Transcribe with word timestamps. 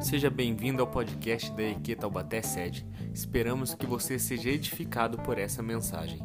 Seja 0.00 0.30
bem-vindo 0.30 0.80
ao 0.80 0.90
podcast 0.90 1.52
da 1.52 1.62
EQ 1.62 1.94
Taubaté 1.96 2.40
Sede. 2.40 2.86
Esperamos 3.12 3.74
que 3.74 3.84
você 3.84 4.18
seja 4.18 4.48
edificado 4.48 5.18
por 5.18 5.36
essa 5.36 5.62
mensagem. 5.62 6.18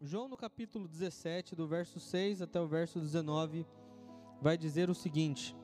João, 0.00 0.28
no 0.28 0.36
capítulo 0.36 0.86
17, 0.86 1.56
do 1.56 1.66
verso 1.66 1.98
6 1.98 2.40
até 2.40 2.60
o 2.60 2.68
verso 2.68 3.00
19, 3.00 3.66
vai 4.40 4.56
dizer 4.56 4.88
o 4.88 4.94
seguinte: 4.94 5.54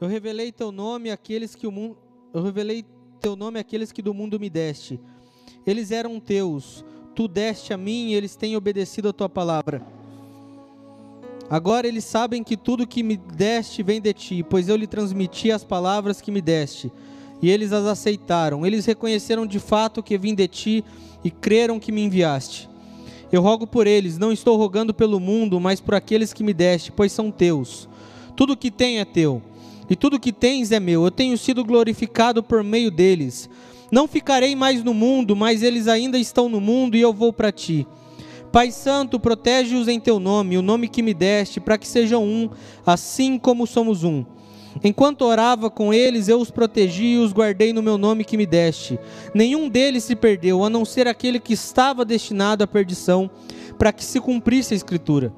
Eu 0.00 0.06
revelei 0.06 0.52
teu 0.52 0.70
nome 0.70 1.10
àqueles 1.10 1.56
que 1.56 1.66
o 1.66 1.72
mundo 1.72 1.98
Eu 2.32 2.44
revelei 2.44 2.84
teu 3.20 3.34
nome 3.34 3.58
àqueles 3.58 3.90
que 3.90 4.00
do 4.00 4.14
mundo 4.14 4.38
me 4.38 4.48
deste. 4.48 5.00
Eles 5.66 5.90
eram 5.90 6.20
teus, 6.20 6.84
tu 7.12 7.26
deste 7.26 7.74
a 7.74 7.76
mim 7.76 8.10
e 8.10 8.14
eles 8.14 8.36
têm 8.36 8.56
obedecido 8.56 9.08
a 9.08 9.12
tua 9.12 9.28
palavra. 9.28 10.03
Agora 11.48 11.86
eles 11.86 12.04
sabem 12.04 12.42
que 12.42 12.56
tudo 12.56 12.86
que 12.86 13.02
me 13.02 13.16
deste 13.16 13.82
vem 13.82 14.00
de 14.00 14.12
ti, 14.12 14.42
pois 14.42 14.68
eu 14.68 14.76
lhe 14.76 14.86
transmiti 14.86 15.52
as 15.52 15.62
palavras 15.62 16.20
que 16.20 16.30
me 16.30 16.40
deste, 16.40 16.90
e 17.42 17.50
eles 17.50 17.72
as 17.72 17.84
aceitaram. 17.84 18.64
Eles 18.64 18.86
reconheceram 18.86 19.46
de 19.46 19.58
fato 19.58 20.02
que 20.02 20.16
vim 20.16 20.34
de 20.34 20.48
ti 20.48 20.84
e 21.22 21.30
creram 21.30 21.78
que 21.78 21.92
me 21.92 22.02
enviaste. 22.02 22.68
Eu 23.30 23.42
rogo 23.42 23.66
por 23.66 23.86
eles, 23.86 24.16
não 24.16 24.32
estou 24.32 24.56
rogando 24.56 24.94
pelo 24.94 25.20
mundo, 25.20 25.60
mas 25.60 25.80
por 25.80 25.94
aqueles 25.94 26.32
que 26.32 26.44
me 26.44 26.54
deste, 26.54 26.90
pois 26.90 27.12
são 27.12 27.30
teus. 27.30 27.88
Tudo 28.36 28.56
que 28.56 28.70
tem 28.70 28.98
é 28.98 29.04
teu, 29.04 29.42
e 29.88 29.94
tudo 29.94 30.20
que 30.20 30.32
tens 30.32 30.72
é 30.72 30.80
meu. 30.80 31.04
Eu 31.04 31.10
tenho 31.10 31.36
sido 31.36 31.64
glorificado 31.64 32.42
por 32.42 32.62
meio 32.62 32.90
deles. 32.90 33.50
Não 33.90 34.08
ficarei 34.08 34.56
mais 34.56 34.82
no 34.82 34.94
mundo, 34.94 35.36
mas 35.36 35.62
eles 35.62 35.88
ainda 35.88 36.18
estão 36.18 36.48
no 36.48 36.60
mundo 36.60 36.96
e 36.96 37.00
eu 37.00 37.12
vou 37.12 37.32
para 37.32 37.52
ti. 37.52 37.86
Pai 38.54 38.70
Santo, 38.70 39.18
protege-os 39.18 39.88
em 39.88 39.98
teu 39.98 40.20
nome, 40.20 40.56
o 40.56 40.62
nome 40.62 40.86
que 40.86 41.02
me 41.02 41.12
deste, 41.12 41.58
para 41.58 41.76
que 41.76 41.88
sejam 41.88 42.22
um, 42.22 42.48
assim 42.86 43.36
como 43.36 43.66
somos 43.66 44.04
um. 44.04 44.24
Enquanto 44.84 45.22
orava 45.22 45.68
com 45.68 45.92
eles, 45.92 46.28
eu 46.28 46.38
os 46.38 46.52
protegi 46.52 47.04
e 47.04 47.18
os 47.18 47.32
guardei 47.32 47.72
no 47.72 47.82
meu 47.82 47.98
nome 47.98 48.22
que 48.22 48.36
me 48.36 48.46
deste. 48.46 48.96
Nenhum 49.34 49.68
deles 49.68 50.04
se 50.04 50.14
perdeu, 50.14 50.62
a 50.62 50.70
não 50.70 50.84
ser 50.84 51.08
aquele 51.08 51.40
que 51.40 51.52
estava 51.52 52.04
destinado 52.04 52.62
à 52.62 52.66
perdição, 52.68 53.28
para 53.76 53.92
que 53.92 54.04
se 54.04 54.20
cumprisse 54.20 54.72
a 54.72 54.76
Escritura. 54.76 55.34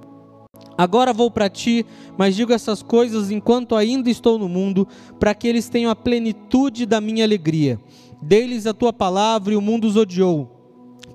Agora 0.76 1.10
vou 1.10 1.30
para 1.30 1.48
ti, 1.48 1.86
mas 2.18 2.36
digo 2.36 2.52
essas 2.52 2.82
coisas 2.82 3.30
enquanto 3.30 3.74
ainda 3.74 4.10
estou 4.10 4.38
no 4.38 4.46
mundo, 4.46 4.86
para 5.18 5.34
que 5.34 5.48
eles 5.48 5.70
tenham 5.70 5.90
a 5.90 5.96
plenitude 5.96 6.84
da 6.84 7.00
minha 7.00 7.24
alegria. 7.24 7.80
Dei-lhes 8.20 8.66
a 8.66 8.74
tua 8.74 8.92
palavra 8.92 9.54
e 9.54 9.56
o 9.56 9.62
mundo 9.62 9.86
os 9.86 9.96
odiou 9.96 10.55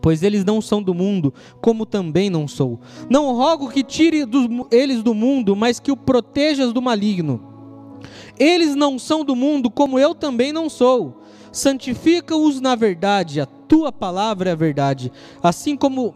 pois 0.02 0.24
eles 0.24 0.44
não 0.44 0.62
são 0.62 0.82
do 0.82 0.94
mundo, 0.94 1.34
como 1.62 1.86
também 1.86 2.30
não 2.30 2.48
sou. 2.48 2.80
Não 3.10 3.34
rogo 3.36 3.70
que 3.70 3.84
tire 3.84 4.26
dos, 4.26 4.48
eles 4.72 5.04
do 5.04 5.14
mundo, 5.14 5.56
mas 5.56 5.80
que 5.80 5.92
o 5.92 5.98
protejas 5.98 6.74
do 6.74 6.82
maligno. 6.82 7.42
Eles 8.40 8.76
não 8.76 8.98
são 8.98 9.24
do 9.24 9.36
mundo, 9.36 9.70
como 9.70 10.00
eu 10.00 10.16
também 10.16 10.52
não 10.52 10.70
sou. 10.70 11.22
Santifica-os 11.52 12.60
na 12.60 12.76
verdade, 12.76 13.40
a 13.40 13.46
tua 13.46 13.92
palavra 13.92 14.50
é 14.50 14.54
a 14.54 14.56
verdade. 14.56 15.12
Assim 15.44 15.78
como 15.78 16.16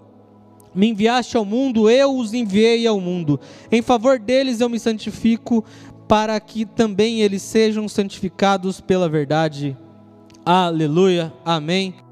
me 0.74 0.90
enviaste 0.90 1.38
ao 1.38 1.46
mundo, 1.46 1.90
eu 1.90 2.18
os 2.18 2.34
enviei 2.34 2.86
ao 2.88 3.00
mundo. 3.00 3.40
Em 3.72 3.82
favor 3.82 4.20
deles 4.20 4.60
eu 4.60 4.70
me 4.70 4.80
santifico, 4.80 5.64
para 6.08 6.40
que 6.40 6.66
também 6.66 7.22
eles 7.22 7.42
sejam 7.42 7.88
santificados 7.88 8.80
pela 8.80 9.10
verdade. 9.10 9.78
Aleluia. 10.46 11.34
Amém. 11.44 12.05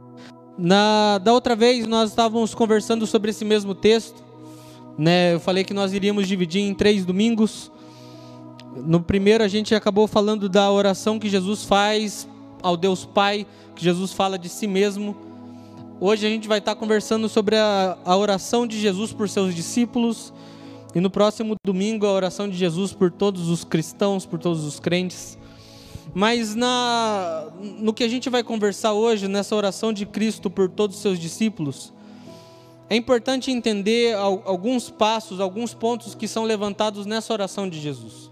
Na, 0.57 1.17
da 1.17 1.33
outra 1.33 1.55
vez 1.55 1.87
nós 1.87 2.11
estávamos 2.11 2.53
conversando 2.53 3.07
sobre 3.07 3.31
esse 3.31 3.43
mesmo 3.43 3.73
texto, 3.73 4.23
né? 4.97 5.33
Eu 5.33 5.39
falei 5.39 5.63
que 5.63 5.73
nós 5.73 5.93
iríamos 5.93 6.27
dividir 6.27 6.61
em 6.61 6.73
três 6.73 7.05
domingos. 7.05 7.71
No 8.75 9.01
primeiro 9.01 9.43
a 9.43 9.47
gente 9.47 9.73
acabou 9.73 10.07
falando 10.07 10.47
da 10.47 10.71
oração 10.71 11.19
que 11.19 11.29
Jesus 11.29 11.63
faz 11.63 12.27
ao 12.61 12.77
Deus 12.77 13.03
Pai, 13.03 13.47
que 13.75 13.83
Jesus 13.83 14.13
fala 14.13 14.37
de 14.37 14.47
si 14.47 14.67
mesmo. 14.67 15.15
Hoje 15.99 16.25
a 16.25 16.29
gente 16.29 16.47
vai 16.47 16.59
estar 16.59 16.75
conversando 16.75 17.27
sobre 17.27 17.55
a, 17.55 17.97
a 18.05 18.15
oração 18.15 18.67
de 18.67 18.79
Jesus 18.79 19.11
por 19.11 19.27
seus 19.29 19.55
discípulos. 19.55 20.33
E 20.93 20.99
no 20.99 21.09
próximo 21.09 21.55
domingo 21.65 22.05
a 22.05 22.11
oração 22.11 22.47
de 22.47 22.55
Jesus 22.55 22.93
por 22.93 23.09
todos 23.09 23.49
os 23.49 23.63
cristãos, 23.63 24.25
por 24.25 24.37
todos 24.37 24.63
os 24.63 24.79
crentes. 24.79 25.37
Mas 26.13 26.53
na, 26.53 27.51
no 27.59 27.93
que 27.93 28.03
a 28.03 28.07
gente 28.07 28.29
vai 28.29 28.43
conversar 28.43 28.93
hoje, 28.93 29.27
nessa 29.27 29.55
oração 29.55 29.91
de 29.91 30.05
Cristo 30.05 30.49
por 30.49 30.69
todos 30.69 30.95
os 30.95 31.01
seus 31.01 31.17
discípulos, 31.19 31.91
é 32.89 32.95
importante 32.95 33.49
entender 33.49 34.15
alguns 34.15 34.89
passos, 34.89 35.39
alguns 35.39 35.73
pontos 35.73 36.13
que 36.13 36.27
são 36.27 36.43
levantados 36.43 37.05
nessa 37.05 37.33
oração 37.33 37.67
de 37.67 37.79
Jesus. 37.79 38.31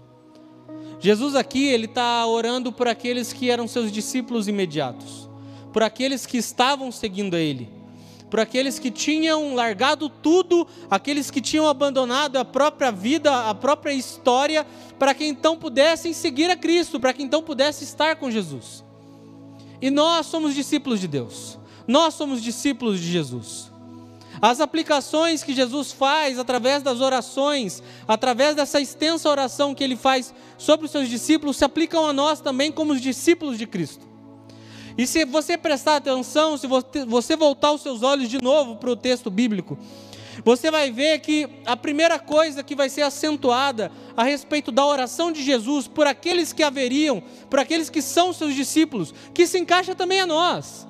Jesus 1.00 1.34
aqui, 1.34 1.66
ele 1.66 1.86
está 1.86 2.24
orando 2.26 2.70
por 2.70 2.86
aqueles 2.86 3.32
que 3.32 3.50
eram 3.50 3.66
seus 3.66 3.90
discípulos 3.90 4.46
imediatos, 4.46 5.28
por 5.72 5.82
aqueles 5.82 6.24
que 6.24 6.38
estavam 6.38 6.92
seguindo 6.92 7.34
a 7.34 7.40
Ele 7.40 7.81
por 8.32 8.40
aqueles 8.40 8.78
que 8.78 8.90
tinham 8.90 9.54
largado 9.54 10.08
tudo, 10.08 10.66
aqueles 10.90 11.30
que 11.30 11.38
tinham 11.38 11.68
abandonado 11.68 12.38
a 12.38 12.44
própria 12.46 12.90
vida, 12.90 13.50
a 13.50 13.54
própria 13.54 13.92
história, 13.92 14.66
para 14.98 15.12
que 15.12 15.22
então 15.26 15.54
pudessem 15.54 16.14
seguir 16.14 16.48
a 16.48 16.56
Cristo, 16.56 16.98
para 16.98 17.12
que 17.12 17.22
então 17.22 17.42
pudessem 17.42 17.86
estar 17.86 18.16
com 18.16 18.30
Jesus. 18.30 18.82
E 19.82 19.90
nós 19.90 20.24
somos 20.24 20.54
discípulos 20.54 20.98
de 20.98 21.08
Deus, 21.08 21.58
nós 21.86 22.14
somos 22.14 22.42
discípulos 22.42 22.98
de 23.00 23.12
Jesus. 23.12 23.70
As 24.40 24.62
aplicações 24.62 25.42
que 25.44 25.54
Jesus 25.54 25.92
faz 25.92 26.38
através 26.38 26.82
das 26.82 27.02
orações, 27.02 27.82
através 28.08 28.56
dessa 28.56 28.80
extensa 28.80 29.28
oração 29.28 29.74
que 29.74 29.84
ele 29.84 29.94
faz 29.94 30.32
sobre 30.56 30.86
os 30.86 30.90
seus 30.90 31.10
discípulos, 31.10 31.58
se 31.58 31.66
aplicam 31.66 32.06
a 32.06 32.14
nós 32.14 32.40
também 32.40 32.72
como 32.72 32.94
os 32.94 33.00
discípulos 33.02 33.58
de 33.58 33.66
Cristo. 33.66 34.11
E 34.96 35.06
se 35.06 35.24
você 35.24 35.56
prestar 35.56 35.96
atenção, 35.96 36.56
se 36.56 36.66
você 36.66 37.36
voltar 37.36 37.72
os 37.72 37.82
seus 37.82 38.02
olhos 38.02 38.28
de 38.28 38.42
novo 38.42 38.76
para 38.76 38.90
o 38.90 38.96
texto 38.96 39.30
bíblico, 39.30 39.78
você 40.44 40.70
vai 40.70 40.90
ver 40.90 41.20
que 41.20 41.48
a 41.66 41.76
primeira 41.76 42.18
coisa 42.18 42.62
que 42.62 42.74
vai 42.74 42.88
ser 42.88 43.02
acentuada 43.02 43.92
a 44.16 44.24
respeito 44.24 44.72
da 44.72 44.84
oração 44.84 45.30
de 45.30 45.42
Jesus 45.42 45.86
por 45.86 46.06
aqueles 46.06 46.52
que 46.52 46.62
haveriam, 46.62 47.22
por 47.50 47.58
aqueles 47.58 47.90
que 47.90 48.00
são 48.00 48.32
seus 48.32 48.54
discípulos, 48.54 49.12
que 49.34 49.46
se 49.46 49.58
encaixa 49.58 49.94
também 49.94 50.20
a 50.20 50.26
nós. 50.26 50.86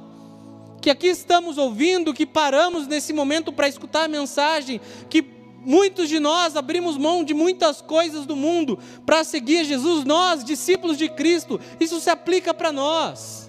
Que 0.81 0.91
aqui 0.91 1.09
estamos 1.09 1.59
ouvindo, 1.59 2.15
que 2.15 2.27
paramos 2.27 2.87
nesse 2.87 3.13
momento 3.13 3.53
para 3.53 3.69
escutar 3.69 4.05
a 4.05 4.09
mensagem, 4.09 4.81
que 5.09 5.25
muitos 5.65 6.09
de 6.09 6.19
nós 6.19 6.57
abrimos 6.57 6.97
mão 6.97 7.23
de 7.23 7.35
muitas 7.35 7.81
coisas 7.81 8.27
do 8.27 8.35
mundo 8.35 8.79
para 9.07 9.23
seguir 9.23 9.65
Jesus, 9.65 10.05
nós, 10.05 10.45
discípulos 10.45 10.99
de 10.99 11.09
Cristo, 11.09 11.61
isso 11.79 12.01
se 12.01 12.11
aplica 12.11 12.53
para 12.53 12.73
nós. 12.73 13.42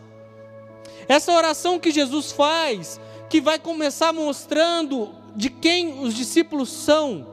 Essa 1.07 1.31
oração 1.31 1.79
que 1.79 1.91
Jesus 1.91 2.31
faz, 2.31 2.99
que 3.29 3.41
vai 3.41 3.59
começar 3.59 4.13
mostrando 4.13 5.09
de 5.35 5.49
quem 5.49 6.01
os 6.01 6.13
discípulos 6.13 6.69
são, 6.69 7.25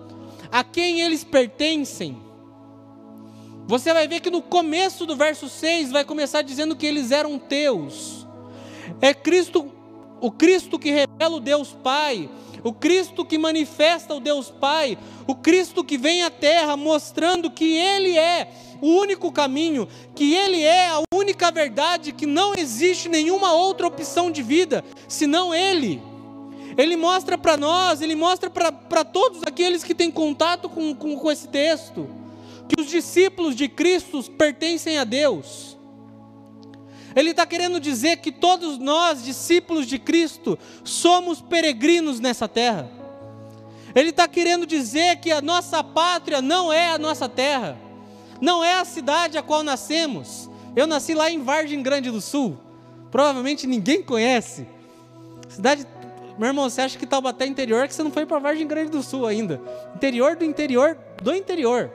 a 0.51 0.65
quem 0.65 1.01
eles 1.01 1.23
pertencem. 1.23 2.17
Você 3.67 3.93
vai 3.93 4.09
ver 4.09 4.21
que 4.21 4.31
no 4.31 4.43
começo 4.43 5.07
do 5.07 5.15
verso 5.15 5.49
6 5.49 5.93
vai 5.93 6.05
começar 6.05 6.43
dizendo 6.43 6.75
que 6.75 6.87
eles 6.87 7.11
eram 7.11 7.39
teus. 7.39 8.27
É 9.01 9.15
Cristo, 9.15 9.71
o 10.21 10.31
Cristo 10.31 10.79
que 10.79 10.91
revela 10.91 11.37
o 11.37 11.41
Deus 11.41 11.77
Pai, 11.83 12.29
o 12.65 12.73
Cristo 12.73 13.25
que 13.25 13.39
manifesta 13.39 14.15
o 14.15 14.21
Deus 14.21 14.51
Pai, 14.51 14.99
o 15.27 15.35
Cristo 15.35 15.85
que 15.85 15.97
vem 15.97 16.23
à 16.23 16.31
terra 16.31 16.77
mostrando 16.77 17.51
que 17.51 17.73
Ele 17.77 18.19
é 18.19 18.51
o 18.81 18.89
único 18.89 19.31
caminho, 19.31 19.87
que 20.15 20.35
Ele 20.35 20.63
é 20.63 20.89
a 20.89 21.03
única 21.15 21.51
verdade, 21.51 22.13
que 22.13 22.27
não 22.27 22.55
existe 22.55 23.09
nenhuma 23.09 23.53
outra 23.53 23.87
opção 23.87 24.31
de 24.31 24.43
vida 24.43 24.85
senão 25.07 25.55
Ele. 25.55 26.03
Ele 26.79 26.97
mostra 26.97 27.37
para 27.37 27.57
nós, 27.57 28.01
Ele 28.01 28.15
mostra 28.15 28.49
para 28.49 29.05
todos 29.05 29.43
aqueles 29.43 29.85
que 29.85 29.95
têm 29.95 30.11
contato 30.11 30.69
com, 30.69 30.95
com, 30.95 31.17
com 31.17 31.31
esse 31.31 31.49
texto, 31.49 32.09
que 32.69 32.81
os 32.81 32.89
discípulos 32.89 33.55
de 33.55 33.69
Cristo 33.69 34.23
pertencem 34.33 34.99
a 34.99 35.05
Deus. 35.05 35.77
Ele 37.15 37.31
está 37.31 37.45
querendo 37.45 37.81
dizer 37.81 38.19
que 38.19 38.31
todos 38.31 38.79
nós, 38.79 39.25
discípulos 39.25 39.87
de 39.87 39.99
Cristo, 39.99 40.57
somos 40.85 41.41
peregrinos 41.41 42.21
nessa 42.21 42.47
terra. 42.47 42.89
Ele 43.95 44.11
está 44.11 44.29
querendo 44.29 44.65
dizer 44.65 45.17
que 45.17 45.33
a 45.33 45.43
nossa 45.43 45.83
pátria 45.83 46.41
não 46.41 46.73
é 46.73 46.91
a 46.91 46.99
nossa 46.99 47.29
terra 47.29 47.90
não 48.41 48.65
é 48.65 48.79
a 48.79 48.85
cidade 48.85 49.37
a 49.37 49.43
qual 49.43 49.63
nascemos. 49.63 50.49
Eu 50.75 50.87
nasci 50.87 51.15
lá 51.15 51.31
em 51.31 51.43
Vargem 51.43 51.83
Grande 51.83 52.11
do 52.11 52.21
Sul. 52.21 52.59
Provavelmente 53.11 53.67
ninguém 53.67 54.03
conhece. 54.03 54.67
Cidade, 55.49 55.87
meu 56.39 56.49
irmão, 56.49 56.71
você 56.71 56.81
acha 56.81 56.99
que 56.99 57.07
Taubaté 57.07 57.45
é 57.45 57.49
interior 57.49 57.87
que 57.87 57.95
você 57.95 58.03
não 58.03 58.11
foi 58.11 58.25
para 58.25 58.39
Vargem 58.39 58.67
Grande 58.67 58.91
do 58.91 59.03
Sul 59.03 59.27
ainda? 59.27 59.61
Interior 59.95 60.37
do 60.37 60.45
interior 60.45 60.97
do 61.23 61.35
interior. 61.35 61.91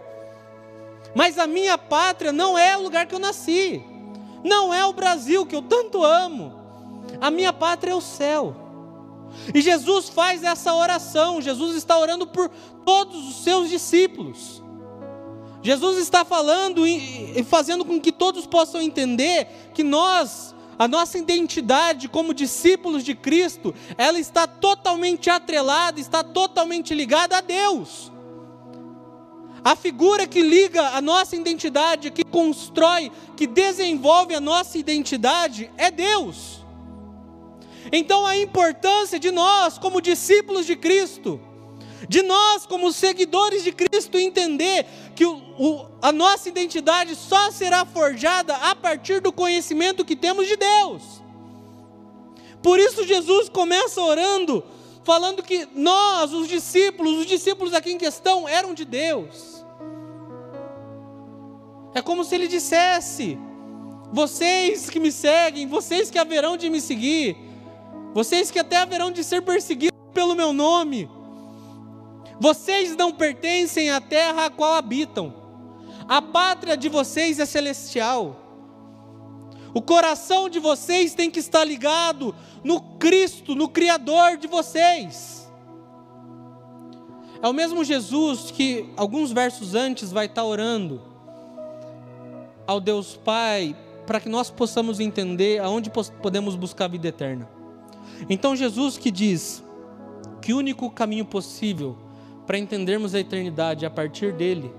Mas 1.15 1.39
a 1.39 1.47
minha 1.47 1.77
pátria 1.77 2.31
não 2.31 2.57
é 2.57 2.77
o 2.77 2.81
lugar 2.81 3.05
que 3.05 3.15
eu 3.15 3.19
nasci. 3.19 3.81
Não 4.43 4.73
é 4.73 4.85
o 4.85 4.93
Brasil 4.93 5.45
que 5.45 5.55
eu 5.55 5.61
tanto 5.61 6.03
amo. 6.03 6.53
A 7.21 7.31
minha 7.31 7.53
pátria 7.53 7.91
é 7.91 7.95
o 7.95 8.01
céu. 8.01 8.55
E 9.53 9.61
Jesus 9.61 10.09
faz 10.09 10.43
essa 10.43 10.73
oração, 10.73 11.41
Jesus 11.41 11.75
está 11.75 11.97
orando 11.97 12.27
por 12.27 12.49
todos 12.85 13.29
os 13.29 13.43
seus 13.43 13.69
discípulos. 13.69 14.63
Jesus 15.65 15.97
está 15.97 16.23
falando 16.23 16.85
e 16.85 17.43
fazendo 17.43 17.83
com 17.83 17.99
que 17.99 18.11
todos 18.11 18.45
possam 18.45 18.79
entender 18.79 19.71
que 19.73 19.83
nós, 19.83 20.53
a 20.77 20.87
nossa 20.87 21.17
identidade 21.17 22.07
como 22.07 22.35
discípulos 22.35 23.03
de 23.03 23.15
Cristo, 23.15 23.73
ela 23.97 24.19
está 24.19 24.45
totalmente 24.45 25.27
atrelada, 25.27 25.99
está 25.99 26.23
totalmente 26.23 26.93
ligada 26.93 27.37
a 27.37 27.41
Deus. 27.41 28.11
A 29.63 29.75
figura 29.75 30.27
que 30.27 30.43
liga 30.43 30.89
a 30.89 31.01
nossa 31.01 31.35
identidade, 31.35 32.11
que 32.11 32.23
constrói, 32.23 33.11
que 33.35 33.47
desenvolve 33.47 34.35
a 34.35 34.39
nossa 34.39 34.77
identidade 34.77 35.71
é 35.77 35.89
Deus. 35.89 36.63
Então 37.91 38.23
a 38.23 38.37
importância 38.37 39.17
de 39.17 39.31
nós, 39.31 39.79
como 39.79 39.99
discípulos 39.99 40.67
de 40.67 40.75
Cristo, 40.75 41.41
de 42.07 42.21
nós, 42.21 42.65
como 42.65 42.91
seguidores 42.91 43.63
de 43.63 43.71
Cristo, 43.71 44.17
entender 44.17 44.85
que 45.15 45.25
o, 45.25 45.37
o, 45.57 45.85
a 46.01 46.11
nossa 46.11 46.49
identidade 46.49 47.15
só 47.15 47.49
será 47.49 47.85
forjada 47.85 48.53
a 48.55 48.75
partir 48.75 49.21
do 49.21 49.31
conhecimento 49.31 50.03
que 50.03 50.15
temos 50.15 50.45
de 50.47 50.57
Deus. 50.57 51.01
Por 52.61 52.79
isso, 52.79 53.05
Jesus 53.05 53.47
começa 53.47 54.01
orando, 54.01 54.63
falando 55.03 55.41
que 55.41 55.67
nós, 55.73 56.33
os 56.33 56.47
discípulos, 56.47 57.19
os 57.19 57.25
discípulos 57.25 57.73
aqui 57.73 57.91
em 57.91 57.97
questão, 57.97 58.47
eram 58.47 58.73
de 58.73 58.83
Deus. 58.83 59.63
É 61.93 62.01
como 62.01 62.25
se 62.25 62.35
ele 62.35 62.47
dissesse: 62.47 63.39
vocês 64.11 64.89
que 64.89 64.99
me 64.99 65.11
seguem, 65.11 65.67
vocês 65.67 66.11
que 66.11 66.17
haverão 66.17 66.57
de 66.57 66.69
me 66.69 66.81
seguir, 66.81 67.37
vocês 68.13 68.51
que 68.51 68.59
até 68.59 68.77
haverão 68.77 69.11
de 69.11 69.23
ser 69.23 69.41
perseguidos 69.41 69.97
pelo 70.13 70.35
meu 70.35 70.51
nome, 70.51 71.09
vocês 72.39 72.95
não 72.95 73.11
pertencem 73.11 73.89
à 73.89 74.01
terra 74.01 74.45
a 74.45 74.49
qual 74.49 74.73
habitam. 74.73 75.33
A 76.07 76.21
pátria 76.21 76.75
de 76.75 76.89
vocês 76.89 77.39
é 77.39 77.45
celestial. 77.45 78.41
O 79.73 79.81
coração 79.81 80.47
de 80.47 80.59
vocês 80.59 81.13
tem 81.13 81.29
que 81.29 81.39
estar 81.39 81.63
ligado 81.63 82.35
no 82.63 82.81
Cristo, 82.97 83.55
no 83.55 83.67
Criador 83.67 84.37
de 84.37 84.47
vocês. 84.47 85.51
É 87.41 87.47
o 87.47 87.53
mesmo 87.53 87.83
Jesus 87.83 88.51
que, 88.51 88.89
alguns 88.95 89.31
versos 89.31 89.75
antes, 89.75 90.11
vai 90.11 90.27
estar 90.27 90.43
orando 90.43 91.01
ao 92.65 92.79
Deus 92.79 93.15
Pai 93.15 93.75
para 94.07 94.19
que 94.19 94.29
nós 94.29 94.49
possamos 94.49 94.99
entender 94.99 95.59
aonde 95.59 95.91
podemos 96.21 96.55
buscar 96.55 96.85
a 96.85 96.89
vida 96.89 97.07
eterna. 97.07 97.49
Então, 98.29 98.55
Jesus 98.55 98.97
que 98.97 99.11
diz 99.11 99.63
que 100.41 100.53
o 100.53 100.57
único 100.57 100.89
caminho 100.89 101.25
possível 101.25 102.04
para 102.45 102.57
entendermos 102.57 103.15
a 103.15 103.19
eternidade 103.19 103.85
a 103.85 103.89
partir 103.89 104.33
dele. 104.33 104.71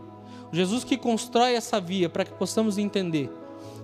Jesus 0.52 0.84
que 0.84 0.96
constrói 0.96 1.54
essa 1.54 1.80
via 1.80 2.08
para 2.08 2.24
que 2.24 2.32
possamos 2.32 2.78
entender 2.78 3.30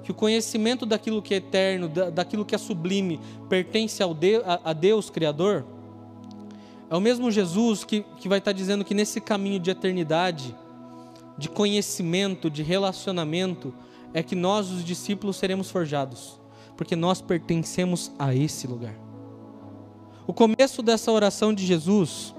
que 0.02 0.10
o 0.10 0.14
conhecimento 0.14 0.84
daquilo 0.84 1.22
que 1.22 1.34
é 1.34 1.36
eterno, 1.36 1.88
daquilo 1.88 2.44
que 2.44 2.54
é 2.54 2.58
sublime, 2.58 3.20
pertence 3.48 4.02
ao 4.02 4.12
Deus, 4.12 4.42
a 4.46 4.72
Deus 4.72 5.08
Criador. 5.08 5.64
É 6.90 6.96
o 6.96 7.00
mesmo 7.00 7.30
Jesus 7.30 7.84
que, 7.84 8.04
que 8.18 8.28
vai 8.28 8.38
estar 8.38 8.52
dizendo 8.52 8.84
que 8.84 8.94
nesse 8.94 9.20
caminho 9.20 9.60
de 9.60 9.70
eternidade, 9.70 10.54
de 11.38 11.48
conhecimento, 11.48 12.50
de 12.50 12.62
relacionamento, 12.62 13.72
é 14.12 14.22
que 14.22 14.34
nós, 14.34 14.70
os 14.70 14.84
discípulos, 14.84 15.36
seremos 15.36 15.70
forjados, 15.70 16.38
porque 16.76 16.94
nós 16.94 17.22
pertencemos 17.22 18.12
a 18.18 18.34
esse 18.34 18.66
lugar. 18.66 18.94
O 20.26 20.32
começo 20.32 20.82
dessa 20.82 21.10
oração 21.10 21.54
de 21.54 21.64
Jesus 21.64 22.34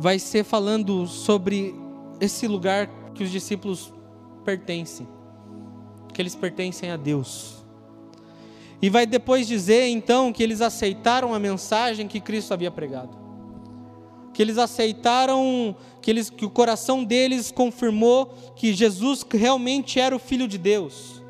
vai 0.00 0.20
ser 0.20 0.44
falando 0.44 1.08
sobre 1.08 1.74
esse 2.20 2.46
lugar 2.46 2.88
que 3.14 3.24
os 3.24 3.30
discípulos 3.32 3.92
pertencem, 4.44 5.08
que 6.14 6.22
eles 6.22 6.36
pertencem 6.36 6.92
a 6.92 6.96
Deus. 6.96 7.56
E 8.80 8.88
vai 8.88 9.06
depois 9.06 9.48
dizer 9.48 9.88
então 9.88 10.32
que 10.32 10.40
eles 10.40 10.60
aceitaram 10.60 11.34
a 11.34 11.38
mensagem 11.40 12.06
que 12.06 12.20
Cristo 12.20 12.54
havia 12.54 12.70
pregado. 12.70 13.18
Que 14.32 14.40
eles 14.40 14.56
aceitaram, 14.56 15.74
que, 16.00 16.12
eles, 16.12 16.30
que 16.30 16.46
o 16.46 16.50
coração 16.50 17.02
deles 17.02 17.50
confirmou 17.50 18.26
que 18.54 18.72
Jesus 18.72 19.26
realmente 19.28 19.98
era 19.98 20.14
o 20.14 20.20
Filho 20.20 20.46
de 20.46 20.58
Deus. 20.58 21.20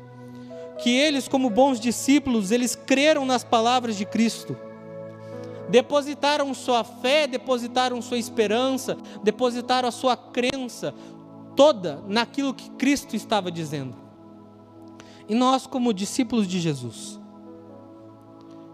Que 0.83 0.91
eles, 0.91 1.27
como 1.27 1.49
bons 1.49 1.79
discípulos, 1.79 2.51
eles 2.51 2.75
creram 2.75 3.25
nas 3.25 3.43
palavras 3.43 3.97
de 3.97 4.05
Cristo 4.05 4.55
depositaram 5.69 6.53
sua 6.53 6.83
fé, 6.83 7.27
depositaram 7.27 8.01
sua 8.01 8.17
esperança, 8.17 8.97
depositaram 9.23 9.87
a 9.87 9.91
sua 9.91 10.17
crença 10.17 10.93
toda 11.55 12.03
naquilo 12.07 12.53
que 12.53 12.69
Cristo 12.71 13.15
estava 13.15 13.51
dizendo. 13.51 13.95
E 15.27 15.35
nós, 15.35 15.67
como 15.67 15.93
discípulos 15.93 16.47
de 16.47 16.59
Jesus, 16.59 17.19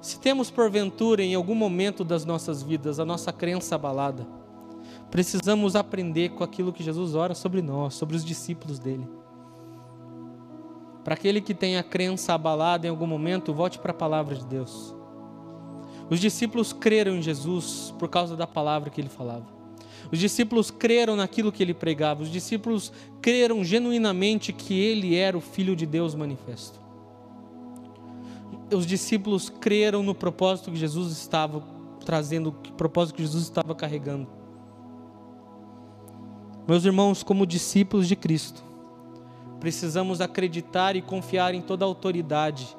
se 0.01 0.19
temos 0.19 0.49
porventura 0.49 1.21
em 1.21 1.35
algum 1.35 1.55
momento 1.55 2.03
das 2.03 2.23
nossas 2.23 2.63
vidas 2.63 2.99
a 2.99 3.05
nossa 3.05 3.33
crença 3.33 3.75
abalada, 3.75 4.25
precisamos 5.11 5.75
aprender 5.75 6.29
com 6.29 6.43
aquilo 6.43 6.71
que 6.71 6.83
Jesus 6.83 7.13
ora 7.15 7.35
sobre 7.35 7.61
nós, 7.61 7.95
sobre 7.95 8.15
os 8.15 8.23
discípulos 8.23 8.79
dele. 8.79 9.07
Para 11.03 11.15
aquele 11.15 11.41
que 11.41 11.53
tem 11.53 11.77
a 11.77 11.83
crença 11.83 12.33
abalada 12.33 12.87
em 12.87 12.89
algum 12.89 13.05
momento, 13.05 13.53
volte 13.53 13.77
para 13.77 13.91
a 13.91 13.95
palavra 13.95 14.35
de 14.35 14.45
Deus. 14.45 14.94
Os 16.09 16.19
discípulos 16.19 16.71
creram 16.71 17.15
em 17.15 17.21
Jesus 17.21 17.93
por 17.97 18.09
causa 18.09 18.35
da 18.35 18.45
palavra 18.45 18.89
que 18.89 19.01
ele 19.01 19.09
falava. 19.09 19.45
Os 20.11 20.19
discípulos 20.19 20.69
creram 20.69 21.15
naquilo 21.15 21.51
que 21.51 21.63
ele 21.63 21.73
pregava. 21.73 22.21
Os 22.21 22.29
discípulos 22.29 22.91
creram 23.21 23.63
genuinamente 23.63 24.53
que 24.53 24.79
ele 24.79 25.15
era 25.15 25.37
o 25.37 25.41
Filho 25.41 25.75
de 25.75 25.85
Deus 25.85 26.13
manifesto. 26.13 26.79
Os 28.73 28.85
discípulos 28.85 29.49
creram 29.49 30.03
no 30.03 30.13
propósito 30.13 30.71
que 30.71 30.77
Jesus 30.77 31.11
estava 31.11 31.63
trazendo, 32.05 32.49
o 32.49 32.73
propósito 32.73 33.15
que 33.15 33.23
Jesus 33.23 33.43
estava 33.43 33.73
carregando. 33.73 34.27
Meus 36.67 36.85
irmãos, 36.85 37.23
como 37.23 37.45
discípulos 37.45 38.07
de 38.07 38.15
Cristo, 38.15 38.63
precisamos 39.59 40.21
acreditar 40.21 40.95
e 40.95 41.01
confiar 41.01 41.53
em 41.53 41.61
toda 41.61 41.85
a 41.85 41.87
autoridade 41.87 42.75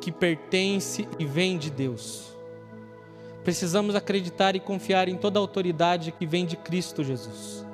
que 0.00 0.10
pertence 0.10 1.06
e 1.18 1.24
vem 1.24 1.58
de 1.58 1.70
Deus. 1.70 2.30
Precisamos 3.44 3.94
acreditar 3.94 4.54
e 4.56 4.60
confiar 4.60 5.08
em 5.08 5.16
toda 5.16 5.38
a 5.38 5.42
autoridade 5.42 6.12
que 6.12 6.26
vem 6.26 6.44
de 6.44 6.56
Cristo 6.56 7.02
Jesus. 7.02 7.64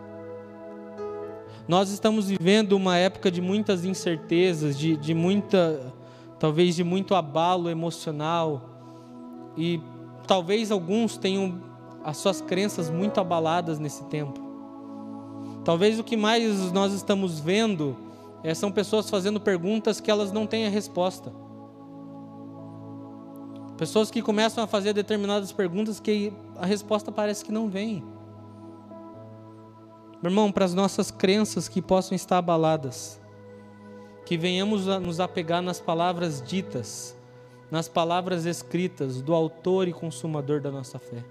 Nós 1.66 1.90
estamos 1.90 2.28
vivendo 2.28 2.73
uma 2.73 2.97
época 2.97 3.30
de 3.30 3.40
muitas 3.40 3.85
incertezas, 3.85 4.78
de, 4.78 4.97
de 4.97 5.12
muita, 5.12 5.92
talvez 6.38 6.76
de 6.76 6.85
muito 6.85 7.14
abalo 7.14 7.68
emocional, 7.68 8.71
e 9.56 9.80
talvez 10.26 10.71
alguns 10.71 11.16
tenham 11.16 11.61
as 12.04 12.18
suas 12.18 12.40
crenças 12.40 12.88
muito 12.88 13.18
abaladas 13.18 13.80
nesse 13.80 14.04
tempo. 14.04 14.40
Talvez 15.64 15.99
o 15.99 16.04
que 16.04 16.16
mais 16.16 16.71
nós 16.71 16.92
estamos 16.92 17.40
vendo 17.40 17.97
é, 18.45 18.54
são 18.54 18.71
pessoas 18.71 19.11
fazendo 19.11 19.40
perguntas 19.40 20.00
que 20.00 20.09
elas 20.09 20.30
não 20.30 20.47
têm 20.47 20.66
a 20.66 20.71
resposta. 20.71 21.33
Pessoas 23.76 24.11
que 24.11 24.23
começam 24.23 24.64
a 24.64 24.66
fazer 24.66 24.95
determinadas 24.95 25.52
perguntas 25.52 26.00
que 26.00 26.33
a 26.56 26.64
resposta 26.64 27.12
parece 27.12 27.45
que 27.45 27.52
não 27.52 27.68
vem. 27.68 28.02
Meu 30.23 30.30
irmão, 30.30 30.50
para 30.50 30.64
as 30.64 30.73
nossas 30.73 31.11
crenças 31.11 31.68
que 31.68 31.83
possam 31.83 32.16
estar 32.16 32.38
abaladas, 32.38 33.21
que 34.25 34.38
venhamos 34.38 34.88
a 34.88 34.99
nos 34.99 35.21
apegar 35.21 35.61
nas 35.61 35.78
palavras 35.78 36.40
ditas, 36.40 37.14
nas 37.71 37.87
palavras 37.87 38.47
escritas 38.47 39.21
do 39.21 39.35
autor 39.35 39.87
e 39.87 39.92
consumador 39.92 40.59
da 40.62 40.71
nossa 40.71 40.99
fé, 40.99 41.23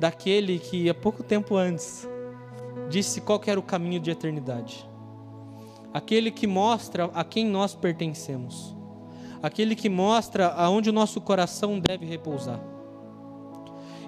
daquele 0.00 0.58
que 0.58 0.90
há 0.90 0.94
pouco 0.94 1.22
tempo 1.22 1.54
antes 1.54 2.08
disse 2.88 3.20
qual 3.20 3.40
era 3.46 3.60
o 3.60 3.62
caminho 3.62 4.00
de 4.00 4.10
eternidade, 4.10 4.90
aquele 5.94 6.32
que 6.32 6.48
mostra 6.48 7.04
a 7.14 7.22
quem 7.22 7.46
nós 7.46 7.76
pertencemos 7.76 8.79
aquele 9.42 9.74
que 9.74 9.88
mostra 9.88 10.48
aonde 10.48 10.90
o 10.90 10.92
nosso 10.92 11.20
coração 11.20 11.78
deve 11.78 12.04
repousar. 12.06 12.60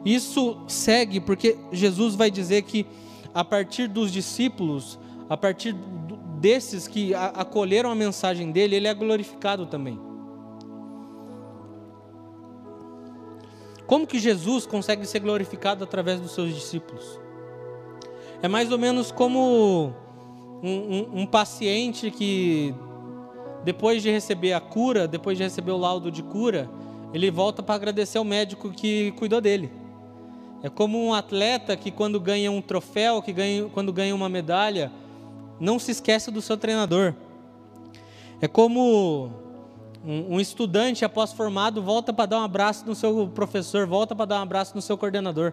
Isso 0.04 0.58
segue 0.66 1.20
porque 1.20 1.56
Jesus 1.70 2.14
vai 2.14 2.30
dizer 2.30 2.62
que 2.62 2.86
a 3.32 3.44
partir 3.44 3.86
dos 3.86 4.12
discípulos, 4.12 4.98
a 5.28 5.36
partir 5.36 5.74
desses 6.38 6.88
que 6.88 7.14
acolheram 7.14 7.90
a 7.90 7.94
mensagem 7.94 8.50
dele, 8.50 8.76
ele 8.76 8.88
é 8.88 8.94
glorificado 8.94 9.66
também. 9.66 9.98
Como 13.86 14.06
que 14.06 14.18
Jesus 14.18 14.66
consegue 14.66 15.06
ser 15.06 15.20
glorificado 15.20 15.84
através 15.84 16.20
dos 16.20 16.32
seus 16.32 16.54
discípulos? 16.54 17.20
É 18.42 18.48
mais 18.48 18.72
ou 18.72 18.78
menos 18.78 19.12
como 19.12 19.92
um, 20.62 20.68
um, 20.68 21.20
um 21.20 21.26
paciente 21.26 22.10
que 22.10 22.74
depois 23.64 24.02
de 24.02 24.10
receber 24.10 24.52
a 24.52 24.60
cura, 24.60 25.06
depois 25.06 25.38
de 25.38 25.44
receber 25.44 25.70
o 25.70 25.76
laudo 25.76 26.10
de 26.10 26.22
cura, 26.22 26.68
ele 27.12 27.30
volta 27.30 27.62
para 27.62 27.74
agradecer 27.74 28.18
ao 28.18 28.24
médico 28.24 28.70
que 28.70 29.12
cuidou 29.12 29.40
dele. 29.40 29.70
É 30.62 30.68
como 30.68 31.04
um 31.04 31.12
atleta 31.12 31.76
que 31.76 31.90
quando 31.90 32.20
ganha 32.20 32.50
um 32.50 32.62
troféu, 32.62 33.20
que 33.20 33.32
ganha, 33.32 33.68
quando 33.68 33.92
ganha 33.92 34.14
uma 34.14 34.28
medalha, 34.28 34.92
não 35.58 35.78
se 35.78 35.90
esquece 35.90 36.30
do 36.30 36.40
seu 36.40 36.56
treinador. 36.56 37.14
É 38.40 38.48
como 38.48 39.30
um, 40.04 40.34
um 40.34 40.40
estudante 40.40 41.04
após 41.04 41.32
formado 41.32 41.82
volta 41.82 42.12
para 42.12 42.26
dar 42.26 42.40
um 42.40 42.44
abraço 42.44 42.84
no 42.86 42.94
seu 42.94 43.28
professor, 43.28 43.86
volta 43.86 44.14
para 44.14 44.26
dar 44.26 44.38
um 44.38 44.42
abraço 44.42 44.74
no 44.74 44.82
seu 44.82 44.96
coordenador. 44.96 45.52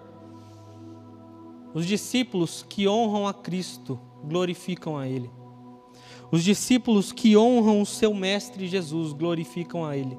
Os 1.73 1.85
discípulos 1.85 2.65
que 2.67 2.87
honram 2.87 3.27
a 3.27 3.33
Cristo 3.33 3.99
glorificam 4.23 4.97
a 4.97 5.07
Ele. 5.07 5.29
Os 6.31 6.43
discípulos 6.43 7.11
que 7.11 7.35
honram 7.35 7.81
o 7.81 7.85
seu 7.85 8.13
Mestre 8.13 8.67
Jesus 8.67 9.13
glorificam 9.13 9.85
a 9.85 9.97
Ele. 9.97 10.17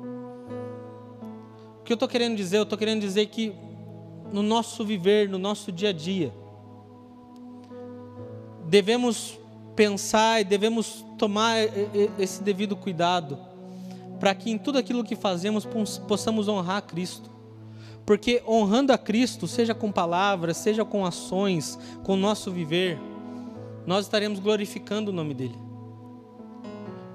O 1.81 1.85
que 1.85 1.93
eu 1.93 1.95
estou 1.95 2.09
querendo 2.09 2.37
dizer? 2.37 2.59
Eu 2.59 2.64
estou 2.64 2.79
querendo 2.79 3.00
dizer 3.00 3.26
que 3.26 3.52
no 4.33 4.43
nosso 4.43 4.85
viver, 4.85 5.29
no 5.29 5.38
nosso 5.38 5.71
dia 5.71 5.90
a 5.90 5.93
dia, 5.93 6.33
devemos 8.69 9.38
pensar 9.75 10.40
e 10.40 10.45
devemos 10.45 11.05
tomar 11.17 11.57
esse 12.19 12.43
devido 12.43 12.76
cuidado 12.76 13.38
para 14.21 14.35
que 14.35 14.50
em 14.50 14.59
tudo 14.59 14.79
aquilo 14.79 15.02
que 15.02 15.17
fazemos 15.17 15.67
possamos 16.07 16.49
honrar 16.49 16.76
a 16.76 16.83
Cristo. 16.83 17.31
Porque 18.05 18.43
honrando 18.47 18.93
a 18.93 18.99
Cristo, 18.99 19.47
seja 19.47 19.75
com 19.75 19.90
palavras, 19.90 20.57
seja 20.57 20.85
com 20.85 21.07
ações, 21.07 21.79
com 22.02 22.14
o 22.14 22.17
nosso 22.17 22.50
viver, 22.50 22.99
nós 23.87 24.05
estaremos 24.05 24.38
glorificando 24.38 25.11
o 25.11 25.14
nome 25.14 25.33
dEle. 25.33 25.70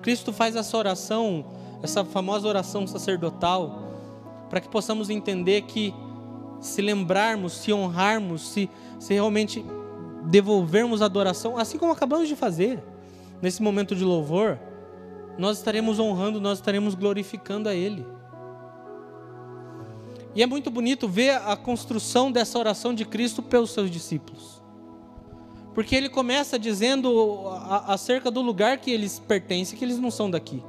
Cristo 0.06 0.32
faz 0.32 0.56
essa 0.56 0.78
oração, 0.78 1.44
essa 1.82 2.06
famosa 2.06 2.48
oração 2.48 2.86
sacerdotal, 2.86 3.92
para 4.52 4.62
que 4.62 4.70
possamos 4.70 5.10
entender 5.10 5.64
que 5.64 5.92
se 6.60 6.80
lembrarmos, 6.80 7.54
se 7.54 7.74
honrarmos, 7.74 8.48
se, 8.50 8.70
se 9.00 9.16
realmente 9.16 9.66
devolvermos 10.26 11.02
adoração, 11.02 11.58
assim 11.58 11.80
como 11.80 11.92
acabamos 11.92 12.28
de 12.28 12.36
fazer 12.36 12.84
nesse 13.42 13.64
momento 13.64 13.96
de 13.96 14.04
louvor, 14.04 14.60
nós 15.40 15.58
estaremos 15.58 15.98
honrando, 15.98 16.40
nós 16.40 16.60
estaremos 16.60 16.94
glorificando 16.94 17.68
a 17.68 17.74
Ele. 17.74 18.06
E 20.36 20.44
é 20.44 20.46
muito 20.46 20.70
bonito 20.70 21.08
ver 21.08 21.32
a 21.32 21.58
construção 21.58 22.32
dessa 22.32 22.60
oração 22.60 22.94
de 22.94 23.06
Cristo 23.06 23.42
pelos 23.42 23.72
seus 23.72 23.90
discípulos. 23.90 24.62
Porque 25.76 25.94
ele 25.94 26.08
começa 26.08 26.58
dizendo 26.58 27.50
acerca 27.86 28.32
do 28.32 28.42
lugar 28.42 28.78
que 28.78 28.90
eles 28.90 29.20
pertencem, 29.20 29.78
que 29.78 29.84
eles 29.84 30.00
não 30.00 30.10
são 30.10 30.32
daqui. 30.32 30.64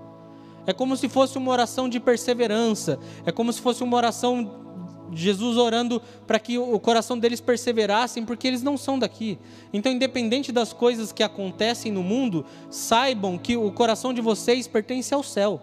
É 0.67 0.73
como 0.73 0.97
se 0.97 1.09
fosse 1.09 1.39
uma 1.39 1.53
oração 1.53 1.89
de 1.89 2.01
perseverança, 2.01 2.99
é 3.25 3.31
como 3.31 3.53
se 3.53 3.61
fosse 3.61 3.85
uma 3.85 3.97
oração 3.97 4.67
Jesus 5.13 5.57
orando 5.57 6.03
para 6.27 6.41
que 6.41 6.59
o 6.59 6.77
coração 6.81 7.17
deles 7.17 7.41
perseverassem, 7.41 8.25
porque 8.25 8.49
eles 8.49 8.65
não 8.65 8.77
são 8.77 8.99
daqui. 8.99 9.39
Então, 9.73 9.93
independente 9.93 10.51
das 10.51 10.73
coisas 10.73 11.13
que 11.13 11.23
acontecem 11.23 11.93
no 11.93 12.03
mundo, 12.03 12.45
saibam 12.69 13.39
que 13.39 13.57
o 13.57 13.71
coração 13.71 14.13
de 14.13 14.21
vocês 14.21 14.67
pertence 14.67 15.15
ao 15.15 15.23
céu. 15.23 15.61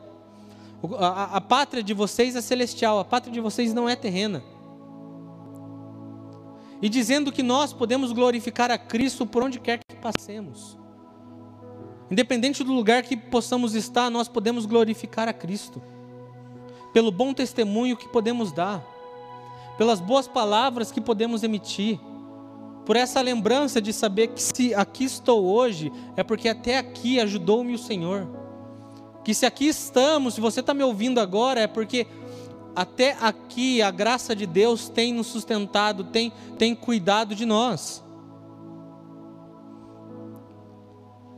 A, 0.97 1.07
a, 1.07 1.23
a 1.38 1.41
pátria 1.41 1.83
de 1.83 1.93
vocês 1.93 2.38
é 2.38 2.41
celestial, 2.41 2.97
a 2.97 3.05
pátria 3.05 3.33
de 3.33 3.41
vocês 3.41 3.73
não 3.73 3.89
é 3.89 3.95
terrena. 3.97 4.41
E 6.83 6.87
dizendo 6.87 7.31
que 7.31 7.41
nós 7.41 7.73
podemos 7.73 8.11
glorificar 8.11 8.69
a 8.69 8.77
Cristo 8.77 9.25
por 9.25 9.41
onde 9.41 9.59
quer 9.59 9.79
que 9.79 9.95
passemos. 9.95 10.77
Independente 12.11 12.63
do 12.63 12.73
lugar 12.73 13.01
que 13.01 13.17
possamos 13.17 13.73
estar, 13.73 14.11
nós 14.11 14.27
podemos 14.27 14.67
glorificar 14.67 15.27
a 15.27 15.33
Cristo. 15.33 15.81
Pelo 16.93 17.11
bom 17.11 17.33
testemunho 17.33 17.97
que 17.97 18.07
podemos 18.07 18.51
dar 18.51 18.93
pelas 19.77 19.99
boas 19.99 20.27
palavras 20.27 20.91
que 20.91 21.01
podemos 21.01 21.43
emitir, 21.43 21.99
por 22.85 22.95
essa 22.95 23.21
lembrança 23.21 23.81
de 23.81 23.93
saber 23.93 24.27
que 24.27 24.41
se 24.41 24.75
aqui 24.75 25.05
estou 25.05 25.45
hoje, 25.45 25.91
é 26.15 26.23
porque 26.23 26.49
até 26.49 26.77
aqui 26.77 27.19
ajudou-me 27.19 27.73
o 27.73 27.77
Senhor. 27.77 28.27
Que 29.23 29.33
se 29.33 29.45
aqui 29.45 29.67
estamos, 29.67 30.33
se 30.33 30.41
você 30.41 30.59
está 30.59 30.73
me 30.73 30.83
ouvindo 30.83 31.19
agora, 31.19 31.61
é 31.61 31.67
porque 31.67 32.05
até 32.75 33.15
aqui 33.20 33.82
a 33.82 33.92
graça 33.92 34.36
de 34.36 34.46
Deus 34.46 34.89
tem 34.89 35.13
nos 35.13 35.27
sustentado, 35.27 36.06
tem, 36.06 36.32
tem 36.58 36.74
cuidado 36.74 37.36
de 37.36 37.46
nós. 37.46 38.03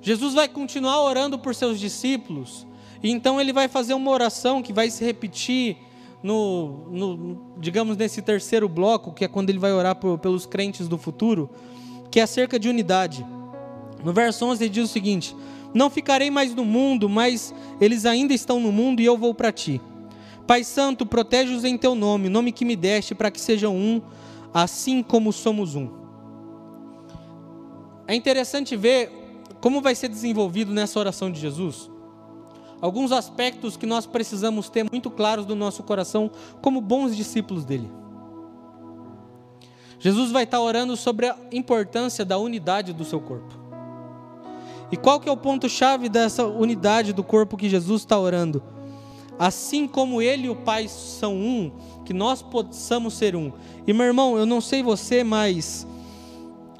Jesus 0.01 0.33
vai 0.33 0.47
continuar 0.47 1.01
orando 1.01 1.37
por 1.37 1.55
seus 1.55 1.79
discípulos, 1.79 2.65
e 3.01 3.11
então 3.11 3.41
ele 3.41 3.51
vai 3.51 3.67
fazer 3.67 3.93
uma 3.93 4.11
oração 4.11 4.61
que 4.61 4.71
vai 4.71 4.89
se 4.89 5.03
repetir 5.03 5.77
no, 6.21 6.87
no, 6.89 7.55
digamos, 7.57 7.97
nesse 7.97 8.21
terceiro 8.21 8.69
bloco, 8.69 9.11
que 9.11 9.25
é 9.25 9.27
quando 9.27 9.49
ele 9.49 9.59
vai 9.59 9.73
orar 9.73 9.95
por, 9.95 10.17
pelos 10.17 10.45
crentes 10.45 10.87
do 10.87 10.97
futuro, 10.97 11.49
que 12.09 12.19
é 12.19 12.23
acerca 12.23 12.57
de 12.57 12.69
unidade. 12.69 13.25
No 14.03 14.13
verso 14.13 14.45
11 14.45 14.63
ele 14.63 14.69
diz 14.69 14.85
o 14.85 14.93
seguinte: 14.93 15.35
Não 15.73 15.89
ficarei 15.89 16.29
mais 16.29 16.53
no 16.53 16.63
mundo, 16.63 17.09
mas 17.09 17.53
eles 17.81 18.05
ainda 18.05 18.33
estão 18.33 18.59
no 18.59 18.71
mundo 18.71 19.01
e 19.01 19.05
eu 19.05 19.17
vou 19.17 19.33
para 19.33 19.51
ti. 19.51 19.81
Pai 20.47 20.63
Santo, 20.63 21.05
protege-os 21.05 21.63
em 21.63 21.77
teu 21.77 21.95
nome, 21.95 22.29
nome 22.29 22.51
que 22.51 22.65
me 22.65 22.75
deste, 22.75 23.15
para 23.15 23.31
que 23.31 23.41
sejam 23.41 23.75
um, 23.75 24.01
assim 24.53 25.01
como 25.01 25.33
somos 25.33 25.75
um. 25.75 25.89
É 28.07 28.13
interessante 28.13 28.75
ver 28.75 29.11
como 29.59 29.81
vai 29.81 29.95
ser 29.95 30.07
desenvolvido 30.07 30.71
nessa 30.71 30.99
oração 30.99 31.31
de 31.31 31.39
Jesus 31.39 31.89
alguns 32.81 33.11
aspectos 33.11 33.77
que 33.77 33.85
nós 33.85 34.05
precisamos 34.05 34.69
ter 34.69 34.85
muito 34.91 35.09
claros 35.09 35.45
do 35.45 35.55
nosso 35.55 35.83
coração 35.83 36.29
como 36.61 36.81
bons 36.81 37.15
discípulos 37.15 37.65
dele. 37.65 37.91
Jesus 39.97 40.31
vai 40.31 40.43
estar 40.43 40.59
orando 40.59 40.95
sobre 40.95 41.27
a 41.27 41.35
importância 41.51 42.23
da 42.23 42.37
unidade 42.37 42.93
do 42.93 43.03
seu 43.03 43.19
corpo. 43.19 43.53
E 44.91 44.97
qual 44.97 45.19
que 45.19 45.27
é 45.27 45.31
o 45.31 45.37
ponto 45.37 45.67
chave 45.67 46.09
dessa 46.09 46.45
unidade 46.45 47.11
do 47.11 47.23
corpo 47.23 47.57
que 47.57 47.69
Jesus 47.69 48.01
está 48.01 48.19
orando? 48.19 48.61
Assim 49.37 49.87
como 49.87 50.21
ele 50.21 50.47
e 50.47 50.49
o 50.49 50.55
Pai 50.55 50.87
são 50.87 51.35
um, 51.35 51.71
que 52.05 52.13
nós 52.13 52.41
possamos 52.41 53.13
ser 53.15 53.35
um. 53.35 53.51
E 53.85 53.93
meu 53.93 54.05
irmão, 54.05 54.37
eu 54.37 54.45
não 54.45 54.61
sei 54.61 54.81
você, 54.81 55.23
mas 55.23 55.85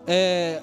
é, 0.08 0.62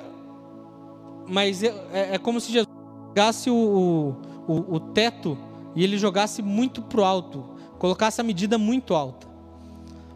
mas 1.27 1.63
é, 1.63 1.73
é 1.93 2.19
como 2.19 2.41
se 2.41 2.53
Jesus 2.53 2.69
pegasse 3.13 3.51
o, 3.51 4.15
o, 4.47 4.77
o 4.77 4.81
teto 4.81 5.37
e 5.75 5.83
ele 5.83 5.99
jogasse 5.99 6.43
muito 6.43 6.83
para 6.83 7.01
o 7.01 7.05
alto, 7.05 7.45
colocasse 7.79 8.21
a 8.21 8.25
medida 8.25 8.57
muito 8.59 8.95
alta. 8.95 9.27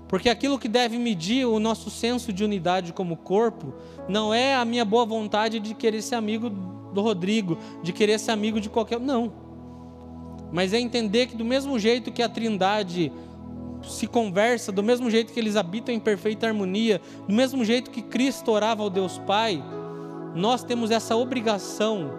Porque 0.08 0.28
aquilo 0.28 0.58
que 0.58 0.68
deve 0.68 0.98
medir 0.98 1.46
o 1.46 1.58
nosso 1.58 1.90
senso 1.90 2.32
de 2.32 2.44
unidade 2.44 2.92
como 2.92 3.16
corpo 3.16 3.74
não 4.08 4.32
é 4.32 4.54
a 4.54 4.64
minha 4.64 4.84
boa 4.84 5.04
vontade 5.04 5.58
de 5.58 5.74
querer 5.74 6.00
ser 6.00 6.14
amigo 6.14 6.48
do 6.48 7.00
Rodrigo, 7.02 7.58
de 7.82 7.92
querer 7.92 8.18
ser 8.18 8.30
amigo 8.30 8.60
de 8.60 8.70
qualquer. 8.70 9.00
Não. 9.00 9.32
Mas 10.56 10.72
é 10.72 10.80
entender 10.80 11.26
que, 11.26 11.36
do 11.36 11.44
mesmo 11.44 11.78
jeito 11.78 12.10
que 12.10 12.22
a 12.22 12.30
Trindade 12.30 13.12
se 13.82 14.06
conversa, 14.06 14.72
do 14.72 14.82
mesmo 14.82 15.10
jeito 15.10 15.30
que 15.30 15.38
eles 15.38 15.54
habitam 15.54 15.94
em 15.94 16.00
perfeita 16.00 16.46
harmonia, 16.46 16.98
do 17.28 17.34
mesmo 17.34 17.62
jeito 17.62 17.90
que 17.90 18.00
Cristo 18.00 18.52
orava 18.52 18.82
ao 18.82 18.88
Deus 18.88 19.18
Pai, 19.18 19.62
nós 20.34 20.64
temos 20.64 20.90
essa 20.90 21.14
obrigação 21.14 22.10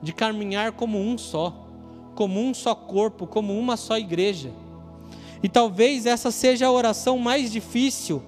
de 0.00 0.14
caminhar 0.14 0.72
como 0.72 0.98
um 0.98 1.18
só, 1.18 1.68
como 2.14 2.40
um 2.40 2.54
só 2.54 2.74
corpo, 2.74 3.26
como 3.26 3.52
uma 3.52 3.76
só 3.76 3.98
igreja. 3.98 4.50
E 5.42 5.48
talvez 5.50 6.06
essa 6.06 6.30
seja 6.30 6.68
a 6.68 6.72
oração 6.72 7.18
mais 7.18 7.52
difícil 7.52 8.22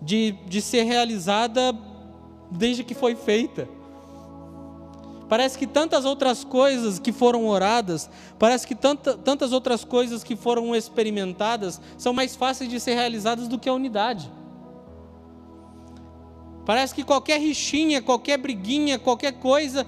de, 0.00 0.32
de 0.46 0.62
ser 0.62 0.84
realizada 0.84 1.76
desde 2.50 2.82
que 2.82 2.94
foi 2.94 3.14
feita. 3.14 3.68
Parece 5.28 5.58
que 5.58 5.66
tantas 5.66 6.04
outras 6.06 6.42
coisas 6.42 6.98
que 6.98 7.12
foram 7.12 7.46
oradas, 7.46 8.08
parece 8.38 8.66
que 8.66 8.74
tanta, 8.74 9.14
tantas 9.14 9.52
outras 9.52 9.84
coisas 9.84 10.24
que 10.24 10.34
foram 10.34 10.74
experimentadas 10.74 11.80
são 11.98 12.14
mais 12.14 12.34
fáceis 12.34 12.70
de 12.70 12.80
ser 12.80 12.94
realizadas 12.94 13.46
do 13.46 13.58
que 13.58 13.68
a 13.68 13.74
unidade. 13.74 14.30
Parece 16.64 16.94
que 16.94 17.04
qualquer 17.04 17.40
rixinha, 17.40 18.00
qualquer 18.00 18.38
briguinha, 18.38 18.98
qualquer 18.98 19.32
coisa 19.32 19.86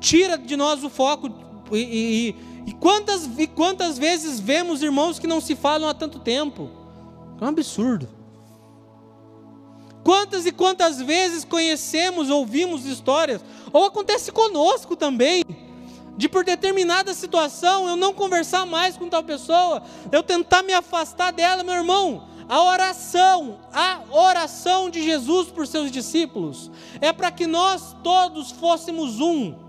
tira 0.00 0.36
de 0.36 0.56
nós 0.56 0.82
o 0.82 0.90
foco. 0.90 1.30
E, 1.72 1.78
e, 1.78 2.36
e, 2.66 2.72
quantas, 2.74 3.28
e 3.38 3.46
quantas 3.46 3.96
vezes 3.96 4.40
vemos 4.40 4.82
irmãos 4.82 5.18
que 5.18 5.26
não 5.26 5.40
se 5.40 5.54
falam 5.54 5.88
há 5.88 5.94
tanto 5.94 6.18
tempo? 6.18 6.68
É 7.40 7.44
um 7.44 7.48
absurdo. 7.48 8.17
Quantas 10.08 10.46
e 10.46 10.52
quantas 10.52 11.02
vezes 11.02 11.44
conhecemos, 11.44 12.30
ouvimos 12.30 12.86
histórias, 12.86 13.42
ou 13.70 13.84
acontece 13.84 14.32
conosco 14.32 14.96
também, 14.96 15.44
de 16.16 16.26
por 16.30 16.46
determinada 16.46 17.12
situação 17.12 17.86
eu 17.86 17.94
não 17.94 18.14
conversar 18.14 18.64
mais 18.64 18.96
com 18.96 19.06
tal 19.06 19.22
pessoa, 19.22 19.82
eu 20.10 20.22
tentar 20.22 20.62
me 20.62 20.72
afastar 20.72 21.30
dela, 21.30 21.62
meu 21.62 21.74
irmão. 21.74 22.26
A 22.48 22.62
oração, 22.62 23.58
a 23.70 24.00
oração 24.10 24.88
de 24.88 25.04
Jesus 25.04 25.48
por 25.48 25.66
seus 25.66 25.90
discípulos, 25.90 26.70
é 27.02 27.12
para 27.12 27.30
que 27.30 27.46
nós 27.46 27.94
todos 28.02 28.50
fôssemos 28.50 29.20
um 29.20 29.68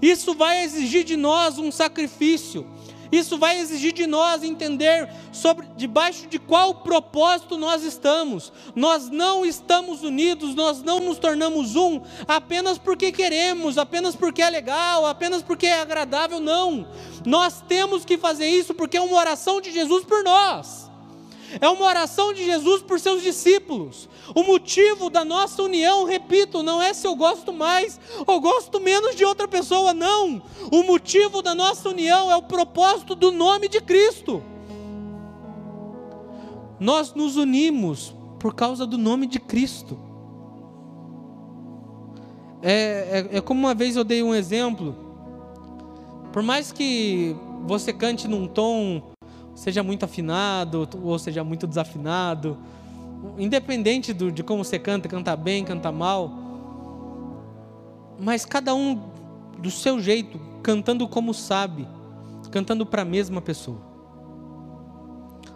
isso 0.00 0.32
vai 0.34 0.62
exigir 0.62 1.04
de 1.04 1.16
nós 1.16 1.58
um 1.58 1.72
sacrifício. 1.72 2.66
Isso 3.10 3.38
vai 3.38 3.58
exigir 3.58 3.92
de 3.92 4.06
nós 4.06 4.42
entender 4.42 5.08
sobre 5.32 5.66
debaixo 5.76 6.26
de 6.26 6.38
qual 6.38 6.74
propósito 6.74 7.56
nós 7.56 7.82
estamos. 7.82 8.52
Nós 8.74 9.08
não 9.08 9.44
estamos 9.44 10.02
unidos, 10.02 10.54
nós 10.54 10.82
não 10.82 11.00
nos 11.00 11.18
tornamos 11.18 11.76
um 11.76 12.00
apenas 12.26 12.78
porque 12.78 13.10
queremos, 13.10 13.78
apenas 13.78 14.14
porque 14.14 14.42
é 14.42 14.50
legal, 14.50 15.06
apenas 15.06 15.42
porque 15.42 15.66
é 15.66 15.80
agradável, 15.80 16.40
não. 16.40 16.86
Nós 17.24 17.62
temos 17.66 18.04
que 18.04 18.18
fazer 18.18 18.46
isso 18.46 18.74
porque 18.74 18.96
é 18.96 19.00
uma 19.00 19.16
oração 19.16 19.60
de 19.60 19.72
Jesus 19.72 20.04
por 20.04 20.22
nós. 20.22 20.88
É 21.60 21.68
uma 21.68 21.86
oração 21.86 22.32
de 22.34 22.44
Jesus 22.44 22.82
por 22.82 23.00
seus 23.00 23.22
discípulos. 23.22 24.08
O 24.34 24.42
motivo 24.42 25.08
da 25.08 25.24
nossa 25.24 25.62
união, 25.62 26.04
repito, 26.04 26.62
não 26.62 26.80
é 26.80 26.92
se 26.92 27.06
eu 27.06 27.16
gosto 27.16 27.52
mais 27.52 27.98
ou 28.26 28.40
gosto 28.40 28.80
menos 28.80 29.16
de 29.16 29.24
outra 29.24 29.48
pessoa, 29.48 29.94
não. 29.94 30.42
O 30.70 30.82
motivo 30.82 31.42
da 31.42 31.54
nossa 31.54 31.88
união 31.88 32.30
é 32.30 32.36
o 32.36 32.42
propósito 32.42 33.14
do 33.14 33.32
nome 33.32 33.68
de 33.68 33.80
Cristo. 33.80 34.42
Nós 36.78 37.14
nos 37.14 37.36
unimos 37.36 38.14
por 38.38 38.54
causa 38.54 38.86
do 38.86 38.96
nome 38.96 39.26
de 39.26 39.40
Cristo. 39.40 39.98
É, 42.62 43.28
é, 43.32 43.38
é 43.38 43.40
como 43.40 43.60
uma 43.60 43.74
vez 43.74 43.96
eu 43.96 44.04
dei 44.04 44.22
um 44.22 44.34
exemplo. 44.34 44.94
Por 46.32 46.42
mais 46.42 46.70
que 46.70 47.34
você 47.66 47.92
cante 47.92 48.28
num 48.28 48.46
tom 48.46 49.02
seja 49.54 49.82
muito 49.82 50.04
afinado 50.04 50.88
ou 51.02 51.18
seja 51.18 51.42
muito 51.42 51.66
desafinado, 51.66 52.56
independente 53.38 54.12
do, 54.12 54.30
de 54.30 54.42
como 54.42 54.64
você 54.64 54.78
canta, 54.78 55.08
canta 55.08 55.36
bem, 55.36 55.64
canta 55.64 55.90
mal, 55.92 56.30
mas 58.18 58.44
cada 58.44 58.74
um 58.74 59.00
do 59.58 59.70
seu 59.70 60.00
jeito, 60.00 60.38
cantando 60.62 61.06
como 61.08 61.32
sabe, 61.32 61.86
cantando 62.50 62.84
para 62.86 63.02
a 63.02 63.04
mesma 63.04 63.40
pessoa. 63.40 63.80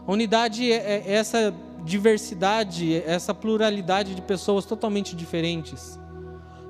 A 0.07 0.13
unidade 0.13 0.71
é, 0.71 1.03
é 1.07 1.13
essa 1.13 1.55
diversidade, 1.85 2.97
essa 3.05 3.35
pluralidade 3.35 4.15
de 4.15 4.23
pessoas 4.23 4.65
totalmente 4.65 5.17
diferentes, 5.17 5.99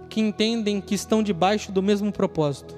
que 0.08 0.20
entendem 0.20 0.80
que 0.80 0.94
estão 0.94 1.22
debaixo 1.22 1.72
do 1.72 1.82
mesmo 1.82 2.12
propósito, 2.12 2.76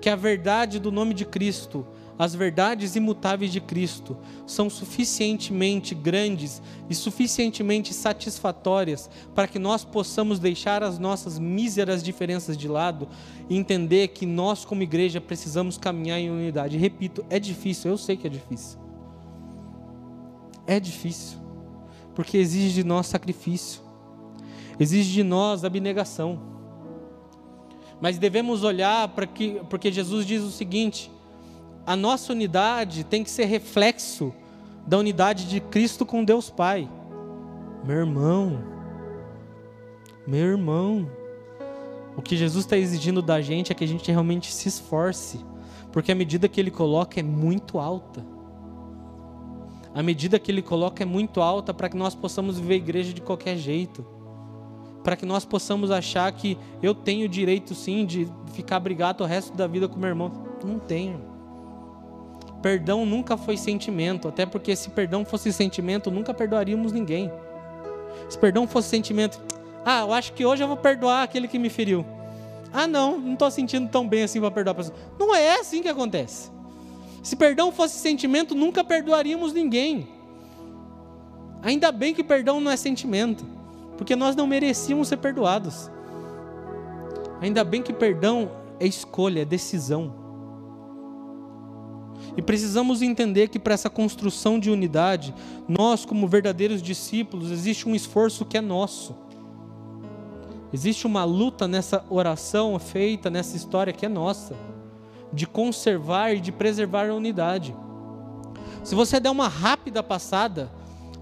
que 0.00 0.08
a 0.08 0.16
verdade 0.16 0.78
do 0.78 0.90
nome 0.90 1.14
de 1.14 1.24
Cristo 1.24 1.86
as 2.18 2.34
verdades 2.34 2.96
imutáveis 2.96 3.52
de 3.52 3.60
Cristo 3.60 4.16
são 4.44 4.68
suficientemente 4.68 5.94
grandes 5.94 6.60
e 6.90 6.94
suficientemente 6.94 7.94
satisfatórias 7.94 9.08
para 9.34 9.46
que 9.46 9.58
nós 9.58 9.84
possamos 9.84 10.40
deixar 10.40 10.82
as 10.82 10.98
nossas 10.98 11.38
míseras 11.38 12.02
diferenças 12.02 12.56
de 12.56 12.66
lado 12.66 13.08
e 13.48 13.56
entender 13.56 14.08
que 14.08 14.26
nós, 14.26 14.64
como 14.64 14.82
igreja, 14.82 15.20
precisamos 15.20 15.78
caminhar 15.78 16.18
em 16.18 16.28
unidade. 16.28 16.76
Repito, 16.76 17.24
é 17.30 17.38
difícil, 17.38 17.92
eu 17.92 17.96
sei 17.96 18.16
que 18.16 18.26
é 18.26 18.30
difícil. 18.30 18.80
É 20.66 20.80
difícil, 20.80 21.38
porque 22.14 22.36
exige 22.36 22.74
de 22.74 22.84
nós 22.84 23.06
sacrifício, 23.06 23.80
exige 24.78 25.12
de 25.12 25.22
nós 25.22 25.64
abnegação. 25.64 26.40
Mas 28.00 28.18
devemos 28.18 28.64
olhar 28.64 29.08
para 29.08 29.26
que, 29.26 29.60
porque 29.70 29.90
Jesus 29.90 30.26
diz 30.26 30.42
o 30.42 30.50
seguinte: 30.50 31.10
a 31.88 31.96
nossa 31.96 32.34
unidade 32.34 33.02
tem 33.02 33.24
que 33.24 33.30
ser 33.30 33.46
reflexo 33.46 34.30
da 34.86 34.98
unidade 34.98 35.48
de 35.48 35.58
Cristo 35.58 36.04
com 36.04 36.22
Deus 36.22 36.50
Pai. 36.50 36.86
Meu 37.82 37.96
irmão, 37.96 38.62
meu 40.26 40.44
irmão, 40.44 41.10
o 42.14 42.20
que 42.20 42.36
Jesus 42.36 42.66
está 42.66 42.76
exigindo 42.76 43.22
da 43.22 43.40
gente 43.40 43.72
é 43.72 43.74
que 43.74 43.84
a 43.84 43.88
gente 43.88 44.10
realmente 44.10 44.52
se 44.52 44.68
esforce, 44.68 45.40
porque 45.90 46.12
a 46.12 46.14
medida 46.14 46.46
que 46.46 46.60
Ele 46.60 46.70
coloca 46.70 47.20
é 47.20 47.22
muito 47.22 47.78
alta. 47.78 48.22
A 49.94 50.02
medida 50.02 50.38
que 50.38 50.52
Ele 50.52 50.60
coloca 50.60 51.02
é 51.02 51.06
muito 51.06 51.40
alta 51.40 51.72
para 51.72 51.88
que 51.88 51.96
nós 51.96 52.14
possamos 52.14 52.58
viver 52.58 52.74
a 52.74 52.76
igreja 52.76 53.14
de 53.14 53.22
qualquer 53.22 53.56
jeito. 53.56 54.04
Para 55.02 55.16
que 55.16 55.24
nós 55.24 55.46
possamos 55.46 55.90
achar 55.90 56.30
que 56.32 56.58
eu 56.82 56.94
tenho 56.94 57.26
direito 57.30 57.74
sim 57.74 58.04
de 58.04 58.28
ficar 58.52 58.78
brigado 58.78 59.24
o 59.24 59.26
resto 59.26 59.56
da 59.56 59.66
vida 59.66 59.88
com 59.88 59.98
meu 59.98 60.10
irmão. 60.10 60.30
Não 60.62 60.78
tenho. 60.78 61.37
Perdão 62.62 63.06
nunca 63.06 63.36
foi 63.36 63.56
sentimento, 63.56 64.28
até 64.28 64.44
porque 64.44 64.74
se 64.74 64.90
perdão 64.90 65.24
fosse 65.24 65.52
sentimento, 65.52 66.10
nunca 66.10 66.34
perdoaríamos 66.34 66.92
ninguém. 66.92 67.30
Se 68.28 68.36
perdão 68.36 68.66
fosse 68.66 68.88
sentimento, 68.88 69.40
ah, 69.84 70.00
eu 70.00 70.12
acho 70.12 70.32
que 70.32 70.44
hoje 70.44 70.62
eu 70.62 70.68
vou 70.68 70.76
perdoar 70.76 71.22
aquele 71.22 71.46
que 71.46 71.58
me 71.58 71.70
feriu. 71.70 72.04
Ah, 72.72 72.86
não, 72.86 73.18
não 73.18 73.32
estou 73.34 73.50
sentindo 73.50 73.88
tão 73.88 74.06
bem 74.06 74.24
assim 74.24 74.40
para 74.40 74.50
perdoar 74.50 74.72
a 74.72 74.76
pessoa. 74.76 74.96
Não 75.18 75.34
é 75.34 75.60
assim 75.60 75.82
que 75.82 75.88
acontece. 75.88 76.50
Se 77.22 77.36
perdão 77.36 77.72
fosse 77.72 77.98
sentimento, 77.98 78.54
nunca 78.54 78.82
perdoaríamos 78.82 79.52
ninguém. 79.52 80.08
Ainda 81.62 81.90
bem 81.90 82.14
que 82.14 82.22
perdão 82.22 82.60
não 82.60 82.70
é 82.70 82.76
sentimento, 82.76 83.44
porque 83.96 84.14
nós 84.14 84.36
não 84.36 84.46
merecíamos 84.46 85.08
ser 85.08 85.16
perdoados. 85.16 85.90
Ainda 87.40 87.64
bem 87.64 87.82
que 87.82 87.92
perdão 87.92 88.50
é 88.78 88.86
escolha, 88.86 89.42
é 89.42 89.44
decisão. 89.44 90.14
E 92.38 92.42
precisamos 92.42 93.02
entender 93.02 93.48
que 93.48 93.58
para 93.58 93.74
essa 93.74 93.90
construção 93.90 94.60
de 94.60 94.70
unidade, 94.70 95.34
nós, 95.66 96.04
como 96.04 96.28
verdadeiros 96.28 96.80
discípulos, 96.80 97.50
existe 97.50 97.88
um 97.88 97.96
esforço 97.96 98.44
que 98.44 98.56
é 98.56 98.60
nosso. 98.60 99.12
Existe 100.72 101.04
uma 101.04 101.24
luta 101.24 101.66
nessa 101.66 102.04
oração 102.08 102.78
feita, 102.78 103.28
nessa 103.28 103.56
história 103.56 103.92
que 103.92 104.06
é 104.06 104.08
nossa, 104.08 104.54
de 105.32 105.48
conservar 105.48 106.32
e 106.32 106.38
de 106.38 106.52
preservar 106.52 107.10
a 107.10 107.14
unidade. 107.14 107.74
Se 108.84 108.94
você 108.94 109.18
der 109.18 109.30
uma 109.30 109.48
rápida 109.48 110.00
passada 110.00 110.70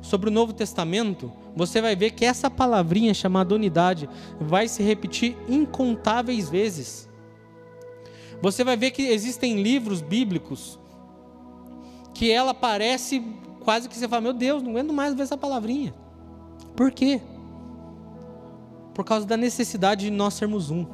sobre 0.02 0.28
o 0.28 0.32
Novo 0.32 0.52
Testamento, 0.52 1.32
você 1.56 1.80
vai 1.80 1.96
ver 1.96 2.10
que 2.10 2.26
essa 2.26 2.50
palavrinha 2.50 3.14
chamada 3.14 3.54
unidade 3.54 4.06
vai 4.38 4.68
se 4.68 4.82
repetir 4.82 5.34
incontáveis 5.48 6.50
vezes. 6.50 7.08
Você 8.42 8.62
vai 8.62 8.76
ver 8.76 8.90
que 8.90 9.00
existem 9.00 9.62
livros 9.62 10.02
bíblicos 10.02 10.78
que 12.16 12.30
ela 12.30 12.54
parece 12.54 13.22
quase 13.62 13.90
que 13.90 13.94
você 13.94 14.08
fala, 14.08 14.22
meu 14.22 14.32
Deus, 14.32 14.62
não 14.62 14.70
aguento 14.70 14.90
mais 14.90 15.12
ver 15.12 15.24
essa 15.24 15.36
palavrinha. 15.36 15.94
Por 16.74 16.90
quê? 16.90 17.20
Por 18.94 19.04
causa 19.04 19.26
da 19.26 19.36
necessidade 19.36 20.06
de 20.06 20.10
nós 20.10 20.32
sermos 20.32 20.70
um. 20.70 20.86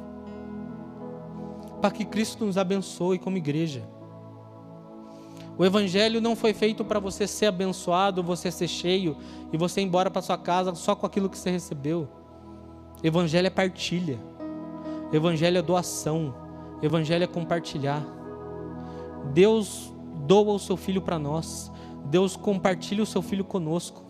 Para 1.81 1.91
que 1.91 2.03
Cristo 2.03 2.45
nos 2.45 2.57
abençoe 2.57 3.17
como 3.17 3.37
igreja. 3.37 3.87
O 5.57 5.63
evangelho 5.63 6.19
não 6.19 6.35
foi 6.35 6.53
feito 6.53 6.83
para 6.83 6.99
você 6.99 7.25
ser 7.25 7.45
abençoado, 7.45 8.21
você 8.21 8.51
ser 8.51 8.67
cheio 8.67 9.15
e 9.53 9.55
você 9.55 9.79
ir 9.79 9.85
embora 9.85 10.11
para 10.11 10.21
sua 10.21 10.37
casa 10.37 10.75
só 10.75 10.93
com 10.93 11.05
aquilo 11.05 11.29
que 11.29 11.37
você 11.37 11.51
recebeu. 11.51 12.05
Evangelho 13.01 13.47
é 13.47 13.49
partilha. 13.49 14.19
Evangelho 15.13 15.57
é 15.57 15.61
doação. 15.61 16.35
Evangelho 16.81 17.23
é 17.23 17.27
compartilhar. 17.27 18.03
Deus 19.33 19.92
doa 20.23 20.53
o 20.53 20.59
seu 20.59 20.75
filho 20.77 21.01
para 21.01 21.19
nós. 21.19 21.71
Deus 22.05 22.35
compartilha 22.35 23.03
o 23.03 23.05
seu 23.05 23.21
filho 23.21 23.43
conosco. 23.43 24.03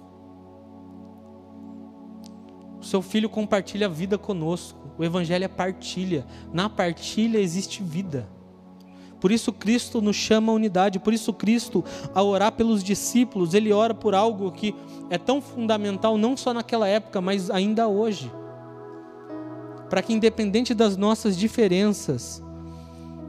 O 2.79 2.83
seu 2.83 3.01
filho 3.01 3.29
compartilha 3.29 3.87
a 3.87 3.89
vida 3.89 4.17
conosco. 4.17 4.79
O 4.97 5.03
evangelho 5.03 5.45
é 5.45 5.47
partilha. 5.47 6.25
Na 6.51 6.69
partilha 6.69 7.37
existe 7.37 7.81
vida. 7.81 8.27
Por 9.23 9.31
isso 9.31 9.53
Cristo 9.53 10.01
nos 10.01 10.17
chama 10.17 10.51
a 10.51 10.55
unidade. 10.55 10.99
Por 10.99 11.13
isso 11.13 11.31
Cristo, 11.31 11.81
ao 12.13 12.27
orar 12.27 12.51
pelos 12.51 12.83
discípulos, 12.83 13.53
ele 13.53 13.71
ora 13.71 13.93
por 13.93 14.13
algo 14.13 14.51
que 14.51 14.75
é 15.09 15.17
tão 15.17 15.41
fundamental 15.41 16.17
não 16.17 16.35
só 16.35 16.53
naquela 16.53 16.89
época, 16.89 17.21
mas 17.21 17.49
ainda 17.49 17.87
hoje. 17.87 18.29
Para 19.89 20.01
que 20.01 20.11
independente 20.11 20.73
das 20.73 20.97
nossas 20.97 21.37
diferenças, 21.37 22.42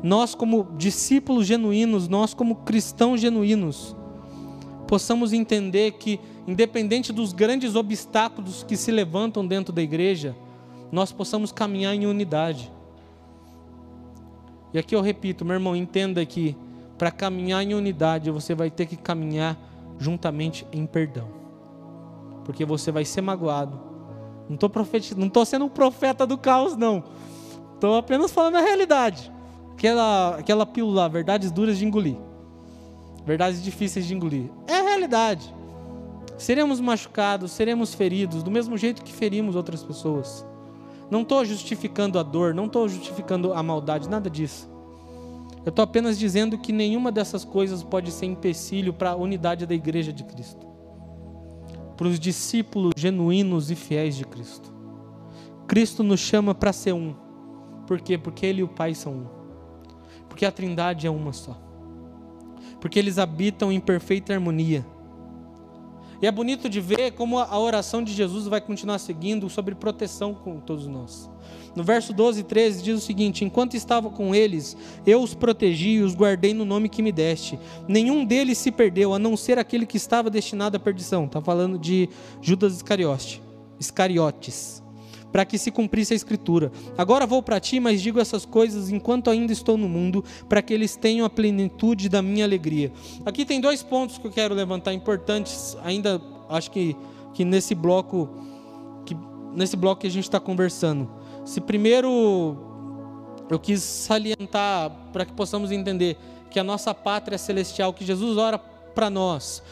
nós, 0.05 0.35
como 0.35 0.69
discípulos 0.77 1.47
genuínos, 1.47 2.09
nós, 2.09 2.35
como 2.35 2.57
cristãos 2.57 3.23
genuínos, 3.23 3.97
possamos 4.87 5.33
entender 5.33 5.93
que, 5.93 6.21
independente 6.47 7.11
dos 7.11 7.33
grandes 7.33 7.75
obstáculos 7.75 8.63
que 8.63 8.77
se 8.77 8.93
levantam 8.93 9.47
dentro 9.47 9.73
da 9.73 9.81
igreja, 9.81 10.37
nós 10.93 11.11
possamos 11.11 11.51
caminhar 11.51 11.95
em 11.95 12.05
unidade. 12.05 12.71
E 14.75 14.79
aqui 14.79 14.95
eu 14.95 15.01
repito, 15.01 15.43
meu 15.43 15.55
irmão, 15.55 15.75
entenda 15.75 16.23
que 16.27 16.55
para 16.99 17.11
caminhar 17.11 17.63
em 17.63 17.73
unidade 17.73 18.31
você 18.31 18.55
vai 18.55 18.71
ter 18.71 18.85
que 18.85 18.99
caminhar 18.99 19.57
juntamente 19.99 20.67
em 20.71 20.85
perdão, 20.85 21.29
porque 22.45 22.67
você 22.67 22.93
vai 22.93 23.07
ser 23.07 23.23
magoado. 23.23 23.81
Não 24.51 25.27
estou 25.27 25.47
sendo 25.47 25.65
um 25.65 25.71
profeta 25.71 26.27
do 26.27 26.37
caos, 26.37 26.77
não. 26.77 27.03
Estou 27.73 27.97
apenas 27.97 28.31
falando 28.31 28.57
a 28.57 28.61
realidade 28.61 29.33
aquela, 29.75 30.37
aquela 30.37 30.65
pílula, 30.65 31.09
verdades 31.09 31.51
duras 31.51 31.77
de 31.79 31.85
engolir. 31.85 32.17
Verdades 33.27 33.63
difíceis 33.63 34.07
de 34.07 34.15
engolir. 34.15 34.51
É 34.67 34.79
a 34.79 34.83
realidade. 34.83 35.55
Seremos 36.39 36.81
machucados, 36.81 37.53
seremos 37.53 37.95
feridos, 37.95 38.43
do 38.43 38.51
mesmo 38.51 38.77
jeito 38.77 39.03
que 39.03 39.13
ferimos 39.13 39.55
outras 39.57 39.83
pessoas. 39.83 40.45
Não 41.11 41.23
estou 41.23 41.45
justificando 41.45 42.19
a 42.19 42.23
dor, 42.23 42.55
não 42.55 42.67
estou 42.67 42.89
justificando 42.89 43.53
a 43.53 43.63
maldade, 43.63 44.09
nada 44.09 44.29
disso. 44.29 44.69
Eu 45.65 45.71
estou 45.71 45.83
apenas 45.83 46.19
dizendo 46.19 46.59
que 46.59 46.73
nenhuma 46.73 47.11
dessas 47.11 47.45
coisas 47.45 47.83
pode 47.83 48.11
ser 48.11 48.27
empecilho 48.27 48.93
para 48.93 49.11
a 49.11 49.17
unidade 49.17 49.65
da 49.65 49.75
igreja 49.75 50.13
de 50.13 50.25
Cristo, 50.25 50.67
para 51.97 52.07
os 52.07 52.19
discípulos 52.19 52.93
genuínos 52.97 53.71
e 53.71 53.75
fiéis 53.75 54.17
de 54.17 54.25
Cristo. 54.25 54.73
Cristo 55.67 56.03
nos 56.03 56.21
chama 56.21 56.55
para 56.55 56.73
ser 56.73 56.93
um. 56.93 57.15
Por 57.87 58.01
quê? 58.01 58.19
Porque 58.19 58.45
Ele 58.45 58.61
e 58.61 58.65
o 58.65 58.69
Pai 58.69 58.95
são 58.95 59.13
um. 59.13 59.34
Porque 60.35 60.45
a 60.45 60.51
Trindade 60.51 61.07
é 61.07 61.11
uma 61.11 61.33
só. 61.33 61.57
Porque 62.81 62.99
eles 62.99 63.19
habitam 63.19 63.71
em 63.71 63.79
perfeita 63.79 64.33
harmonia. 64.33 64.85
E 66.21 66.27
é 66.27 66.33
bonito 66.33 66.69
de 66.69 66.81
ver 66.81 67.13
como 67.13 67.39
a 67.39 67.57
oração 67.57 68.03
de 68.03 68.13
Jesus 68.13 68.49
vai 68.49 68.61
continuar 68.61 68.99
seguindo 68.99 69.49
sobre 69.49 69.77
proteção 69.77 70.35
com 70.35 70.59
todos 70.59 70.89
nós. 70.89 71.31
No 71.77 71.85
verso 71.85 72.13
12 72.13 72.41
e 72.41 72.43
13 72.43 72.83
diz 72.83 72.99
o 72.99 73.07
seguinte: 73.07 73.45
Enquanto 73.45 73.75
estava 73.75 74.11
com 74.11 74.35
eles, 74.35 74.77
eu 75.07 75.23
os 75.23 75.35
protegi 75.35 75.91
e 75.91 76.03
os 76.03 76.17
guardei 76.17 76.53
no 76.53 76.65
nome 76.65 76.89
que 76.89 77.01
me 77.01 77.13
deste. 77.13 77.57
Nenhum 77.87 78.25
deles 78.25 78.59
se 78.59 78.73
perdeu, 78.73 79.15
a 79.15 79.21
não 79.21 79.37
ser 79.37 79.57
aquele 79.57 79.87
que 79.87 79.97
estava 79.97 80.29
destinado 80.29 80.77
à 80.77 80.81
perdição. 80.81 81.27
Está 81.27 81.41
falando 81.41 81.79
de 81.79 82.09
Judas 82.43 82.75
Iscariote, 82.75 83.41
Iscariotes 83.79 84.84
para 85.35 85.45
que 85.45 85.59
se 85.59 85.73
cumprisse 85.73 86.13
a 86.13 86.17
escritura. 86.17 86.71
Agora 86.97 87.27
vou 87.27 87.43
para 87.43 87.59
ti, 87.59 87.81
mas 87.81 88.01
digo 88.01 88.21
essas 88.21 88.47
coisas 88.47 88.89
enquanto 88.89 89.29
ainda 89.29 89.53
estou 89.53 89.77
no 89.77 89.89
mundo, 89.89 90.25
para 90.49 90.63
que 90.63 90.73
eles 90.73 90.95
tenham 90.95 91.27
a 91.27 91.29
plenitude 91.29 92.09
da 92.09 92.23
minha 92.23 92.45
alegria. 92.45 92.93
Aqui 93.27 93.45
tem 93.45 93.61
dois 93.61 93.83
pontos 93.83 94.17
que 94.17 94.29
eu 94.29 94.31
quero 94.31 94.55
levantar 94.55 94.93
importantes, 94.93 95.77
ainda 95.83 96.23
acho 96.49 96.71
que, 96.71 96.97
que 97.33 97.45
nesse 97.45 97.75
bloco 97.75 98.31
que 99.05 99.17
nesse 99.53 99.77
bloco 99.77 100.03
que 100.03 100.07
a 100.07 100.11
gente 100.11 100.23
está 100.23 100.39
conversando. 100.39 101.11
Se 101.45 101.61
primeiro 101.61 102.57
eu 103.51 103.59
quis 103.59 103.83
salientar 103.83 104.89
para 105.13 105.25
que 105.25 105.33
possamos 105.33 105.73
entender 105.73 106.17
que 106.49 106.61
a 106.61 106.65
nossa 106.65 106.95
pátria 106.95 107.39
celestial, 107.39 107.93
que 107.93 108.05
Jesus 108.05 108.37
ora 108.37 108.57
para 108.57 109.11
nós, 109.11 109.65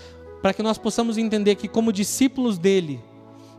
para 0.43 0.53
que 0.53 0.61
nós 0.61 0.77
possamos 0.77 1.17
entender 1.19 1.55
que 1.55 1.69
como 1.69 1.93
discípulos 1.93 2.59
dele, 2.59 3.12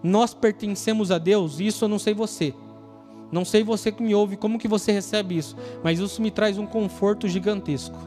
nós 0.03 0.33
pertencemos 0.33 1.11
a 1.11 1.17
Deus, 1.17 1.59
isso 1.59 1.85
eu 1.85 1.89
não 1.89 1.97
sei 1.97 2.13
você. 2.13 2.53
Não 3.31 3.43
sei 3.43 3.63
você 3.63 3.91
que 3.91 4.03
me 4.03 4.13
ouve, 4.13 4.37
como 4.37 4.59
que 4.59 4.67
você 4.67 4.91
recebe 4.91 5.37
isso, 5.37 5.55
mas 5.83 5.97
isso 5.97 6.21
me 6.21 6.29
traz 6.29 6.57
um 6.57 6.67
conforto 6.67 7.27
gigantesco. 7.27 7.97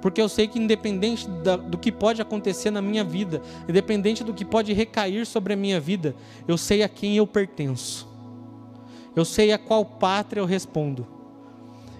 Porque 0.00 0.20
eu 0.20 0.28
sei 0.28 0.46
que 0.46 0.60
independente 0.60 1.28
da, 1.28 1.56
do 1.56 1.76
que 1.76 1.90
pode 1.90 2.22
acontecer 2.22 2.70
na 2.70 2.80
minha 2.80 3.02
vida, 3.02 3.42
independente 3.68 4.22
do 4.22 4.32
que 4.32 4.44
pode 4.44 4.72
recair 4.72 5.26
sobre 5.26 5.54
a 5.54 5.56
minha 5.56 5.80
vida, 5.80 6.14
eu 6.46 6.56
sei 6.56 6.82
a 6.84 6.88
quem 6.88 7.16
eu 7.16 7.26
pertenço. 7.26 8.06
Eu 9.16 9.24
sei 9.24 9.50
a 9.50 9.58
qual 9.58 9.84
pátria 9.84 10.40
eu 10.40 10.46
respondo. 10.46 11.04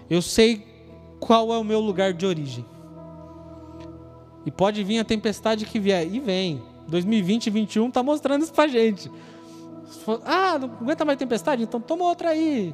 Eu 0.09 0.21
sei 0.21 0.65
qual 1.19 1.53
é 1.53 1.57
o 1.57 1.63
meu 1.63 1.81
lugar 1.81 2.13
de 2.13 2.25
origem. 2.25 2.65
E 4.45 4.51
pode 4.51 4.81
vir 4.83 4.99
a 4.99 5.03
tempestade 5.03 5.65
que 5.65 5.79
vier, 5.79 6.07
e 6.07 6.19
vem. 6.21 6.61
2020 6.89 7.47
e 7.47 7.51
2021 7.51 7.87
está 7.87 8.03
mostrando 8.03 8.43
isso 8.43 8.53
para 8.53 8.67
gente. 8.67 9.11
Ah, 10.25 10.57
não 10.59 10.69
aguenta 10.81 11.05
mais 11.05 11.17
tempestade? 11.17 11.63
Então 11.63 11.79
toma 11.79 12.05
outra 12.05 12.29
aí. 12.29 12.73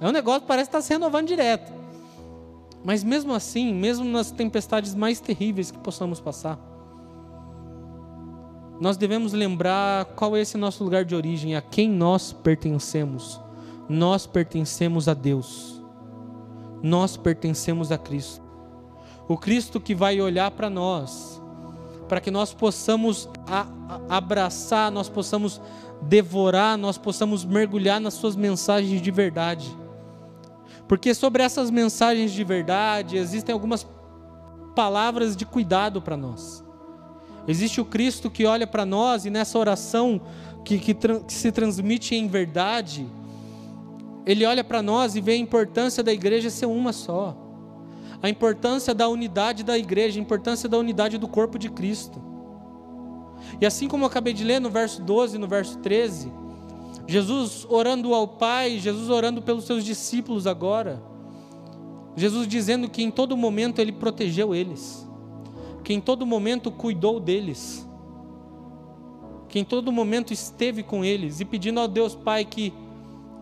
É 0.00 0.08
um 0.08 0.12
negócio 0.12 0.42
que 0.42 0.46
parece 0.46 0.68
estar 0.68 0.78
tá 0.78 0.82
se 0.82 0.92
renovando 0.92 1.26
direto. 1.26 1.72
Mas 2.84 3.04
mesmo 3.04 3.32
assim, 3.32 3.72
mesmo 3.72 4.04
nas 4.04 4.30
tempestades 4.30 4.94
mais 4.94 5.20
terríveis 5.20 5.70
que 5.70 5.78
possamos 5.78 6.20
passar, 6.20 6.58
nós 8.80 8.96
devemos 8.96 9.32
lembrar 9.32 10.06
qual 10.16 10.36
é 10.36 10.40
esse 10.40 10.58
nosso 10.58 10.82
lugar 10.82 11.04
de 11.04 11.14
origem, 11.14 11.54
a 11.54 11.62
quem 11.62 11.88
nós 11.88 12.32
pertencemos. 12.32 13.40
Nós 13.88 14.26
pertencemos 14.26 15.06
a 15.06 15.14
Deus. 15.14 15.80
Nós 16.82 17.16
pertencemos 17.16 17.92
a 17.92 17.98
Cristo. 17.98 18.42
O 19.28 19.36
Cristo 19.36 19.80
que 19.80 19.94
vai 19.94 20.20
olhar 20.20 20.50
para 20.50 20.68
nós 20.68 21.41
para 22.08 22.20
que 22.20 22.30
nós 22.30 22.52
possamos 22.52 23.28
abraçar, 24.08 24.90
nós 24.90 25.08
possamos 25.08 25.60
devorar, 26.02 26.76
nós 26.76 26.98
possamos 26.98 27.44
mergulhar 27.44 28.00
nas 28.00 28.14
suas 28.14 28.36
mensagens 28.36 29.00
de 29.00 29.10
verdade. 29.10 29.76
Porque 30.88 31.14
sobre 31.14 31.42
essas 31.42 31.70
mensagens 31.70 32.32
de 32.32 32.44
verdade 32.44 33.16
existem 33.16 33.52
algumas 33.52 33.86
palavras 34.74 35.36
de 35.36 35.46
cuidado 35.46 36.02
para 36.02 36.16
nós. 36.16 36.64
Existe 37.46 37.80
o 37.80 37.84
Cristo 37.84 38.30
que 38.30 38.46
olha 38.46 38.66
para 38.66 38.84
nós 38.84 39.24
e 39.24 39.30
nessa 39.30 39.58
oração 39.58 40.20
que, 40.64 40.78
que, 40.78 40.94
que 40.94 41.32
se 41.32 41.50
transmite 41.50 42.14
em 42.14 42.28
verdade, 42.28 43.06
ele 44.24 44.46
olha 44.46 44.62
para 44.62 44.80
nós 44.80 45.16
e 45.16 45.20
vê 45.20 45.32
a 45.32 45.36
importância 45.36 46.02
da 46.02 46.12
igreja 46.12 46.50
ser 46.50 46.66
uma 46.66 46.92
só 46.92 47.51
a 48.22 48.28
importância 48.28 48.94
da 48.94 49.08
unidade 49.08 49.64
da 49.64 49.76
igreja, 49.76 50.18
a 50.18 50.22
importância 50.22 50.68
da 50.68 50.78
unidade 50.78 51.18
do 51.18 51.26
corpo 51.26 51.58
de 51.58 51.68
Cristo. 51.68 52.22
E 53.60 53.66
assim 53.66 53.88
como 53.88 54.04
eu 54.04 54.06
acabei 54.06 54.32
de 54.32 54.44
ler 54.44 54.60
no 54.60 54.70
verso 54.70 55.02
12 55.02 55.36
e 55.36 55.38
no 55.38 55.48
verso 55.48 55.78
13, 55.78 56.32
Jesus 57.06 57.66
orando 57.68 58.14
ao 58.14 58.28
Pai, 58.28 58.78
Jesus 58.78 59.10
orando 59.10 59.42
pelos 59.42 59.64
seus 59.64 59.84
discípulos 59.84 60.46
agora, 60.46 61.02
Jesus 62.14 62.46
dizendo 62.46 62.88
que 62.88 63.02
em 63.02 63.10
todo 63.10 63.36
momento 63.36 63.80
Ele 63.80 63.92
protegeu 63.92 64.54
eles, 64.54 65.04
que 65.82 65.92
em 65.92 66.00
todo 66.00 66.24
momento 66.24 66.70
cuidou 66.70 67.18
deles, 67.18 67.86
que 69.48 69.58
em 69.58 69.64
todo 69.64 69.90
momento 69.90 70.32
esteve 70.32 70.82
com 70.82 71.04
eles 71.04 71.40
e 71.40 71.44
pedindo 71.44 71.80
ao 71.80 71.88
Deus 71.88 72.14
Pai 72.14 72.44
que, 72.44 72.72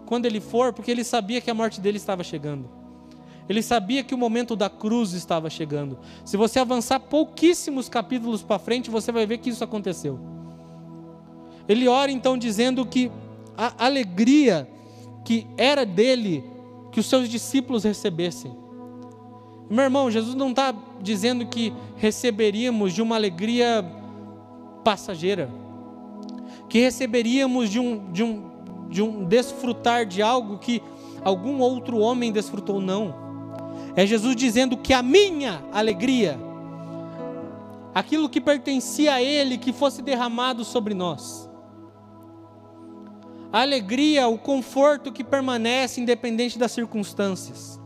quando 0.06 0.24
Ele 0.24 0.40
for, 0.40 0.72
porque 0.72 0.90
Ele 0.90 1.04
sabia 1.04 1.40
que 1.40 1.50
a 1.50 1.54
morte 1.54 1.80
dele 1.80 1.98
estava 1.98 2.24
chegando, 2.24 2.79
ele 3.50 3.62
sabia 3.62 4.04
que 4.04 4.14
o 4.14 4.18
momento 4.18 4.54
da 4.54 4.70
cruz 4.70 5.12
estava 5.12 5.50
chegando. 5.50 5.98
Se 6.24 6.36
você 6.36 6.60
avançar 6.60 7.00
pouquíssimos 7.00 7.88
capítulos 7.88 8.44
para 8.44 8.60
frente, 8.60 8.88
você 8.88 9.10
vai 9.10 9.26
ver 9.26 9.38
que 9.38 9.50
isso 9.50 9.64
aconteceu. 9.64 10.20
Ele 11.68 11.88
ora 11.88 12.12
então 12.12 12.38
dizendo 12.38 12.86
que 12.86 13.10
a 13.58 13.86
alegria 13.86 14.70
que 15.24 15.48
era 15.58 15.84
dele, 15.84 16.44
que 16.92 17.00
os 17.00 17.06
seus 17.06 17.28
discípulos 17.28 17.82
recebessem. 17.82 18.54
Meu 19.68 19.82
irmão, 19.82 20.08
Jesus 20.12 20.36
não 20.36 20.50
está 20.50 20.72
dizendo 21.02 21.44
que 21.46 21.72
receberíamos 21.96 22.92
de 22.92 23.02
uma 23.02 23.16
alegria 23.16 23.84
passageira, 24.84 25.50
que 26.68 26.78
receberíamos 26.78 27.68
de 27.68 27.80
um, 27.80 28.12
de 28.12 28.22
um, 28.22 28.50
de 28.88 29.02
um 29.02 29.24
desfrutar 29.24 30.06
de 30.06 30.22
algo 30.22 30.58
que 30.58 30.80
algum 31.24 31.58
outro 31.58 31.98
homem 31.98 32.30
desfrutou, 32.30 32.80
não. 32.80 33.28
É 33.96 34.06
Jesus 34.06 34.36
dizendo 34.36 34.76
que 34.76 34.92
a 34.92 35.02
minha 35.02 35.62
alegria, 35.72 36.38
aquilo 37.94 38.28
que 38.28 38.40
pertencia 38.40 39.14
a 39.14 39.22
Ele, 39.22 39.58
que 39.58 39.72
fosse 39.72 40.02
derramado 40.02 40.64
sobre 40.64 40.94
nós. 40.94 41.48
A 43.52 43.62
alegria, 43.62 44.28
o 44.28 44.38
conforto 44.38 45.10
que 45.10 45.24
permanece 45.24 46.00
independente 46.00 46.56
das 46.56 46.70
circunstâncias, 46.70 47.80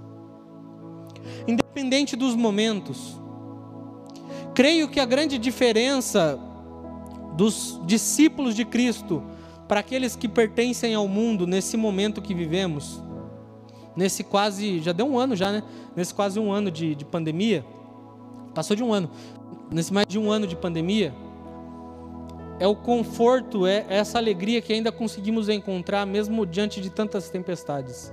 independente 1.48 2.16
dos 2.16 2.34
momentos. 2.34 3.20
Creio 4.54 4.88
que 4.88 5.00
a 5.00 5.06
grande 5.06 5.38
diferença 5.38 6.38
dos 7.34 7.80
discípulos 7.86 8.54
de 8.54 8.64
Cristo 8.64 9.22
para 9.66 9.80
aqueles 9.80 10.14
que 10.14 10.28
pertencem 10.28 10.94
ao 10.94 11.08
mundo 11.08 11.46
nesse 11.46 11.76
momento 11.76 12.20
que 12.20 12.34
vivemos 12.34 13.02
nesse 13.96 14.24
quase, 14.24 14.80
já 14.80 14.92
deu 14.92 15.06
um 15.06 15.18
ano 15.18 15.36
já, 15.36 15.52
né? 15.52 15.62
Nesse 15.94 16.14
quase 16.14 16.38
um 16.38 16.52
ano 16.52 16.70
de, 16.70 16.94
de 16.94 17.04
pandemia, 17.04 17.64
passou 18.54 18.76
de 18.76 18.82
um 18.82 18.92
ano, 18.92 19.10
nesse 19.70 19.92
mais 19.92 20.06
de 20.06 20.18
um 20.18 20.30
ano 20.30 20.46
de 20.46 20.56
pandemia, 20.56 21.14
é 22.58 22.66
o 22.66 22.76
conforto, 22.76 23.66
é 23.66 23.84
essa 23.88 24.18
alegria 24.18 24.60
que 24.60 24.72
ainda 24.72 24.92
conseguimos 24.92 25.48
encontrar, 25.48 26.06
mesmo 26.06 26.46
diante 26.46 26.80
de 26.80 26.88
tantas 26.90 27.28
tempestades, 27.28 28.12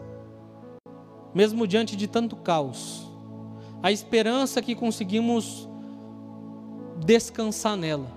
mesmo 1.33 1.67
diante 1.67 1.95
de 1.95 2.07
tanto 2.07 2.35
caos. 2.35 3.07
A 3.83 3.91
esperança 3.91 4.61
que 4.61 4.75
conseguimos 4.75 5.67
descansar 7.03 7.75
nela. 7.75 8.07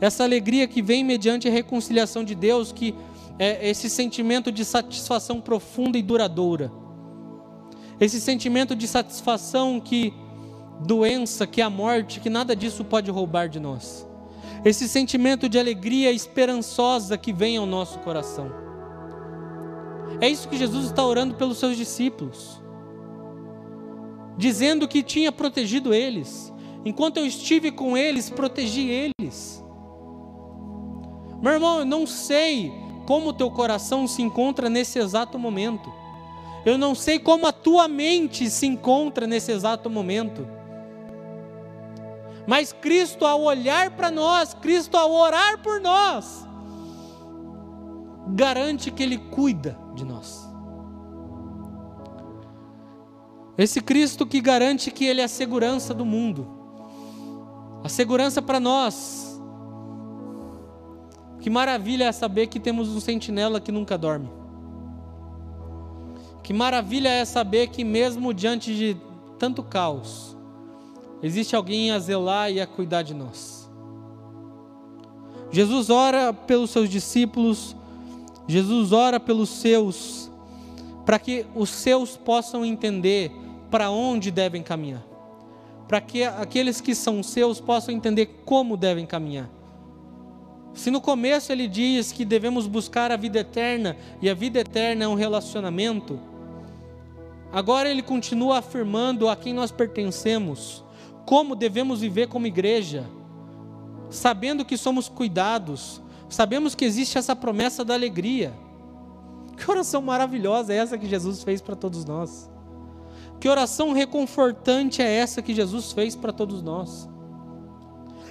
Essa 0.00 0.24
alegria 0.24 0.66
que 0.66 0.82
vem 0.82 1.02
mediante 1.02 1.48
a 1.48 1.50
reconciliação 1.50 2.22
de 2.22 2.34
Deus, 2.34 2.70
que 2.70 2.94
é 3.38 3.68
esse 3.68 3.90
sentimento 3.90 4.50
de 4.50 4.64
satisfação 4.64 5.40
profunda 5.40 5.98
e 5.98 6.02
duradoura. 6.02 6.72
Esse 8.00 8.20
sentimento 8.20 8.74
de 8.74 8.86
satisfação 8.86 9.80
que 9.80 10.12
doença, 10.80 11.46
que 11.46 11.62
a 11.62 11.70
morte, 11.70 12.20
que 12.20 12.28
nada 12.28 12.54
disso 12.54 12.84
pode 12.84 13.10
roubar 13.10 13.48
de 13.48 13.58
nós. 13.58 14.06
Esse 14.64 14.88
sentimento 14.88 15.48
de 15.48 15.58
alegria 15.58 16.12
esperançosa 16.12 17.16
que 17.16 17.32
vem 17.32 17.56
ao 17.56 17.66
nosso 17.66 17.98
coração. 18.00 18.50
É 20.20 20.28
isso 20.28 20.48
que 20.48 20.56
Jesus 20.56 20.86
está 20.86 21.04
orando 21.04 21.34
pelos 21.34 21.58
seus 21.58 21.76
discípulos, 21.76 22.60
dizendo 24.36 24.88
que 24.88 25.02
tinha 25.02 25.30
protegido 25.30 25.92
eles. 25.92 26.52
Enquanto 26.84 27.18
eu 27.18 27.26
estive 27.26 27.70
com 27.70 27.96
eles, 27.96 28.30
protegi 28.30 28.88
eles. 28.88 29.62
Meu 31.42 31.52
irmão, 31.52 31.80
eu 31.80 31.84
não 31.84 32.06
sei 32.06 32.72
como 33.06 33.28
o 33.28 33.32
teu 33.32 33.50
coração 33.50 34.06
se 34.06 34.20
encontra 34.20 34.68
nesse 34.68 34.98
exato 34.98 35.38
momento. 35.38 35.92
Eu 36.64 36.76
não 36.76 36.94
sei 36.94 37.18
como 37.18 37.46
a 37.46 37.52
tua 37.52 37.86
mente 37.86 38.50
se 38.50 38.66
encontra 38.66 39.26
nesse 39.26 39.52
exato 39.52 39.88
momento. 39.88 40.46
Mas 42.46 42.72
Cristo, 42.72 43.24
ao 43.24 43.42
olhar 43.42 43.92
para 43.92 44.10
nós, 44.10 44.52
Cristo, 44.54 44.96
ao 44.96 45.12
orar 45.12 45.62
por 45.62 45.80
nós, 45.80 46.46
garante 48.28 48.90
que 48.90 49.02
Ele 49.02 49.18
cuida 49.18 49.78
de 49.94 50.04
nós. 50.04 50.46
Esse 53.58 53.80
Cristo 53.80 54.26
que 54.26 54.40
garante 54.40 54.90
que 54.90 55.04
Ele 55.04 55.20
é 55.20 55.24
a 55.24 55.28
segurança 55.28 55.94
do 55.94 56.04
mundo, 56.04 56.46
a 57.82 57.88
segurança 57.88 58.42
para 58.42 58.60
nós. 58.60 59.25
Que 61.46 61.50
maravilha 61.50 62.06
é 62.06 62.10
saber 62.10 62.48
que 62.48 62.58
temos 62.58 62.88
um 62.88 62.98
sentinela 62.98 63.60
que 63.60 63.70
nunca 63.70 63.96
dorme. 63.96 64.28
Que 66.42 66.52
maravilha 66.52 67.08
é 67.08 67.24
saber 67.24 67.68
que, 67.68 67.84
mesmo 67.84 68.34
diante 68.34 68.74
de 68.74 68.96
tanto 69.38 69.62
caos, 69.62 70.36
existe 71.22 71.54
alguém 71.54 71.92
a 71.92 72.00
zelar 72.00 72.50
e 72.50 72.60
a 72.60 72.66
cuidar 72.66 73.02
de 73.02 73.14
nós. 73.14 73.70
Jesus 75.52 75.88
ora 75.88 76.32
pelos 76.32 76.70
seus 76.70 76.90
discípulos, 76.90 77.76
Jesus 78.48 78.90
ora 78.90 79.20
pelos 79.20 79.48
seus, 79.48 80.28
para 81.04 81.16
que 81.16 81.46
os 81.54 81.70
seus 81.70 82.16
possam 82.16 82.64
entender 82.64 83.30
para 83.70 83.88
onde 83.88 84.32
devem 84.32 84.64
caminhar, 84.64 85.06
para 85.86 86.00
que 86.00 86.24
aqueles 86.24 86.80
que 86.80 86.92
são 86.92 87.22
seus 87.22 87.60
possam 87.60 87.94
entender 87.94 88.42
como 88.44 88.76
devem 88.76 89.06
caminhar. 89.06 89.55
Se 90.76 90.92
no 90.92 91.00
começo 91.00 91.50
ele 91.50 91.66
diz 91.66 92.12
que 92.12 92.24
devemos 92.24 92.68
buscar 92.68 93.10
a 93.10 93.16
vida 93.16 93.40
eterna 93.40 93.96
e 94.22 94.30
a 94.30 94.34
vida 94.34 94.60
eterna 94.60 95.04
é 95.04 95.08
um 95.08 95.14
relacionamento, 95.14 96.20
Agora 97.52 97.88
ele 97.88 98.02
continua 98.02 98.58
afirmando 98.58 99.28
a 99.28 99.36
quem 99.36 99.54
nós 99.54 99.70
pertencemos, 99.70 100.84
como 101.24 101.56
devemos 101.56 102.00
viver 102.00 102.28
como 102.28 102.46
igreja, 102.46 103.06
sabendo 104.10 104.64
que 104.64 104.76
somos 104.76 105.08
cuidados, 105.08 106.02
sabemos 106.28 106.74
que 106.74 106.84
existe 106.84 107.16
essa 107.16 107.34
promessa 107.34 107.84
da 107.84 107.94
alegria. 107.94 108.52
Que 109.56 109.70
oração 109.70 110.02
maravilhosa 110.02 110.72
é 110.72 110.76
essa 110.76 110.98
que 110.98 111.08
Jesus 111.08 111.42
fez 111.42 111.62
para 111.62 111.74
todos 111.74 112.04
nós? 112.04 112.50
Que 113.40 113.48
oração 113.48 113.92
reconfortante 113.92 115.00
é 115.00 115.10
essa 115.10 115.40
que 115.40 115.54
Jesus 115.54 115.92
fez 115.92 116.14
para 116.14 116.32
todos 116.32 116.60
nós? 116.60 117.08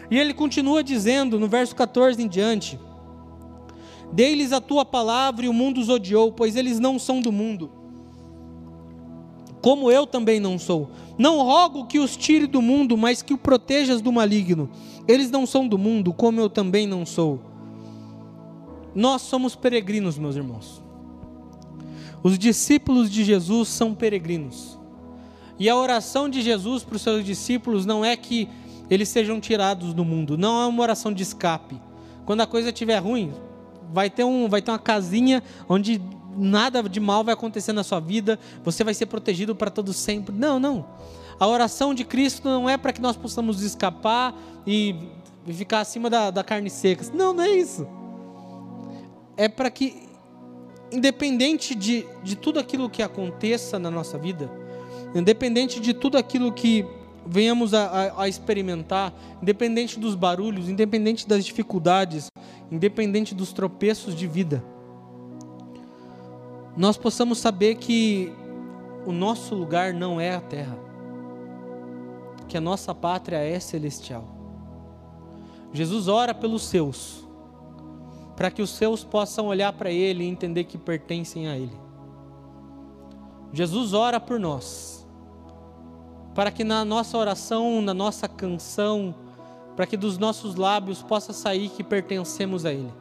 E 0.10 0.18
ele 0.18 0.34
continua 0.34 0.84
dizendo 0.84 1.40
no 1.40 1.48
verso 1.48 1.76
14 1.76 2.22
em 2.22 2.28
diante: 2.28 2.80
Dei-lhes 4.12 4.52
a 4.52 4.62
tua 4.62 4.86
palavra 4.86 5.46
e 5.46 5.50
o 5.50 5.54
mundo 5.54 5.80
os 5.80 5.90
odiou, 5.90 6.32
pois 6.32 6.56
eles 6.56 6.80
não 6.80 7.00
são 7.00 7.22
do 7.22 7.32
mundo 7.32 7.86
como 9.66 9.90
eu 9.90 10.06
também 10.06 10.40
não 10.40 10.60
sou. 10.60 10.92
Não 11.18 11.42
rogo 11.42 11.88
que 11.88 11.98
os 11.98 12.16
tire 12.16 12.46
do 12.46 12.62
mundo, 12.62 12.96
mas 12.96 13.24
que 13.24 13.34
o 13.34 13.38
protejas 13.38 14.00
do 14.00 14.12
maligno. 14.12 14.70
Eles 15.08 15.32
não 15.32 15.48
são 15.48 15.68
do 15.68 15.76
mundo, 15.76 16.14
como 16.14 16.40
eu 16.40 16.48
também 16.52 16.86
não 16.86 17.04
sou. 17.04 17.42
Nós 18.94 19.24
somos 19.24 19.56
peregrinos, 19.56 20.20
meus 20.20 20.36
irmãos. 20.36 20.84
Os 22.22 22.38
discípulos 22.38 23.10
de 23.10 23.24
Jesus 23.24 23.70
são 23.70 23.96
peregrinos. 23.96 24.78
E 25.58 25.68
a 25.68 25.76
oração 25.76 26.30
de 26.30 26.44
Jesus 26.44 26.84
para 26.84 26.98
os 26.98 27.02
seus 27.02 27.26
discípulos 27.26 27.88
não 27.88 28.06
é 28.06 28.16
que 28.16 28.48
eles 28.90 29.10
sejam 29.10 29.40
tirados 29.40 29.94
do 29.94 30.06
mundo, 30.06 30.38
não 30.38 30.62
é 30.62 30.66
uma 30.66 30.84
oração 30.84 31.12
de 31.14 31.24
escape. 31.24 31.80
Quando 32.26 32.42
a 32.42 32.48
coisa 32.48 32.70
estiver 32.70 32.98
ruim, 32.98 33.34
vai 33.94 34.10
ter, 34.10 34.24
um, 34.24 34.50
vai 34.50 34.62
ter 34.62 34.72
uma 34.72 34.80
casinha 34.80 35.44
onde 35.70 36.02
nada 36.38 36.84
de 36.84 37.00
mal 37.00 37.24
vai 37.24 37.34
acontecer 37.34 37.72
na 37.72 37.84
sua 37.84 38.00
vida, 38.00 38.40
você 38.64 38.84
vai 38.84 38.94
ser 38.94 39.06
protegido 39.06 39.56
para 39.56 39.72
todo 39.72 39.94
sempre. 39.94 40.36
Não, 40.36 40.60
não. 40.60 40.86
A 41.40 41.48
oração 41.48 41.94
de 41.94 42.04
Cristo 42.04 42.48
não 42.48 42.70
é 42.70 42.78
para 42.78 42.94
que 42.94 43.02
nós 43.02 43.16
possamos 43.16 43.62
escapar 43.62 44.34
e 44.66 44.96
ficar 45.48 45.82
acima 45.82 46.10
da, 46.10 46.32
da 46.32 46.44
carne 46.44 46.70
seca. 46.70 47.06
Não, 47.14 47.34
não 47.34 47.44
é 47.44 47.52
isso. 47.52 47.88
É 49.38 49.48
para 49.48 49.70
que, 49.70 50.08
independente 50.92 51.76
de, 51.76 52.06
de 52.24 52.36
tudo 52.36 52.60
aquilo 52.60 52.90
que 52.90 53.04
aconteça 53.04 53.78
na 53.78 53.92
nossa 53.92 54.18
vida, 54.18 54.50
independente 55.14 55.80
de 55.80 55.94
tudo 55.94 56.18
aquilo 56.18 56.52
que 56.52 56.86
venhamos 57.26 57.74
a, 57.74 57.86
a, 57.86 58.24
a 58.24 58.28
experimentar, 58.28 59.14
independente 59.42 60.00
dos 60.00 60.16
barulhos, 60.16 60.70
independente 60.70 61.28
das 61.28 61.46
dificuldades, 61.46 62.30
independente 62.72 63.34
dos 63.34 63.52
tropeços 63.52 64.16
de 64.16 64.28
vida, 64.28 64.64
nós 66.78 66.98
possamos 66.98 67.38
saber 67.38 67.76
que 67.76 68.34
o 69.06 69.12
nosso 69.12 69.56
lugar 69.56 69.94
não 69.94 70.20
é 70.20 70.36
a 70.36 70.42
terra, 70.42 70.78
que 72.48 72.58
a 72.58 72.62
nossa 72.62 72.94
pátria 72.94 73.38
é 73.38 73.60
celestial. 73.60 74.28
Jesus 75.72 76.08
ora 76.08 76.34
pelos 76.34 76.64
seus, 76.64 77.26
para 78.36 78.52
que 78.52 78.62
os 78.62 78.72
seus 78.72 79.04
possam 79.04 79.48
olhar 79.48 79.72
para 79.74 79.90
Ele 79.90 80.24
e 80.24 80.28
entender 80.28 80.66
que 80.66 80.78
pertencem 80.78 81.48
a 81.48 81.58
Ele. 81.58 81.78
Jesus 83.54 83.94
ora 83.94 84.20
por 84.20 84.38
nós, 84.38 84.95
para 86.36 86.52
que 86.52 86.66
na 86.66 86.84
nossa 86.84 87.18
oração, 87.18 87.82
na 87.82 87.94
nossa 87.94 88.28
canção, 88.28 89.16
para 89.74 89.88
que 89.88 89.96
dos 89.96 90.18
nossos 90.18 90.56
lábios 90.56 91.02
possa 91.02 91.32
sair 91.32 91.70
que 91.70 91.82
pertencemos 91.82 92.66
a 92.66 92.74
Ele. 92.74 92.94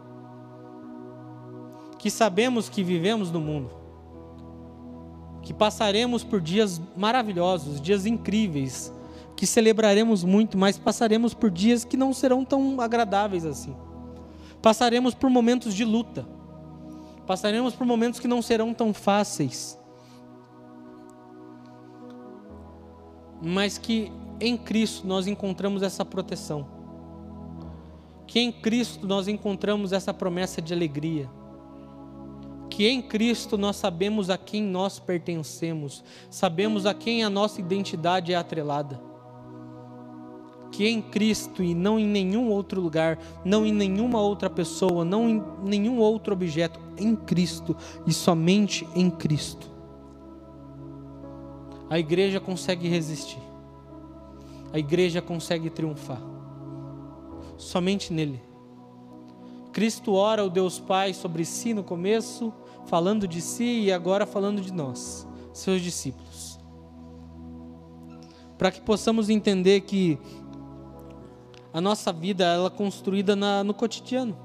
Que 1.99 2.09
sabemos 2.11 2.69
que 2.69 2.85
vivemos 2.85 3.33
no 3.33 3.41
mundo, 3.41 3.71
que 5.43 5.53
passaremos 5.53 6.23
por 6.23 6.41
dias 6.41 6.81
maravilhosos, 6.97 7.81
dias 7.81 8.07
incríveis, 8.07 8.93
que 9.37 9.49
celebraremos 9.49 10.23
muito, 10.23 10.57
mas 10.57 10.79
passaremos 10.79 11.35
por 11.35 11.51
dias 11.51 11.85
que 11.85 11.97
não 11.97 12.15
serão 12.15 12.45
tão 12.45 12.81
agradáveis 12.81 13.45
assim. 13.45 13.75
Passaremos 14.63 15.13
por 15.13 15.29
momentos 15.29 15.75
de 15.75 15.85
luta, 15.85 16.25
passaremos 17.27 17.75
por 17.75 17.85
momentos 17.85 18.21
que 18.21 18.29
não 18.29 18.41
serão 18.41 18.73
tão 18.73 18.95
fáceis, 18.95 19.77
mas 23.45 23.79
que 23.79 24.11
em 24.41 24.57
Cristo 24.57 25.07
nós 25.07 25.27
encontramos 25.27 25.83
essa 25.83 26.05
proteção, 26.05 26.67
que 28.27 28.41
em 28.41 28.51
Cristo 28.51 29.07
nós 29.07 29.29
encontramos 29.29 29.93
essa 29.93 30.13
promessa 30.13 30.63
de 30.63 30.73
alegria 30.73 31.29
que 32.75 32.89
em 32.89 33.01
Cristo 33.01 33.57
nós 33.57 33.77
sabemos 33.77 34.29
a 34.29 34.37
quem 34.37 34.61
nós 34.61 34.99
pertencemos, 34.99 36.03
sabemos 36.29 36.87
a 36.87 36.93
quem 36.93 37.23
a 37.23 37.31
nossa 37.31 37.61
identidade 37.61 38.33
é 38.33 38.37
atrelada. 38.37 39.01
Que 40.73 40.89
em 40.89 41.01
Cristo 41.01 41.63
e 41.63 41.73
não 41.73 42.01
em 42.01 42.05
nenhum 42.05 42.51
outro 42.51 42.81
lugar, 42.81 43.17
não 43.45 43.65
em 43.65 43.73
nenhuma 43.73 44.21
outra 44.21 44.51
pessoa, 44.51 45.05
não 45.05 45.29
em 45.29 45.43
nenhum 45.63 45.99
outro 45.99 46.33
objeto, 46.33 46.81
em 46.99 47.15
Cristo 47.15 47.77
e 48.09 48.13
somente 48.13 48.85
em 48.93 49.09
Cristo. 49.09 49.71
A 51.89 51.99
igreja 51.99 52.41
consegue 52.41 52.89
resistir, 52.89 53.41
a 54.73 54.79
igreja 54.79 55.21
consegue 55.21 55.69
triunfar, 55.71 56.21
somente 57.57 58.13
nele. 58.13 58.43
Cristo 59.73 60.13
ora 60.15 60.45
o 60.45 60.51
Deus 60.51 60.79
Pai 60.79 61.13
sobre 61.13 61.45
si 61.45 61.75
no 61.75 61.83
começo, 61.83 62.53
falando 62.87 63.27
de 63.27 63.41
si 63.41 63.81
e 63.83 63.93
agora 63.93 64.25
falando 64.25 64.61
de 64.61 64.73
nós, 64.73 65.27
seus 65.53 65.83
discípulos. 65.83 66.59
Para 68.57 68.71
que 68.71 68.81
possamos 68.81 69.29
entender 69.29 69.81
que 69.81 70.19
a 71.73 71.81
nossa 71.81 72.13
vida 72.13 72.45
ela 72.45 72.69
é 72.69 72.71
construída 72.71 73.35
na, 73.35 73.65
no 73.65 73.75
cotidiano. 73.75 74.39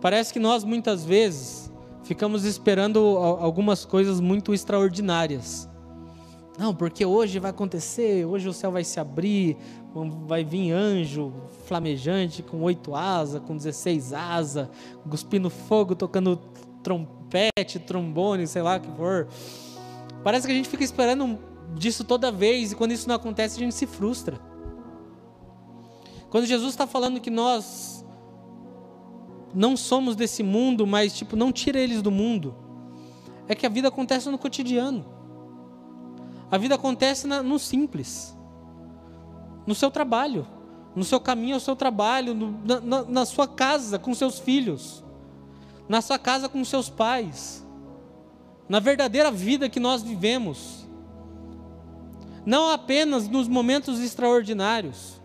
Parece 0.00 0.32
que 0.32 0.38
nós 0.38 0.62
muitas 0.62 1.04
vezes 1.04 1.65
ficamos 2.06 2.44
esperando 2.44 2.98
algumas 3.18 3.84
coisas 3.84 4.20
muito 4.20 4.54
extraordinárias. 4.54 5.68
Não, 6.56 6.74
porque 6.74 7.04
hoje 7.04 7.38
vai 7.38 7.50
acontecer, 7.50 8.24
hoje 8.24 8.48
o 8.48 8.52
céu 8.52 8.72
vai 8.72 8.84
se 8.84 8.98
abrir, 8.98 9.56
vai 10.26 10.42
vir 10.42 10.72
anjo 10.72 11.32
flamejante 11.66 12.42
com 12.42 12.62
oito 12.62 12.94
asas, 12.94 13.42
com 13.42 13.56
dezesseis 13.56 14.12
asas, 14.12 14.68
cuspindo 15.08 15.50
fogo, 15.50 15.94
tocando 15.94 16.40
trompete, 16.82 17.78
trombone, 17.78 18.46
sei 18.46 18.62
lá 18.62 18.76
o 18.76 18.80
que 18.80 18.90
for. 18.96 19.26
Parece 20.22 20.46
que 20.46 20.52
a 20.52 20.56
gente 20.56 20.68
fica 20.68 20.84
esperando 20.84 21.38
disso 21.74 22.04
toda 22.04 22.32
vez 22.32 22.72
e 22.72 22.76
quando 22.76 22.92
isso 22.92 23.08
não 23.08 23.16
acontece 23.16 23.56
a 23.56 23.58
gente 23.58 23.74
se 23.74 23.86
frustra. 23.86 24.40
Quando 26.30 26.46
Jesus 26.46 26.70
está 26.70 26.86
falando 26.86 27.20
que 27.20 27.30
nós 27.30 27.95
não 29.54 29.76
somos 29.76 30.16
desse 30.16 30.42
mundo, 30.42 30.86
mas 30.86 31.16
tipo, 31.16 31.36
não 31.36 31.52
tira 31.52 31.78
eles 31.78 32.02
do 32.02 32.10
mundo, 32.10 32.54
é 33.48 33.54
que 33.54 33.66
a 33.66 33.68
vida 33.68 33.88
acontece 33.88 34.30
no 34.30 34.38
cotidiano. 34.38 35.04
A 36.50 36.58
vida 36.58 36.76
acontece 36.76 37.26
na, 37.26 37.42
no 37.42 37.58
simples, 37.58 38.36
no 39.66 39.74
seu 39.74 39.90
trabalho, 39.90 40.46
no 40.94 41.04
seu 41.04 41.18
caminho 41.18 41.54
ao 41.54 41.60
seu 41.60 41.74
trabalho, 41.74 42.34
no, 42.34 42.52
na, 42.80 43.04
na 43.04 43.24
sua 43.24 43.48
casa 43.48 43.98
com 43.98 44.14
seus 44.14 44.38
filhos 44.38 45.04
na 45.88 46.00
sua 46.00 46.18
casa 46.18 46.48
com 46.48 46.64
seus 46.64 46.88
pais. 46.88 47.64
na 48.68 48.80
verdadeira 48.80 49.30
vida 49.30 49.68
que 49.68 49.78
nós 49.78 50.02
vivemos. 50.02 50.88
Não 52.44 52.72
apenas 52.72 53.28
nos 53.28 53.46
momentos 53.46 54.00
extraordinários, 54.00 55.20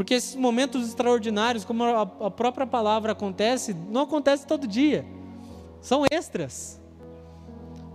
porque 0.00 0.14
esses 0.14 0.34
momentos 0.34 0.88
extraordinários, 0.88 1.62
como 1.62 1.84
a 1.84 2.30
própria 2.30 2.66
palavra 2.66 3.12
acontece, 3.12 3.76
não 3.90 4.00
acontece 4.00 4.46
todo 4.46 4.66
dia. 4.66 5.04
São 5.82 6.06
extras. 6.10 6.80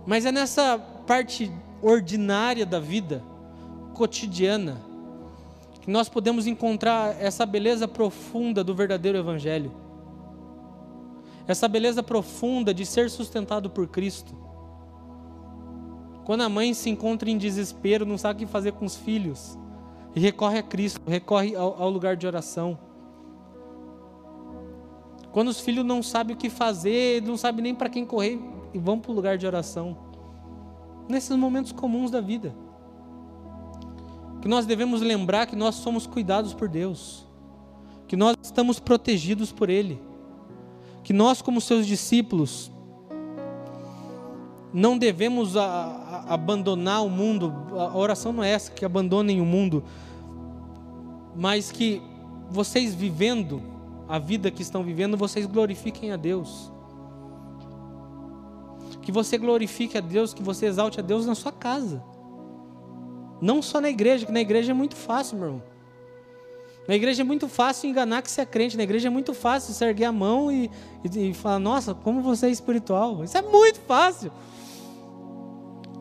Mas 0.06 0.24
é 0.24 0.30
nessa 0.30 0.78
parte 1.04 1.50
ordinária 1.82 2.64
da 2.64 2.78
vida, 2.78 3.24
cotidiana, 3.92 4.80
que 5.80 5.90
nós 5.90 6.08
podemos 6.08 6.46
encontrar 6.46 7.20
essa 7.20 7.44
beleza 7.44 7.88
profunda 7.88 8.62
do 8.62 8.72
verdadeiro 8.72 9.18
Evangelho. 9.18 9.72
Essa 11.48 11.66
beleza 11.66 12.04
profunda 12.04 12.72
de 12.72 12.86
ser 12.86 13.10
sustentado 13.10 13.68
por 13.68 13.88
Cristo. 13.88 14.32
Quando 16.24 16.42
a 16.42 16.48
mãe 16.48 16.72
se 16.72 16.88
encontra 16.88 17.28
em 17.28 17.36
desespero, 17.36 18.06
não 18.06 18.16
sabe 18.16 18.44
o 18.44 18.46
que 18.46 18.52
fazer 18.52 18.74
com 18.74 18.84
os 18.84 18.94
filhos, 18.94 19.58
e 20.16 20.20
recorre 20.20 20.58
a 20.58 20.62
Cristo, 20.62 21.02
recorre 21.06 21.54
ao, 21.54 21.82
ao 21.82 21.90
lugar 21.90 22.16
de 22.16 22.26
oração. 22.26 22.78
Quando 25.30 25.48
os 25.48 25.60
filhos 25.60 25.84
não 25.84 26.02
sabem 26.02 26.34
o 26.34 26.38
que 26.38 26.48
fazer, 26.48 27.20
não 27.20 27.36
sabem 27.36 27.62
nem 27.62 27.74
para 27.74 27.90
quem 27.90 28.06
correr, 28.06 28.40
e 28.72 28.78
vão 28.78 28.98
para 28.98 29.12
o 29.12 29.14
lugar 29.14 29.36
de 29.36 29.46
oração. 29.46 29.94
Nesses 31.06 31.36
momentos 31.36 31.70
comuns 31.70 32.10
da 32.10 32.22
vida. 32.22 32.56
Que 34.40 34.48
nós 34.48 34.64
devemos 34.64 35.02
lembrar 35.02 35.46
que 35.46 35.54
nós 35.54 35.74
somos 35.74 36.06
cuidados 36.06 36.54
por 36.54 36.66
Deus. 36.66 37.26
Que 38.08 38.16
nós 38.16 38.36
estamos 38.40 38.80
protegidos 38.80 39.52
por 39.52 39.68
Ele. 39.68 40.00
Que 41.04 41.12
nós, 41.12 41.42
como 41.42 41.60
seus 41.60 41.86
discípulos, 41.86 42.72
não 44.72 44.96
devemos 44.96 45.56
a, 45.56 45.64
a, 45.64 46.34
abandonar 46.34 47.04
o 47.04 47.10
mundo. 47.10 47.52
A 47.72 47.96
oração 47.96 48.32
não 48.32 48.42
é 48.42 48.50
essa, 48.50 48.70
que 48.70 48.84
abandonem 48.84 49.42
o 49.42 49.44
mundo. 49.44 49.84
Mas 51.36 51.70
que 51.70 52.02
vocês 52.50 52.94
vivendo 52.94 53.62
a 54.08 54.18
vida 54.18 54.50
que 54.50 54.62
estão 54.62 54.82
vivendo, 54.82 55.16
vocês 55.16 55.46
glorifiquem 55.46 56.12
a 56.12 56.16
Deus. 56.16 56.72
Que 59.02 59.12
você 59.12 59.36
glorifique 59.36 59.98
a 59.98 60.00
Deus, 60.00 60.32
que 60.32 60.42
você 60.42 60.66
exalte 60.66 60.98
a 61.00 61.02
Deus 61.02 61.26
na 61.26 61.34
sua 61.34 61.52
casa. 61.52 62.02
Não 63.40 63.60
só 63.60 63.80
na 63.80 63.90
igreja, 63.90 64.24
que 64.24 64.32
na 64.32 64.40
igreja 64.40 64.72
é 64.72 64.74
muito 64.74 64.96
fácil, 64.96 65.36
meu 65.36 65.46
irmão. 65.48 65.62
Na 66.88 66.94
igreja 66.94 67.22
é 67.22 67.24
muito 67.24 67.48
fácil 67.48 67.90
enganar 67.90 68.22
que 68.22 68.30
você 68.30 68.42
é 68.42 68.46
crente. 68.46 68.76
Na 68.76 68.84
igreja 68.84 69.08
é 69.08 69.10
muito 69.10 69.34
fácil 69.34 69.74
você 69.74 69.84
erguer 69.84 70.04
a 70.04 70.12
mão 70.12 70.50
e, 70.52 70.70
e, 71.04 71.30
e 71.30 71.34
falar: 71.34 71.58
Nossa, 71.58 71.94
como 71.94 72.22
você 72.22 72.46
é 72.46 72.50
espiritual. 72.50 73.24
Isso 73.24 73.36
é 73.36 73.42
muito 73.42 73.80
fácil. 73.80 74.30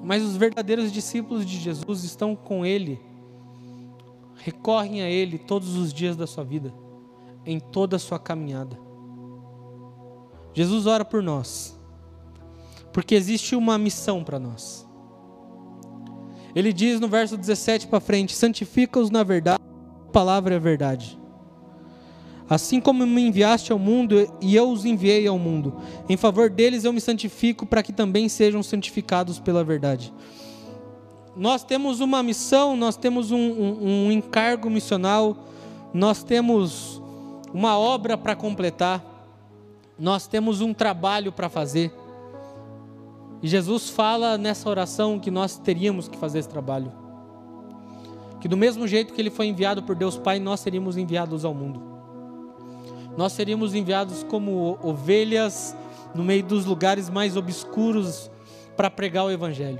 Mas 0.03 0.21
os 0.21 0.37
verdadeiros 0.37 0.91
discípulos 0.91 1.43
de 1.43 1.57
Jesus 1.57 2.03
estão 2.03 2.35
com 2.35 2.63
Ele, 2.63 3.01
recorrem 4.35 5.01
a 5.01 5.09
Ele 5.09 5.37
todos 5.37 5.75
os 5.75 5.93
dias 5.93 6.15
da 6.15 6.27
sua 6.27 6.43
vida 6.43 6.73
em 7.45 7.59
toda 7.59 7.95
a 7.95 7.99
sua 7.99 8.17
caminhada. 8.17 8.77
Jesus 10.53 10.87
ora 10.87 11.05
por 11.05 11.21
nós, 11.21 11.77
porque 12.91 13.13
existe 13.13 13.55
uma 13.55 13.77
missão 13.77 14.23
para 14.23 14.39
nós. 14.39 14.87
Ele 16.55 16.71
diz 16.71 16.99
no 16.99 17.07
verso 17.07 17.37
17 17.37 17.87
para 17.87 17.99
frente: 17.99 18.33
santifica-os 18.33 19.09
na 19.09 19.23
verdade, 19.23 19.61
a 20.07 20.11
palavra 20.11 20.55
é 20.55 20.57
a 20.57 20.61
verdade. 20.61 21.19
Assim 22.47 22.79
como 22.79 23.05
me 23.05 23.21
enviaste 23.21 23.71
ao 23.71 23.79
mundo 23.79 24.31
e 24.39 24.55
eu 24.55 24.69
os 24.69 24.85
enviei 24.85 25.27
ao 25.27 25.37
mundo, 25.37 25.75
em 26.07 26.15
favor 26.15 26.49
deles 26.49 26.83
eu 26.83 26.93
me 26.93 27.01
santifico 27.01 27.65
para 27.65 27.81
que 27.81 27.91
também 27.91 28.29
sejam 28.29 28.61
santificados 28.61 29.39
pela 29.39 29.63
verdade. 29.63 30.13
Nós 31.35 31.63
temos 31.63 31.99
uma 31.99 32.23
missão, 32.23 32.77
nós 32.77 32.95
temos 32.95 33.31
um, 33.31 33.37
um, 33.37 34.07
um 34.07 34.11
encargo 34.11 34.69
missional, 34.69 35.35
nós 35.93 36.23
temos 36.23 37.01
uma 37.53 37.77
obra 37.77 38.17
para 38.17 38.35
completar, 38.35 39.03
nós 39.97 40.27
temos 40.27 40.61
um 40.61 40.73
trabalho 40.73 41.31
para 41.31 41.49
fazer. 41.49 41.91
E 43.41 43.47
Jesus 43.47 43.89
fala 43.89 44.37
nessa 44.37 44.69
oração 44.69 45.19
que 45.19 45.29
nós 45.29 45.57
teríamos 45.57 46.07
que 46.07 46.17
fazer 46.17 46.39
esse 46.39 46.49
trabalho. 46.49 46.91
Que 48.39 48.47
do 48.47 48.57
mesmo 48.57 48.87
jeito 48.87 49.13
que 49.13 49.21
ele 49.21 49.29
foi 49.29 49.47
enviado 49.47 49.83
por 49.83 49.95
Deus 49.95 50.17
Pai, 50.17 50.39
nós 50.39 50.59
seríamos 50.59 50.97
enviados 50.97 51.43
ao 51.43 51.53
mundo. 51.53 51.81
Nós 53.17 53.33
seríamos 53.33 53.73
enviados 53.73 54.23
como 54.23 54.77
ovelhas 54.81 55.75
no 56.13 56.23
meio 56.23 56.43
dos 56.43 56.65
lugares 56.65 57.09
mais 57.09 57.37
obscuros 57.37 58.29
para 58.75 58.89
pregar 58.89 59.25
o 59.25 59.31
Evangelho, 59.31 59.79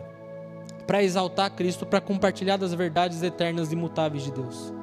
para 0.86 1.04
exaltar 1.04 1.52
Cristo, 1.52 1.86
para 1.86 2.02
compartilhar 2.02 2.58
das 2.58 2.74
verdades 2.74 3.22
eternas 3.24 3.72
e 3.72 3.76
imutáveis 3.76 4.24
de 4.24 4.32
Deus 4.32 4.74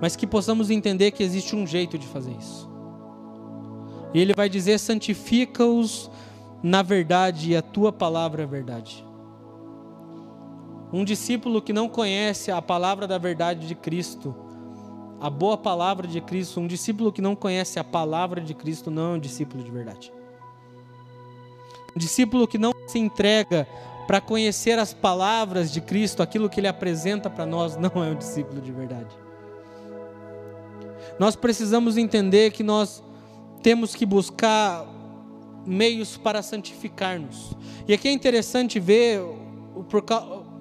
mas 0.00 0.14
que 0.14 0.26
possamos 0.26 0.70
entender 0.70 1.10
que 1.10 1.22
existe 1.22 1.56
um 1.56 1.66
jeito 1.66 1.98
de 1.98 2.06
fazer 2.06 2.32
isso. 2.32 2.68
E 4.14 4.20
ele 4.20 4.34
vai 4.34 4.48
dizer: 4.48 4.78
santifica-os 4.78 6.10
na 6.62 6.82
verdade, 6.82 7.52
e 7.52 7.56
a 7.56 7.62
tua 7.62 7.92
palavra 7.92 8.42
é 8.42 8.46
verdade. 8.46 9.04
Um 10.92 11.04
discípulo 11.04 11.62
que 11.62 11.72
não 11.72 11.88
conhece 11.88 12.50
a 12.50 12.60
palavra 12.60 13.06
da 13.06 13.18
verdade 13.18 13.68
de 13.68 13.74
Cristo, 13.74 14.34
a 15.20 15.28
boa 15.28 15.56
palavra 15.56 16.08
de 16.08 16.20
Cristo, 16.20 16.58
um 16.60 16.66
discípulo 16.66 17.12
que 17.12 17.20
não 17.20 17.36
conhece 17.36 17.78
a 17.78 17.84
palavra 17.84 18.40
de 18.40 18.54
Cristo 18.54 18.90
não 18.90 19.12
é 19.12 19.16
um 19.16 19.18
discípulo 19.20 19.62
de 19.62 19.70
verdade. 19.70 20.12
Um 21.94 21.98
discípulo 21.98 22.48
que 22.48 22.58
não 22.58 22.72
se 22.86 22.98
entrega 22.98 23.68
para 24.08 24.22
conhecer 24.22 24.78
as 24.78 24.94
palavras 24.94 25.70
de 25.70 25.82
Cristo, 25.82 26.22
aquilo 26.22 26.48
que 26.48 26.58
ele 26.58 26.66
apresenta 26.66 27.28
para 27.28 27.44
nós, 27.44 27.76
não 27.78 28.02
é 28.02 28.08
um 28.08 28.14
discípulo 28.14 28.58
de 28.58 28.72
verdade. 28.72 29.14
Nós 31.18 31.36
precisamos 31.36 31.98
entender 31.98 32.50
que 32.50 32.62
nós 32.62 33.04
temos 33.62 33.94
que 33.94 34.06
buscar 34.06 34.86
meios 35.66 36.16
para 36.16 36.40
santificar-nos. 36.40 37.52
E 37.86 37.92
aqui 37.92 38.08
é 38.08 38.12
interessante 38.12 38.80
ver, 38.80 39.20
por, 39.90 40.02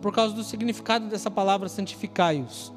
por 0.02 0.14
causa 0.14 0.36
do 0.36 0.44
significado 0.44 1.08
dessa 1.08 1.32
palavra 1.32 1.70
santificai-os. 1.70 2.74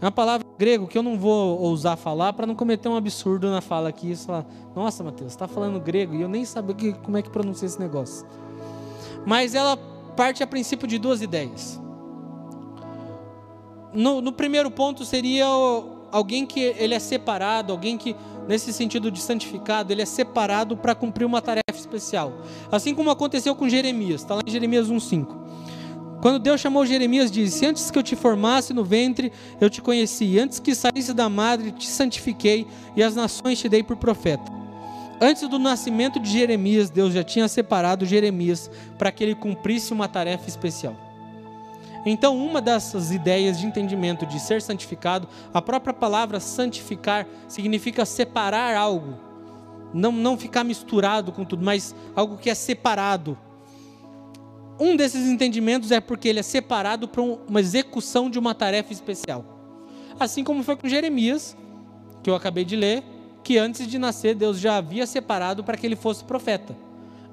É 0.00 0.04
uma 0.04 0.10
palavra 0.10 0.44
grego 0.58 0.88
que 0.88 0.98
eu 0.98 1.02
não 1.02 1.16
vou 1.16 1.60
ousar 1.60 1.96
falar 1.96 2.32
para 2.32 2.44
não 2.44 2.56
cometer 2.56 2.88
um 2.88 2.96
absurdo 2.96 3.48
na 3.48 3.60
fala 3.60 3.90
aqui. 3.90 4.16
Falar, 4.16 4.46
Nossa, 4.74 5.04
Mateus, 5.04 5.30
está 5.30 5.46
falando 5.46 5.78
grego 5.78 6.16
e 6.16 6.22
eu 6.22 6.28
nem 6.28 6.44
sabia 6.44 6.92
como 6.94 7.18
é 7.18 7.22
que 7.22 7.30
pronuncia 7.30 7.66
esse 7.66 7.78
negócio. 7.78 8.26
Mas 9.26 9.54
ela 9.54 9.76
parte 10.16 10.42
a 10.42 10.46
princípio 10.46 10.86
de 10.86 10.98
duas 10.98 11.22
ideias. 11.22 11.80
No, 13.92 14.20
no 14.20 14.32
primeiro 14.32 14.70
ponto 14.70 15.04
seria 15.04 15.46
alguém 16.12 16.46
que 16.46 16.60
ele 16.60 16.94
é 16.94 16.98
separado, 16.98 17.72
alguém 17.72 17.96
que, 17.96 18.14
nesse 18.46 18.72
sentido 18.72 19.10
de 19.10 19.20
santificado, 19.20 19.92
ele 19.92 20.02
é 20.02 20.06
separado 20.06 20.76
para 20.76 20.94
cumprir 20.94 21.24
uma 21.24 21.40
tarefa 21.40 21.62
especial. 21.74 22.32
Assim 22.70 22.94
como 22.94 23.10
aconteceu 23.10 23.54
com 23.54 23.68
Jeremias, 23.68 24.22
está 24.22 24.34
lá 24.34 24.42
em 24.46 24.50
Jeremias 24.50 24.88
1,5. 24.88 25.40
Quando 26.20 26.38
Deus 26.38 26.60
chamou 26.60 26.84
Jeremias, 26.84 27.30
disse: 27.30 27.64
Antes 27.64 27.90
que 27.90 27.98
eu 27.98 28.02
te 28.02 28.14
formasse 28.14 28.74
no 28.74 28.84
ventre, 28.84 29.32
eu 29.60 29.70
te 29.70 29.80
conheci. 29.80 30.38
Antes 30.38 30.60
que 30.60 30.74
saísse 30.74 31.14
da 31.14 31.28
madre, 31.28 31.72
te 31.72 31.88
santifiquei 31.88 32.66
e 32.94 33.02
as 33.02 33.14
nações 33.14 33.58
te 33.58 33.68
dei 33.68 33.82
por 33.82 33.96
profeta. 33.96 34.59
Antes 35.20 35.46
do 35.48 35.58
nascimento 35.58 36.18
de 36.18 36.30
Jeremias, 36.30 36.88
Deus 36.88 37.12
já 37.12 37.22
tinha 37.22 37.46
separado 37.46 38.06
Jeremias 38.06 38.70
para 38.96 39.12
que 39.12 39.22
ele 39.22 39.34
cumprisse 39.34 39.92
uma 39.92 40.08
tarefa 40.08 40.48
especial. 40.48 40.96
Então, 42.06 42.34
uma 42.38 42.62
dessas 42.62 43.10
ideias 43.10 43.58
de 43.58 43.66
entendimento 43.66 44.24
de 44.24 44.40
ser 44.40 44.62
santificado, 44.62 45.28
a 45.52 45.60
própria 45.60 45.92
palavra 45.92 46.40
santificar 46.40 47.26
significa 47.46 48.06
separar 48.06 48.74
algo, 48.74 49.18
não, 49.92 50.10
não 50.10 50.38
ficar 50.38 50.64
misturado 50.64 51.30
com 51.32 51.44
tudo, 51.44 51.62
mas 51.62 51.94
algo 52.16 52.38
que 52.38 52.48
é 52.48 52.54
separado. 52.54 53.36
Um 54.78 54.96
desses 54.96 55.28
entendimentos 55.28 55.90
é 55.90 56.00
porque 56.00 56.28
ele 56.28 56.40
é 56.40 56.42
separado 56.42 57.06
para 57.06 57.20
uma 57.20 57.60
execução 57.60 58.30
de 58.30 58.38
uma 58.38 58.54
tarefa 58.54 58.94
especial. 58.94 59.44
Assim 60.18 60.42
como 60.42 60.62
foi 60.62 60.76
com 60.76 60.88
Jeremias, 60.88 61.54
que 62.22 62.30
eu 62.30 62.34
acabei 62.34 62.64
de 62.64 62.76
ler, 62.76 63.04
que 63.42 63.58
antes 63.58 63.86
de 63.86 63.98
nascer 63.98 64.34
Deus 64.34 64.58
já 64.58 64.76
havia 64.76 65.06
separado 65.06 65.64
para 65.64 65.76
que 65.76 65.86
ele 65.86 65.96
fosse 65.96 66.24
profeta. 66.24 66.76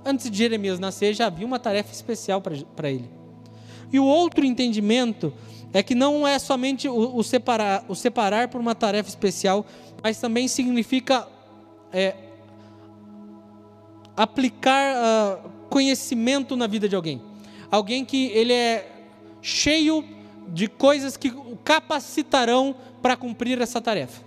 Antes 0.05 0.29
de 0.31 0.37
Jeremias 0.37 0.79
nascer 0.79 1.13
já 1.13 1.27
havia 1.27 1.45
uma 1.45 1.59
tarefa 1.59 1.91
especial 1.91 2.41
para 2.41 2.89
ele. 2.89 3.09
E 3.91 3.99
o 3.99 4.05
outro 4.05 4.45
entendimento 4.45 5.33
é 5.73 5.83
que 5.83 5.95
não 5.95 6.27
é 6.27 6.39
somente 6.39 6.87
o, 6.87 7.15
o 7.15 7.23
separar, 7.23 7.83
o 7.87 7.95
separar 7.95 8.47
por 8.47 8.59
uma 8.59 8.75
tarefa 8.75 9.09
especial, 9.09 9.65
mas 10.03 10.19
também 10.19 10.47
significa 10.47 11.27
é, 11.91 12.15
aplicar 14.15 14.95
uh, 14.95 15.49
conhecimento 15.69 16.55
na 16.55 16.67
vida 16.67 16.87
de 16.87 16.95
alguém. 16.95 17.21
Alguém 17.69 18.05
que 18.05 18.27
ele 18.27 18.53
é 18.53 18.91
cheio 19.41 20.03
de 20.47 20.67
coisas 20.67 21.17
que 21.17 21.29
o 21.29 21.57
capacitarão 21.63 22.75
para 23.01 23.15
cumprir 23.15 23.61
essa 23.61 23.81
tarefa. 23.81 24.21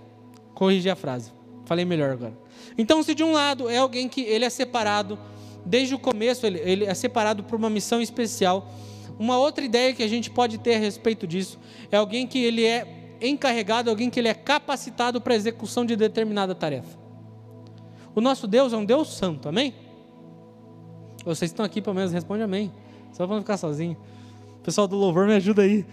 Corrigi 0.53 0.89
a 0.89 0.95
frase. 0.95 1.40
Falei 1.65 1.85
melhor 1.85 2.11
agora. 2.11 2.37
Então, 2.77 3.01
se 3.03 3.13
de 3.13 3.23
um 3.23 3.31
lado 3.31 3.69
é 3.69 3.77
alguém 3.77 4.07
que 4.07 4.21
ele 4.21 4.45
é 4.45 4.49
separado 4.49 5.17
desde 5.65 5.93
o 5.93 5.99
começo, 5.99 6.45
ele, 6.45 6.59
ele 6.59 6.85
é 6.85 6.93
separado 6.93 7.43
por 7.43 7.57
uma 7.57 7.69
missão 7.69 8.01
especial. 8.01 8.71
Uma 9.19 9.37
outra 9.37 9.63
ideia 9.63 9.93
que 9.93 10.03
a 10.03 10.07
gente 10.07 10.29
pode 10.29 10.57
ter 10.57 10.75
a 10.75 10.79
respeito 10.79 11.27
disso 11.27 11.59
é 11.91 11.97
alguém 11.97 12.25
que 12.25 12.39
ele 12.39 12.65
é 12.65 13.17
encarregado, 13.21 13.89
alguém 13.89 14.09
que 14.09 14.19
ele 14.19 14.27
é 14.27 14.33
capacitado 14.33 15.21
para 15.21 15.33
a 15.33 15.37
execução 15.37 15.85
de 15.85 15.95
determinada 15.95 16.55
tarefa. 16.55 16.97
O 18.15 18.21
nosso 18.21 18.47
Deus 18.47 18.73
é 18.73 18.77
um 18.77 18.83
Deus 18.83 19.15
santo, 19.15 19.47
amém? 19.47 19.73
Vocês 21.23 21.51
estão 21.51 21.63
aqui, 21.63 21.81
pelo 21.81 21.95
menos 21.95 22.11
responde 22.11 22.41
amém. 22.41 22.71
Só 23.13 23.25
para 23.25 23.35
não 23.35 23.41
ficar 23.41 23.57
sozinho. 23.57 23.95
O 24.59 24.63
pessoal 24.63 24.87
do 24.87 24.95
louvor 24.95 25.27
me 25.27 25.35
ajuda 25.35 25.61
aí. 25.61 25.85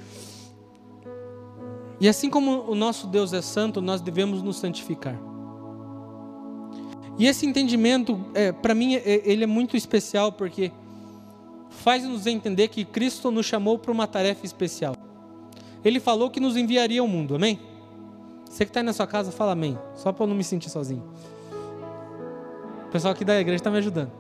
E 2.01 2.09
assim 2.09 2.31
como 2.31 2.71
o 2.71 2.75
nosso 2.75 3.07
Deus 3.07 3.33
é 3.33 3.43
santo, 3.43 3.81
nós 3.81 4.01
devemos 4.01 4.43
nos 4.43 4.57
santificar. 4.57 5.19
E 7.19 7.27
esse 7.27 7.45
entendimento, 7.45 8.25
é, 8.33 8.53
para 8.53 8.75
mim, 8.75 8.95
é, 8.95 9.23
ele 9.25 9.43
é 9.43 9.47
muito 9.47 9.77
especial 9.77 10.31
porque 10.31 10.71
faz-nos 11.69 12.27
entender 12.27 12.69
que 12.69 12.85
Cristo 12.85 13.31
nos 13.31 13.45
chamou 13.45 13.79
para 13.79 13.91
uma 13.91 14.07
tarefa 14.07 14.47
especial. 14.47 14.95
Ele 15.85 15.99
falou 15.99 16.31
que 16.31 16.39
nos 16.39 16.57
enviaria 16.57 17.01
ao 17.01 17.09
mundo, 17.09 17.35
amém? 17.35 17.59
Você 18.49 18.65
que 18.65 18.71
está 18.71 18.81
aí 18.81 18.87
na 18.87 18.93
sua 18.93 19.07
casa, 19.07 19.33
fala 19.33 19.53
amém, 19.53 19.77
só 19.95 20.13
para 20.13 20.25
eu 20.25 20.29
não 20.29 20.37
me 20.37 20.45
sentir 20.45 20.71
sozinho. 20.71 21.03
O 22.87 22.91
pessoal 22.91 23.13
aqui 23.13 23.25
da 23.25 23.39
igreja 23.39 23.57
está 23.57 23.71
me 23.71 23.79
ajudando. 23.79 24.11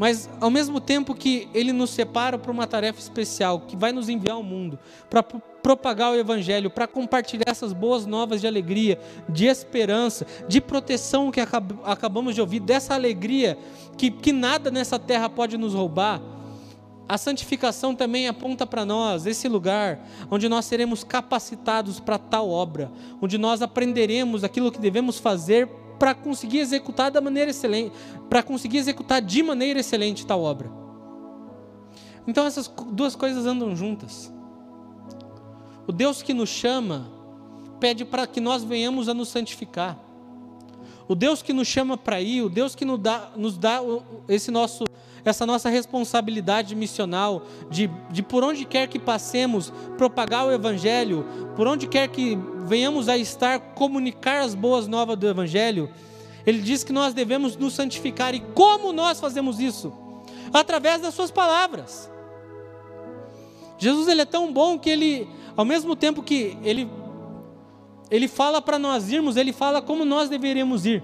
Mas 0.00 0.30
ao 0.40 0.48
mesmo 0.48 0.80
tempo 0.80 1.14
que 1.14 1.46
ele 1.52 1.74
nos 1.74 1.90
separa 1.90 2.38
para 2.38 2.50
uma 2.50 2.66
tarefa 2.66 2.98
especial, 2.98 3.60
que 3.60 3.76
vai 3.76 3.92
nos 3.92 4.08
enviar 4.08 4.34
ao 4.34 4.42
mundo, 4.42 4.78
para 5.10 5.22
propagar 5.22 6.10
o 6.10 6.14
evangelho, 6.14 6.70
para 6.70 6.86
compartilhar 6.86 7.44
essas 7.48 7.74
boas 7.74 8.06
novas 8.06 8.40
de 8.40 8.46
alegria, 8.46 8.98
de 9.28 9.44
esperança, 9.44 10.26
de 10.48 10.58
proteção 10.58 11.30
que 11.30 11.38
acabamos 11.84 12.34
de 12.34 12.40
ouvir, 12.40 12.60
dessa 12.60 12.94
alegria 12.94 13.58
que, 13.98 14.10
que 14.10 14.32
nada 14.32 14.70
nessa 14.70 14.98
terra 14.98 15.28
pode 15.28 15.58
nos 15.58 15.74
roubar. 15.74 16.22
A 17.06 17.18
santificação 17.18 17.94
também 17.94 18.26
aponta 18.26 18.66
para 18.66 18.86
nós 18.86 19.26
esse 19.26 19.48
lugar 19.48 20.00
onde 20.30 20.48
nós 20.48 20.64
seremos 20.64 21.04
capacitados 21.04 22.00
para 22.00 22.16
tal 22.16 22.48
obra, 22.48 22.90
onde 23.20 23.36
nós 23.36 23.60
aprenderemos 23.60 24.44
aquilo 24.44 24.72
que 24.72 24.80
devemos 24.80 25.18
fazer 25.18 25.68
para 26.00 26.14
conseguir 26.14 26.60
executar 26.60 27.10
da 27.10 27.20
maneira 27.20 27.50
excelente, 27.50 27.92
para 28.30 28.42
conseguir 28.42 28.78
executar 28.78 29.20
de 29.20 29.42
maneira 29.42 29.80
excelente 29.80 30.24
tal 30.26 30.42
obra. 30.42 30.72
Então 32.26 32.46
essas 32.46 32.72
duas 32.90 33.14
coisas 33.14 33.44
andam 33.44 33.76
juntas. 33.76 34.32
O 35.86 35.92
Deus 35.92 36.22
que 36.22 36.32
nos 36.32 36.48
chama 36.48 37.06
pede 37.78 38.06
para 38.06 38.26
que 38.26 38.40
nós 38.40 38.64
venhamos 38.64 39.10
a 39.10 39.14
nos 39.14 39.28
santificar. 39.28 39.98
O 41.06 41.14
Deus 41.14 41.42
que 41.42 41.52
nos 41.52 41.68
chama 41.68 41.98
para 41.98 42.18
ir, 42.18 42.40
o 42.40 42.48
Deus 42.48 42.74
que 42.74 42.84
nos 42.86 42.98
dá, 42.98 43.32
nos 43.36 43.58
dá 43.58 43.80
esse 44.26 44.50
nosso, 44.50 44.84
essa 45.24 45.46
nossa 45.46 45.68
responsabilidade 45.68 46.74
missional, 46.74 47.42
de, 47.70 47.90
de 48.10 48.22
por 48.22 48.42
onde 48.42 48.64
quer 48.64 48.88
que 48.88 48.98
passemos, 48.98 49.72
propagar 49.96 50.46
o 50.46 50.52
Evangelho, 50.52 51.26
por 51.56 51.66
onde 51.66 51.86
quer 51.86 52.08
que 52.08 52.38
venhamos 52.66 53.08
a 53.08 53.16
estar, 53.16 53.58
comunicar 53.74 54.42
as 54.42 54.54
boas 54.54 54.86
novas 54.86 55.16
do 55.16 55.28
Evangelho, 55.28 55.90
ele 56.46 56.60
diz 56.60 56.82
que 56.82 56.92
nós 56.92 57.12
devemos 57.12 57.56
nos 57.56 57.74
santificar. 57.74 58.34
E 58.34 58.40
como 58.54 58.92
nós 58.92 59.20
fazemos 59.20 59.60
isso? 59.60 59.92
Através 60.52 61.02
das 61.02 61.14
suas 61.14 61.30
palavras. 61.30 62.10
Jesus 63.78 64.08
ele 64.08 64.22
é 64.22 64.26
tão 64.26 64.52
bom 64.52 64.78
que 64.78 64.90
ele, 64.90 65.28
ao 65.56 65.64
mesmo 65.64 65.96
tempo 65.96 66.22
que 66.22 66.56
ele 66.62 66.88
ele 68.10 68.26
fala 68.26 68.60
para 68.60 68.78
nós 68.78 69.10
irmos, 69.12 69.36
ele 69.36 69.52
fala 69.52 69.80
como 69.80 70.04
nós 70.04 70.28
deveríamos 70.28 70.84
ir. 70.84 71.02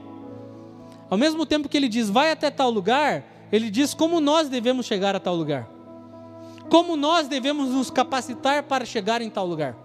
Ao 1.09 1.17
mesmo 1.17 1.47
tempo 1.47 1.69
que 1.69 1.77
ele 1.77 1.89
diz, 1.89 2.11
vai 2.11 2.33
até 2.33 2.51
tal 2.51 2.69
lugar, 2.69 3.25
ele 3.51 3.71
diz 3.71 3.95
como 3.95 4.21
nós 4.21 4.49
devemos 4.49 4.87
chegar 4.87 5.15
a 5.15 5.21
tal 5.21 5.35
lugar. 5.35 5.69
Como 6.69 6.97
nós 6.97 7.29
devemos 7.29 7.71
nos 7.71 7.91
capacitar 7.91 8.65
para 8.65 8.85
chegar 8.85 9.23
em 9.23 9.31
tal 9.31 9.47
lugar. 9.47 9.77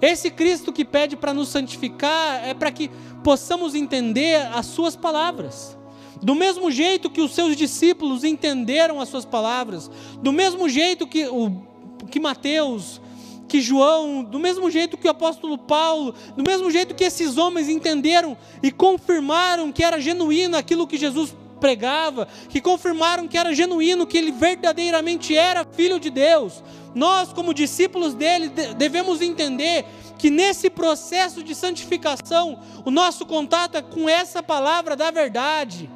Esse 0.00 0.30
Cristo 0.30 0.72
que 0.72 0.84
pede 0.84 1.16
para 1.16 1.32
nos 1.32 1.48
santificar 1.48 2.46
é 2.46 2.52
para 2.52 2.70
que 2.70 2.90
possamos 3.22 3.74
entender 3.74 4.46
as 4.52 4.66
Suas 4.66 4.94
palavras. 4.94 5.78
Do 6.20 6.34
mesmo 6.34 6.70
jeito 6.70 7.10
que 7.10 7.20
os 7.20 7.34
seus 7.34 7.56
discípulos 7.56 8.24
entenderam 8.24 9.00
as 9.00 9.08
Suas 9.08 9.24
palavras, 9.24 9.90
do 10.22 10.32
mesmo 10.32 10.68
jeito 10.68 11.06
que, 11.06 11.26
o, 11.26 11.62
que 12.10 12.20
Mateus, 12.20 13.00
que 13.48 13.60
João, 13.60 14.22
do 14.24 14.38
mesmo 14.38 14.70
jeito 14.70 14.96
que 14.96 15.06
o 15.06 15.10
apóstolo 15.10 15.56
Paulo, 15.56 16.14
do 16.36 16.42
mesmo 16.42 16.70
jeito 16.70 16.94
que 16.94 17.04
esses 17.04 17.36
homens 17.36 17.68
entenderam 17.68 18.36
e 18.62 18.70
confirmaram 18.70 19.72
que 19.72 19.84
era 19.84 20.00
genuíno 20.00 20.56
aquilo 20.56 20.86
que 20.86 20.96
Jesus 20.96 21.34
pregava, 21.64 22.28
que 22.50 22.60
confirmaram 22.60 23.26
que 23.26 23.38
era 23.38 23.54
genuíno, 23.54 24.06
que 24.06 24.18
ele 24.18 24.30
verdadeiramente 24.30 25.34
era 25.34 25.64
filho 25.64 25.98
de 25.98 26.10
Deus. 26.10 26.62
Nós, 26.94 27.32
como 27.32 27.54
discípulos 27.54 28.12
dele, 28.12 28.50
devemos 28.76 29.22
entender 29.22 29.86
que 30.18 30.28
nesse 30.28 30.68
processo 30.68 31.42
de 31.42 31.54
santificação, 31.54 32.60
o 32.84 32.90
nosso 32.90 33.24
contato 33.24 33.78
é 33.78 33.82
com 33.82 34.06
essa 34.06 34.42
palavra 34.42 34.94
da 34.94 35.10
verdade, 35.10 35.88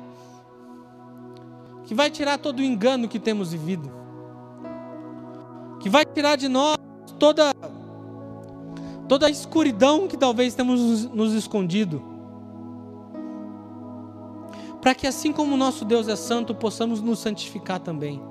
que 1.84 1.94
vai 1.94 2.10
tirar 2.10 2.38
todo 2.38 2.60
o 2.60 2.62
engano 2.62 3.06
que 3.06 3.18
temos 3.18 3.52
vivido, 3.52 3.92
que 5.80 5.90
vai 5.90 6.06
tirar 6.06 6.36
de 6.36 6.48
nós 6.48 6.78
toda 7.18 7.52
toda 9.06 9.26
a 9.26 9.30
escuridão 9.30 10.08
que 10.08 10.16
talvez 10.16 10.54
temos 10.54 11.04
nos 11.04 11.34
escondido. 11.34 12.07
Para 14.80 14.94
que 14.94 15.06
assim 15.06 15.32
como 15.32 15.54
o 15.54 15.56
nosso 15.56 15.84
Deus 15.84 16.08
é 16.08 16.16
santo, 16.16 16.54
possamos 16.54 17.00
nos 17.00 17.18
santificar 17.18 17.80
também. 17.80 18.22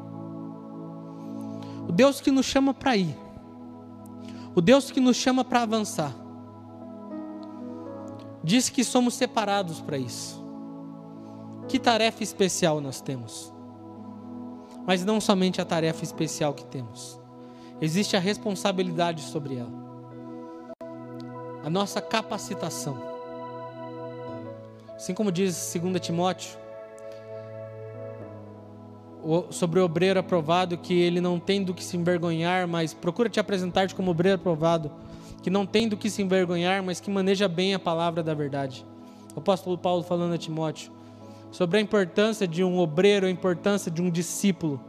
O 1.87 1.91
Deus 1.91 2.21
que 2.21 2.31
nos 2.31 2.45
chama 2.45 2.73
para 2.73 2.95
ir. 2.95 3.17
O 4.55 4.61
Deus 4.61 4.89
que 4.89 4.99
nos 4.99 5.17
chama 5.17 5.43
para 5.43 5.61
avançar. 5.63 6.13
Diz 8.43 8.69
que 8.69 8.83
somos 8.83 9.13
separados 9.13 9.81
para 9.81 9.97
isso. 9.97 10.41
Que 11.67 11.77
tarefa 11.77 12.23
especial 12.23 12.79
nós 12.79 13.01
temos. 13.01 13.53
Mas 14.85 15.03
não 15.03 15.19
somente 15.19 15.59
a 15.59 15.65
tarefa 15.65 16.03
especial 16.03 16.53
que 16.53 16.65
temos 16.65 17.19
existe 17.81 18.15
a 18.15 18.19
responsabilidade 18.19 19.21
sobre 19.21 19.57
ela. 19.57 19.87
A 21.63 21.69
nossa 21.69 22.01
capacitação. 22.01 23.16
Assim 24.97 25.13
como 25.13 25.31
diz 25.31 25.73
2 25.79 26.01
Timóteo, 26.01 26.57
sobre 29.51 29.79
o 29.79 29.85
obreiro 29.85 30.19
aprovado, 30.19 30.75
que 30.77 30.93
ele 30.93 31.21
não 31.21 31.39
tem 31.39 31.63
do 31.63 31.73
que 31.73 31.83
se 31.83 31.95
envergonhar, 31.95 32.67
mas 32.67 32.95
procura 32.95 33.29
te 33.29 33.39
apresentar-te 33.39 33.93
como 33.93 34.09
obreiro 34.09 34.39
aprovado, 34.39 34.91
que 35.43 35.51
não 35.51 35.67
tem 35.67 35.87
do 35.87 35.95
que 35.95 36.09
se 36.09 36.23
envergonhar, 36.23 36.81
mas 36.81 36.99
que 36.99 37.11
maneja 37.11 37.47
bem 37.47 37.75
a 37.75 37.79
palavra 37.79 38.23
da 38.23 38.33
verdade. 38.33 38.85
O 39.35 39.39
apóstolo 39.39 39.77
Paulo 39.77 40.01
falando 40.01 40.33
a 40.33 40.37
Timóteo 40.37 40.91
sobre 41.51 41.77
a 41.77 41.81
importância 41.81 42.47
de 42.47 42.63
um 42.63 42.79
obreiro, 42.79 43.27
a 43.27 43.29
importância 43.29 43.91
de 43.91 44.01
um 44.01 44.09
discípulo, 44.09 44.81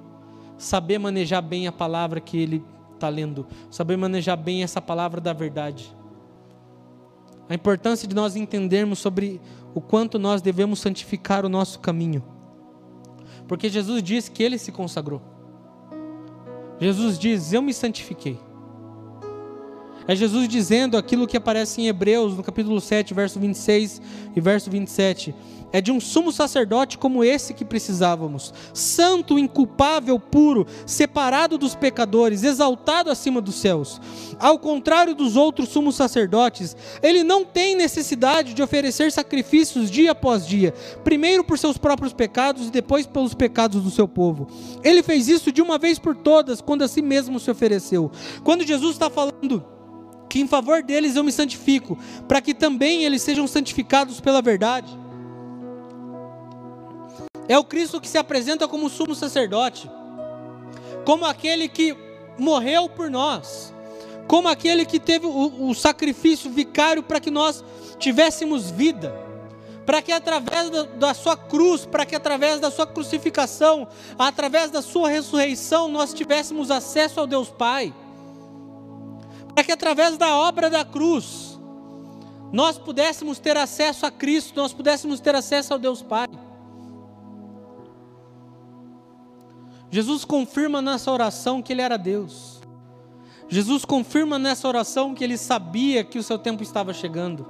saber 0.56 0.98
manejar 0.98 1.42
bem 1.42 1.66
a 1.66 1.72
palavra 1.72 2.18
que 2.18 2.36
ele 2.36 2.64
está 2.94 3.08
lendo, 3.08 3.46
saber 3.70 3.96
manejar 3.96 4.36
bem 4.36 4.62
essa 4.62 4.80
palavra 4.80 5.20
da 5.20 5.32
verdade. 5.32 5.94
A 7.48 7.54
importância 7.54 8.06
de 8.06 8.14
nós 8.14 8.36
entendermos 8.36 8.98
sobre 8.98 9.40
o 9.78 9.80
quanto 9.80 10.18
nós 10.18 10.42
devemos 10.42 10.80
santificar 10.80 11.46
o 11.46 11.48
nosso 11.48 11.78
caminho. 11.78 12.20
Porque 13.46 13.68
Jesus 13.68 14.02
diz 14.02 14.28
que 14.28 14.42
ele 14.42 14.58
se 14.58 14.72
consagrou. 14.72 15.22
Jesus 16.80 17.16
diz: 17.16 17.52
Eu 17.52 17.62
me 17.62 17.72
santifiquei. 17.72 18.40
É 20.08 20.16
Jesus 20.16 20.48
dizendo 20.48 20.96
aquilo 20.96 21.26
que 21.26 21.36
aparece 21.36 21.82
em 21.82 21.86
Hebreus, 21.86 22.34
no 22.34 22.42
capítulo 22.42 22.80
7, 22.80 23.12
verso 23.12 23.38
26 23.38 24.00
e 24.34 24.40
verso 24.40 24.70
27. 24.70 25.34
É 25.70 25.82
de 25.82 25.92
um 25.92 26.00
sumo 26.00 26.32
sacerdote 26.32 26.96
como 26.96 27.22
esse 27.22 27.52
que 27.52 27.62
precisávamos, 27.62 28.54
santo, 28.72 29.38
inculpável, 29.38 30.18
puro, 30.18 30.66
separado 30.86 31.58
dos 31.58 31.74
pecadores, 31.74 32.42
exaltado 32.42 33.10
acima 33.10 33.38
dos 33.38 33.56
céus. 33.56 34.00
Ao 34.40 34.58
contrário 34.58 35.14
dos 35.14 35.36
outros 35.36 35.68
sumos 35.68 35.94
sacerdotes, 35.94 36.74
ele 37.02 37.22
não 37.22 37.44
tem 37.44 37.76
necessidade 37.76 38.54
de 38.54 38.62
oferecer 38.62 39.12
sacrifícios 39.12 39.90
dia 39.90 40.12
após 40.12 40.46
dia, 40.46 40.72
primeiro 41.04 41.44
por 41.44 41.58
seus 41.58 41.76
próprios 41.76 42.14
pecados 42.14 42.68
e 42.68 42.70
depois 42.70 43.06
pelos 43.06 43.34
pecados 43.34 43.82
do 43.82 43.90
seu 43.90 44.08
povo. 44.08 44.48
Ele 44.82 45.02
fez 45.02 45.28
isso 45.28 45.52
de 45.52 45.60
uma 45.60 45.76
vez 45.76 45.98
por 45.98 46.16
todas, 46.16 46.62
quando 46.62 46.80
a 46.80 46.88
si 46.88 47.02
mesmo 47.02 47.38
se 47.38 47.50
ofereceu. 47.50 48.10
Quando 48.42 48.64
Jesus 48.64 48.92
está 48.92 49.10
falando 49.10 49.76
que 50.28 50.40
em 50.40 50.46
favor 50.46 50.82
deles 50.82 51.16
eu 51.16 51.24
me 51.24 51.32
santifico, 51.32 51.98
para 52.26 52.40
que 52.40 52.54
também 52.54 53.04
eles 53.04 53.22
sejam 53.22 53.46
santificados 53.46 54.20
pela 54.20 54.42
verdade. 54.42 54.96
É 57.48 57.58
o 57.58 57.64
Cristo 57.64 58.00
que 58.00 58.08
se 58.08 58.18
apresenta 58.18 58.68
como 58.68 58.90
sumo 58.90 59.14
sacerdote, 59.14 59.90
como 61.04 61.24
aquele 61.24 61.68
que 61.68 61.96
morreu 62.38 62.88
por 62.88 63.10
nós, 63.10 63.72
como 64.26 64.48
aquele 64.48 64.84
que 64.84 65.00
teve 65.00 65.26
o, 65.26 65.70
o 65.70 65.74
sacrifício 65.74 66.50
vicário 66.50 67.02
para 67.02 67.18
que 67.18 67.30
nós 67.30 67.64
tivéssemos 67.98 68.70
vida, 68.70 69.14
para 69.86 70.02
que 70.02 70.12
através 70.12 70.70
da 70.98 71.14
sua 71.14 71.34
cruz, 71.34 71.86
para 71.86 72.04
que 72.04 72.14
através 72.14 72.60
da 72.60 72.70
sua 72.70 72.86
crucificação, 72.86 73.88
através 74.18 74.70
da 74.70 74.82
sua 74.82 75.08
ressurreição, 75.08 75.88
nós 75.88 76.12
tivéssemos 76.12 76.70
acesso 76.70 77.18
ao 77.18 77.26
Deus 77.26 77.48
Pai. 77.48 77.94
Para 79.58 79.64
que 79.64 79.72
através 79.72 80.16
da 80.16 80.36
obra 80.36 80.70
da 80.70 80.84
cruz, 80.84 81.58
nós 82.52 82.78
pudéssemos 82.78 83.40
ter 83.40 83.56
acesso 83.56 84.06
a 84.06 84.10
Cristo, 84.10 84.54
nós 84.54 84.72
pudéssemos 84.72 85.18
ter 85.18 85.34
acesso 85.34 85.72
ao 85.72 85.80
Deus 85.80 86.00
Pai. 86.00 86.28
Jesus 89.90 90.24
confirma 90.24 90.80
nessa 90.80 91.10
oração 91.10 91.60
que 91.60 91.72
Ele 91.72 91.82
era 91.82 91.96
Deus. 91.96 92.60
Jesus 93.48 93.84
confirma 93.84 94.38
nessa 94.38 94.68
oração 94.68 95.12
que 95.12 95.24
Ele 95.24 95.36
sabia 95.36 96.04
que 96.04 96.20
o 96.20 96.22
seu 96.22 96.38
tempo 96.38 96.62
estava 96.62 96.94
chegando. 96.94 97.44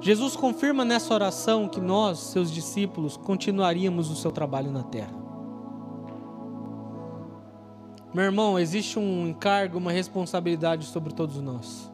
Jesus 0.00 0.34
confirma 0.34 0.82
nessa 0.82 1.12
oração 1.12 1.68
que 1.68 1.78
nós, 1.78 2.20
seus 2.20 2.50
discípulos, 2.50 3.18
continuaríamos 3.18 4.08
o 4.08 4.16
seu 4.16 4.32
trabalho 4.32 4.72
na 4.72 4.82
terra. 4.82 5.27
Meu 8.18 8.24
irmão, 8.24 8.58
existe 8.58 8.98
um 8.98 9.28
encargo, 9.28 9.78
uma 9.78 9.92
responsabilidade 9.92 10.86
sobre 10.86 11.14
todos 11.14 11.40
nós. 11.40 11.88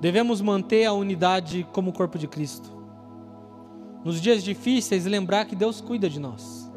Devemos 0.00 0.40
manter 0.40 0.86
a 0.86 0.92
unidade 0.92 1.64
como 1.72 1.92
corpo 1.92 2.18
de 2.18 2.26
Cristo. 2.26 2.68
Nos 4.04 4.20
dias 4.20 4.42
difíceis, 4.42 5.04
lembrar 5.04 5.44
que 5.44 5.54
Deus 5.54 5.80
cuida 5.80 6.10
de 6.10 6.18
nós, 6.18 6.68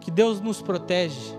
que 0.00 0.10
Deus 0.10 0.40
nos 0.40 0.62
protege, 0.62 1.36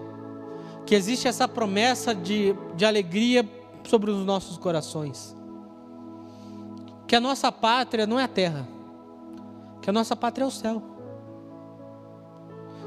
que 0.86 0.94
existe 0.94 1.28
essa 1.28 1.48
promessa 1.48 2.14
de, 2.14 2.56
de 2.76 2.86
alegria 2.86 3.44
sobre 3.84 4.12
os 4.12 4.24
nossos 4.24 4.60
corações 4.60 5.36
que 7.08 7.16
a 7.16 7.20
nossa 7.20 7.52
pátria 7.52 8.06
não 8.06 8.20
é 8.20 8.26
a 8.26 8.28
terra, 8.28 8.68
que 9.82 9.90
a 9.90 9.94
nossa 9.94 10.16
pátria 10.16 10.44
é 10.44 10.48
o 10.48 10.52
céu. 10.52 10.84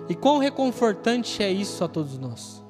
E 0.09 0.15
quão 0.15 0.39
reconfortante 0.39 1.43
é 1.43 1.51
isso 1.51 1.83
a 1.83 1.89
todos 1.89 2.17
nós. 2.17 2.65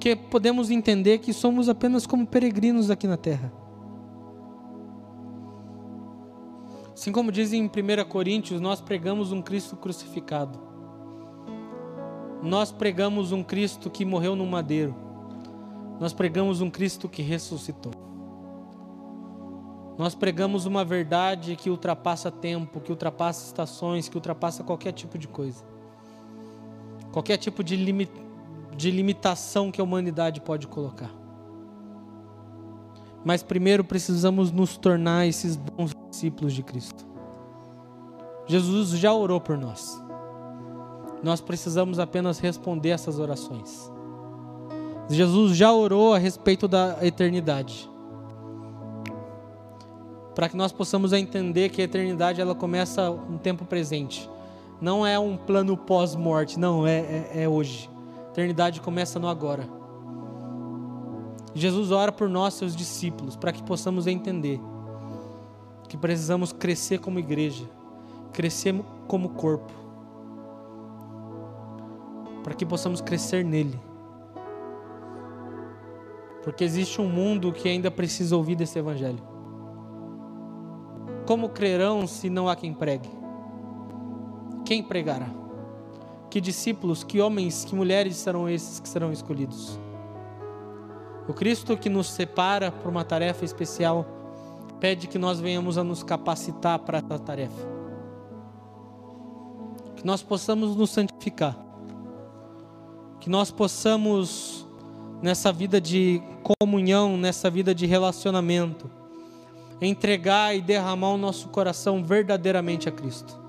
Porque 0.00 0.16
podemos 0.16 0.70
entender 0.70 1.18
que 1.18 1.30
somos 1.30 1.68
apenas 1.68 2.06
como 2.06 2.26
peregrinos 2.26 2.90
aqui 2.90 3.06
na 3.06 3.18
terra. 3.18 3.52
Assim 6.94 7.12
como 7.12 7.30
diz 7.30 7.52
em 7.52 7.66
1 7.66 8.08
Coríntios, 8.08 8.62
nós 8.62 8.80
pregamos 8.80 9.30
um 9.30 9.42
Cristo 9.42 9.76
crucificado. 9.76 10.58
Nós 12.42 12.72
pregamos 12.72 13.30
um 13.30 13.42
Cristo 13.42 13.90
que 13.90 14.06
morreu 14.06 14.34
no 14.34 14.46
madeiro. 14.46 14.96
Nós 16.00 16.14
pregamos 16.14 16.62
um 16.62 16.70
Cristo 16.70 17.06
que 17.06 17.20
ressuscitou. 17.20 17.92
Nós 19.98 20.14
pregamos 20.14 20.64
uma 20.64 20.82
verdade 20.82 21.56
que 21.56 21.68
ultrapassa 21.68 22.30
tempo, 22.30 22.80
que 22.80 22.90
ultrapassa 22.90 23.44
estações, 23.44 24.08
que 24.08 24.16
ultrapassa 24.16 24.64
qualquer 24.64 24.92
tipo 24.92 25.18
de 25.18 25.28
coisa. 25.28 25.62
Qualquer 27.12 27.36
tipo 27.36 27.62
de, 27.62 27.76
limi 27.76 28.08
de 28.76 28.90
limitação 28.90 29.70
que 29.70 29.80
a 29.80 29.84
humanidade 29.84 30.40
pode 30.40 30.66
colocar. 30.66 31.10
Mas 33.24 33.42
primeiro 33.42 33.84
precisamos 33.84 34.50
nos 34.50 34.76
tornar 34.76 35.26
esses 35.26 35.56
bons 35.56 35.92
discípulos 36.10 36.54
de 36.54 36.62
Cristo. 36.62 37.06
Jesus 38.46 38.90
já 38.90 39.12
orou 39.12 39.40
por 39.40 39.58
nós. 39.58 40.02
Nós 41.22 41.40
precisamos 41.40 41.98
apenas 41.98 42.38
responder 42.38 42.90
essas 42.90 43.18
orações. 43.18 43.92
Jesus 45.08 45.56
já 45.56 45.72
orou 45.72 46.14
a 46.14 46.18
respeito 46.18 46.66
da 46.66 46.96
eternidade 47.02 47.90
para 50.34 50.48
que 50.48 50.56
nós 50.56 50.72
possamos 50.72 51.12
entender 51.12 51.68
que 51.68 51.82
a 51.82 51.84
eternidade 51.84 52.40
ela 52.40 52.54
começa 52.54 53.10
no 53.10 53.38
tempo 53.38 53.66
presente. 53.66 54.26
Não 54.80 55.06
é 55.06 55.18
um 55.18 55.36
plano 55.36 55.76
pós-morte, 55.76 56.58
não, 56.58 56.86
é, 56.86 56.98
é, 56.98 57.42
é 57.42 57.48
hoje. 57.48 57.90
Eternidade 58.30 58.80
começa 58.80 59.18
no 59.18 59.28
agora. 59.28 59.68
Jesus 61.52 61.90
ora 61.90 62.12
por 62.12 62.28
nós, 62.28 62.54
seus 62.54 62.76
discípulos, 62.76 63.36
para 63.36 63.52
que 63.52 63.62
possamos 63.62 64.06
entender 64.06 64.60
que 65.88 65.96
precisamos 65.96 66.52
crescer 66.52 67.00
como 67.00 67.18
igreja, 67.18 67.68
crescer 68.32 68.80
como 69.08 69.30
corpo, 69.30 69.72
para 72.44 72.54
que 72.54 72.64
possamos 72.64 73.00
crescer 73.00 73.44
nele. 73.44 73.78
Porque 76.44 76.62
existe 76.62 77.00
um 77.00 77.08
mundo 77.08 77.52
que 77.52 77.68
ainda 77.68 77.90
precisa 77.90 78.36
ouvir 78.36 78.54
desse 78.54 78.78
evangelho. 78.78 79.22
Como 81.26 81.48
crerão 81.48 82.06
se 82.06 82.30
não 82.30 82.48
há 82.48 82.54
quem 82.54 82.72
pregue? 82.72 83.10
Quem 84.64 84.84
pregará? 84.84 85.39
Que 86.30 86.40
discípulos, 86.40 87.02
que 87.02 87.20
homens, 87.20 87.64
que 87.64 87.74
mulheres 87.74 88.16
serão 88.16 88.48
esses 88.48 88.78
que 88.78 88.88
serão 88.88 89.12
escolhidos? 89.12 89.78
O 91.28 91.34
Cristo 91.34 91.76
que 91.76 91.88
nos 91.88 92.08
separa 92.08 92.70
para 92.70 92.88
uma 92.88 93.04
tarefa 93.04 93.44
especial 93.44 94.06
pede 94.78 95.06
que 95.06 95.18
nós 95.18 95.40
venhamos 95.40 95.76
a 95.76 95.84
nos 95.84 96.02
capacitar 96.02 96.78
para 96.78 96.98
essa 96.98 97.18
tarefa. 97.18 97.68
Que 99.96 100.06
nós 100.06 100.22
possamos 100.22 100.76
nos 100.76 100.90
santificar. 100.90 101.56
Que 103.20 103.28
nós 103.28 103.50
possamos, 103.50 104.66
nessa 105.20 105.52
vida 105.52 105.80
de 105.80 106.22
comunhão, 106.58 107.16
nessa 107.16 107.50
vida 107.50 107.74
de 107.74 107.86
relacionamento, 107.86 108.90
entregar 109.80 110.56
e 110.56 110.60
derramar 110.60 111.10
o 111.10 111.18
nosso 111.18 111.48
coração 111.48 112.02
verdadeiramente 112.02 112.88
a 112.88 112.92
Cristo. 112.92 113.39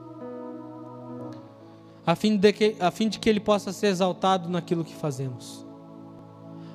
A 2.06 2.16
fim, 2.16 2.36
de 2.36 2.52
que, 2.52 2.76
a 2.80 2.90
fim 2.90 3.08
de 3.08 3.20
que 3.20 3.30
Ele 3.30 3.40
possa 3.40 3.72
ser 3.72 3.88
exaltado 3.88 4.50
naquilo 4.50 4.84
que 4.84 4.96
fazemos. 4.96 5.66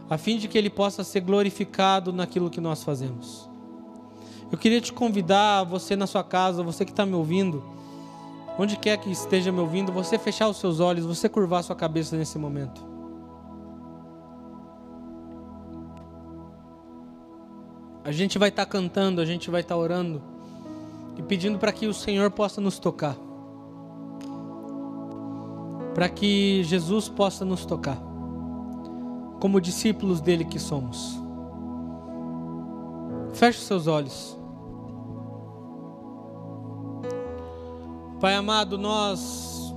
A 0.08 0.16
fim 0.16 0.38
de 0.38 0.46
que 0.46 0.56
Ele 0.56 0.70
possa 0.70 1.02
ser 1.02 1.20
glorificado 1.20 2.12
naquilo 2.12 2.48
que 2.48 2.60
nós 2.60 2.84
fazemos. 2.84 3.48
Eu 4.50 4.56
queria 4.56 4.80
te 4.80 4.92
convidar, 4.92 5.64
você 5.64 5.96
na 5.96 6.06
sua 6.06 6.22
casa, 6.22 6.62
você 6.62 6.84
que 6.84 6.92
está 6.92 7.04
me 7.04 7.14
ouvindo, 7.14 7.64
onde 8.56 8.76
quer 8.76 8.96
que 8.98 9.10
esteja 9.10 9.50
me 9.50 9.58
ouvindo, 9.58 9.90
você 9.90 10.16
fechar 10.16 10.48
os 10.48 10.58
seus 10.58 10.78
olhos, 10.78 11.04
você 11.04 11.28
curvar 11.28 11.64
sua 11.64 11.74
cabeça 11.74 12.16
nesse 12.16 12.38
momento. 12.38 12.86
A 18.04 18.12
gente 18.12 18.38
vai 18.38 18.50
estar 18.50 18.64
tá 18.64 18.70
cantando, 18.70 19.20
a 19.20 19.24
gente 19.24 19.50
vai 19.50 19.62
estar 19.62 19.74
tá 19.74 19.80
orando 19.80 20.22
e 21.16 21.22
pedindo 21.22 21.58
para 21.58 21.72
que 21.72 21.88
o 21.88 21.92
Senhor 21.92 22.30
possa 22.30 22.60
nos 22.60 22.78
tocar. 22.78 23.16
Para 25.96 26.10
que 26.10 26.62
Jesus 26.62 27.08
possa 27.08 27.42
nos 27.42 27.64
tocar. 27.64 27.96
Como 29.40 29.58
discípulos 29.62 30.20
dele 30.20 30.44
que 30.44 30.58
somos. 30.58 31.18
Feche 33.32 33.60
os 33.60 33.64
seus 33.64 33.86
olhos. 33.86 34.36
Pai 38.20 38.34
amado, 38.34 38.76
nós 38.76 39.74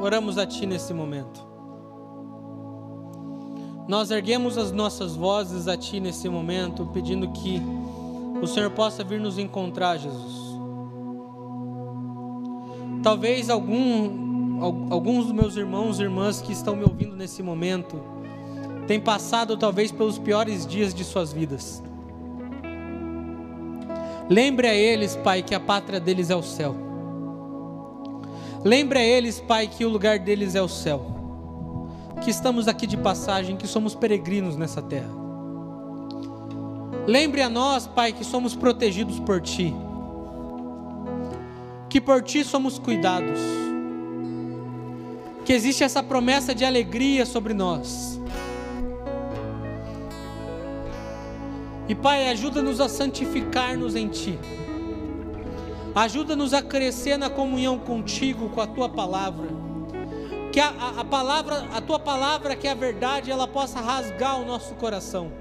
oramos 0.00 0.38
a 0.38 0.46
Ti 0.46 0.64
nesse 0.64 0.94
momento. 0.94 1.46
Nós 3.86 4.10
erguemos 4.10 4.56
as 4.56 4.72
nossas 4.72 5.14
vozes 5.14 5.68
a 5.68 5.76
Ti 5.76 6.00
nesse 6.00 6.26
momento, 6.30 6.86
pedindo 6.86 7.28
que 7.32 7.60
o 8.40 8.46
Senhor 8.46 8.70
possa 8.70 9.04
vir 9.04 9.20
nos 9.20 9.36
encontrar, 9.38 9.98
Jesus. 9.98 10.48
Talvez 13.02 13.50
algum, 13.50 14.27
alguns 14.60 15.26
dos 15.26 15.34
meus 15.34 15.56
irmãos 15.56 15.98
e 15.98 16.02
irmãs 16.02 16.40
que 16.40 16.52
estão 16.52 16.76
me 16.76 16.84
ouvindo 16.84 17.16
nesse 17.16 17.42
momento 17.42 18.00
tenham 18.86 19.02
passado 19.02 19.56
talvez 19.56 19.92
pelos 19.92 20.18
piores 20.18 20.66
dias 20.66 20.94
de 20.94 21.04
suas 21.04 21.32
vidas. 21.32 21.82
Lembre 24.30 24.66
a 24.66 24.74
eles, 24.74 25.16
Pai, 25.16 25.42
que 25.42 25.54
a 25.54 25.60
pátria 25.60 26.00
deles 26.00 26.30
é 26.30 26.36
o 26.36 26.42
céu. 26.42 26.74
Lembre 28.64 28.98
a 28.98 29.04
eles, 29.04 29.40
Pai, 29.40 29.66
que 29.66 29.84
o 29.84 29.88
lugar 29.88 30.18
deles 30.18 30.54
é 30.54 30.62
o 30.62 30.68
céu 30.68 31.18
que 32.18 32.30
estamos 32.30 32.68
aqui 32.68 32.86
de 32.86 32.96
passagem, 32.96 33.56
que 33.56 33.66
somos 33.66 33.94
peregrinos 33.94 34.56
nessa 34.56 34.82
terra. 34.82 35.10
Lembre 37.06 37.40
a 37.40 37.48
nós, 37.48 37.86
Pai, 37.86 38.12
que 38.12 38.24
somos 38.24 38.54
protegidos 38.54 39.18
por 39.20 39.40
Ti, 39.40 39.74
que 41.88 42.00
por 42.00 42.22
Ti 42.22 42.44
somos 42.44 42.78
cuidados, 42.78 43.38
que 45.48 45.54
existe 45.54 45.82
essa 45.82 46.02
promessa 46.02 46.54
de 46.54 46.62
alegria 46.62 47.24
sobre 47.24 47.54
nós. 47.54 48.20
E 51.88 51.94
Pai, 51.94 52.28
ajuda-nos 52.28 52.82
a 52.82 52.86
santificar-nos 52.86 53.96
em 53.96 54.08
Ti. 54.08 54.38
Ajuda-nos 55.94 56.52
a 56.52 56.60
crescer 56.60 57.16
na 57.16 57.30
comunhão 57.30 57.78
contigo, 57.78 58.50
com 58.50 58.60
a 58.60 58.66
tua 58.66 58.90
palavra 58.90 59.48
que 60.52 60.60
a, 60.60 60.68
a, 60.68 61.00
a, 61.00 61.04
palavra, 61.04 61.66
a 61.72 61.80
tua 61.80 61.98
palavra, 61.98 62.54
que 62.54 62.68
é 62.68 62.72
a 62.72 62.74
verdade, 62.74 63.30
ela 63.30 63.48
possa 63.48 63.80
rasgar 63.80 64.38
o 64.38 64.44
nosso 64.44 64.74
coração. 64.74 65.32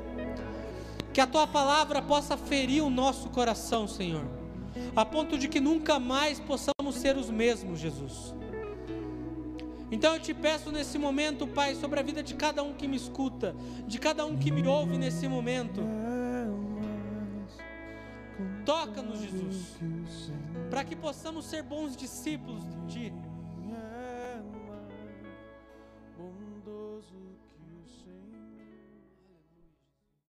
Que 1.11 1.19
a 1.19 1.27
tua 1.27 1.47
palavra 1.47 2.01
possa 2.01 2.37
ferir 2.37 2.81
o 2.81 2.89
nosso 2.89 3.27
coração, 3.29 3.85
Senhor, 3.89 4.23
a 4.95 5.03
ponto 5.03 5.37
de 5.37 5.49
que 5.49 5.59
nunca 5.59 5.99
mais 5.99 6.39
possamos 6.39 6.95
ser 6.95 7.17
os 7.17 7.29
mesmos, 7.29 7.77
Jesus. 7.77 8.37
Então 9.91 10.13
eu 10.13 10.19
te 10.19 10.33
peço 10.33 10.71
nesse 10.71 10.97
momento, 10.97 11.47
Pai, 11.47 11.75
sobre 11.75 11.99
a 11.99 12.03
vida 12.03 12.21
de 12.21 12.33
cada 12.35 12.61
um 12.61 12.73
que 12.73 12.87
me 12.87 12.97
escuta, 12.97 13.55
de 13.87 13.97
cada 13.97 14.25
um 14.25 14.37
que 14.37 14.51
me 14.51 14.67
ouve 14.67 14.97
nesse 14.97 15.27
momento. 15.27 15.81
Toca-nos, 18.65 19.21
Jesus, 19.21 19.77
para 20.69 20.83
que 20.83 20.95
possamos 20.95 21.45
ser 21.45 21.63
bons 21.63 21.95
discípulos 21.95 22.63
de 22.87 23.09
Ti 23.09 23.13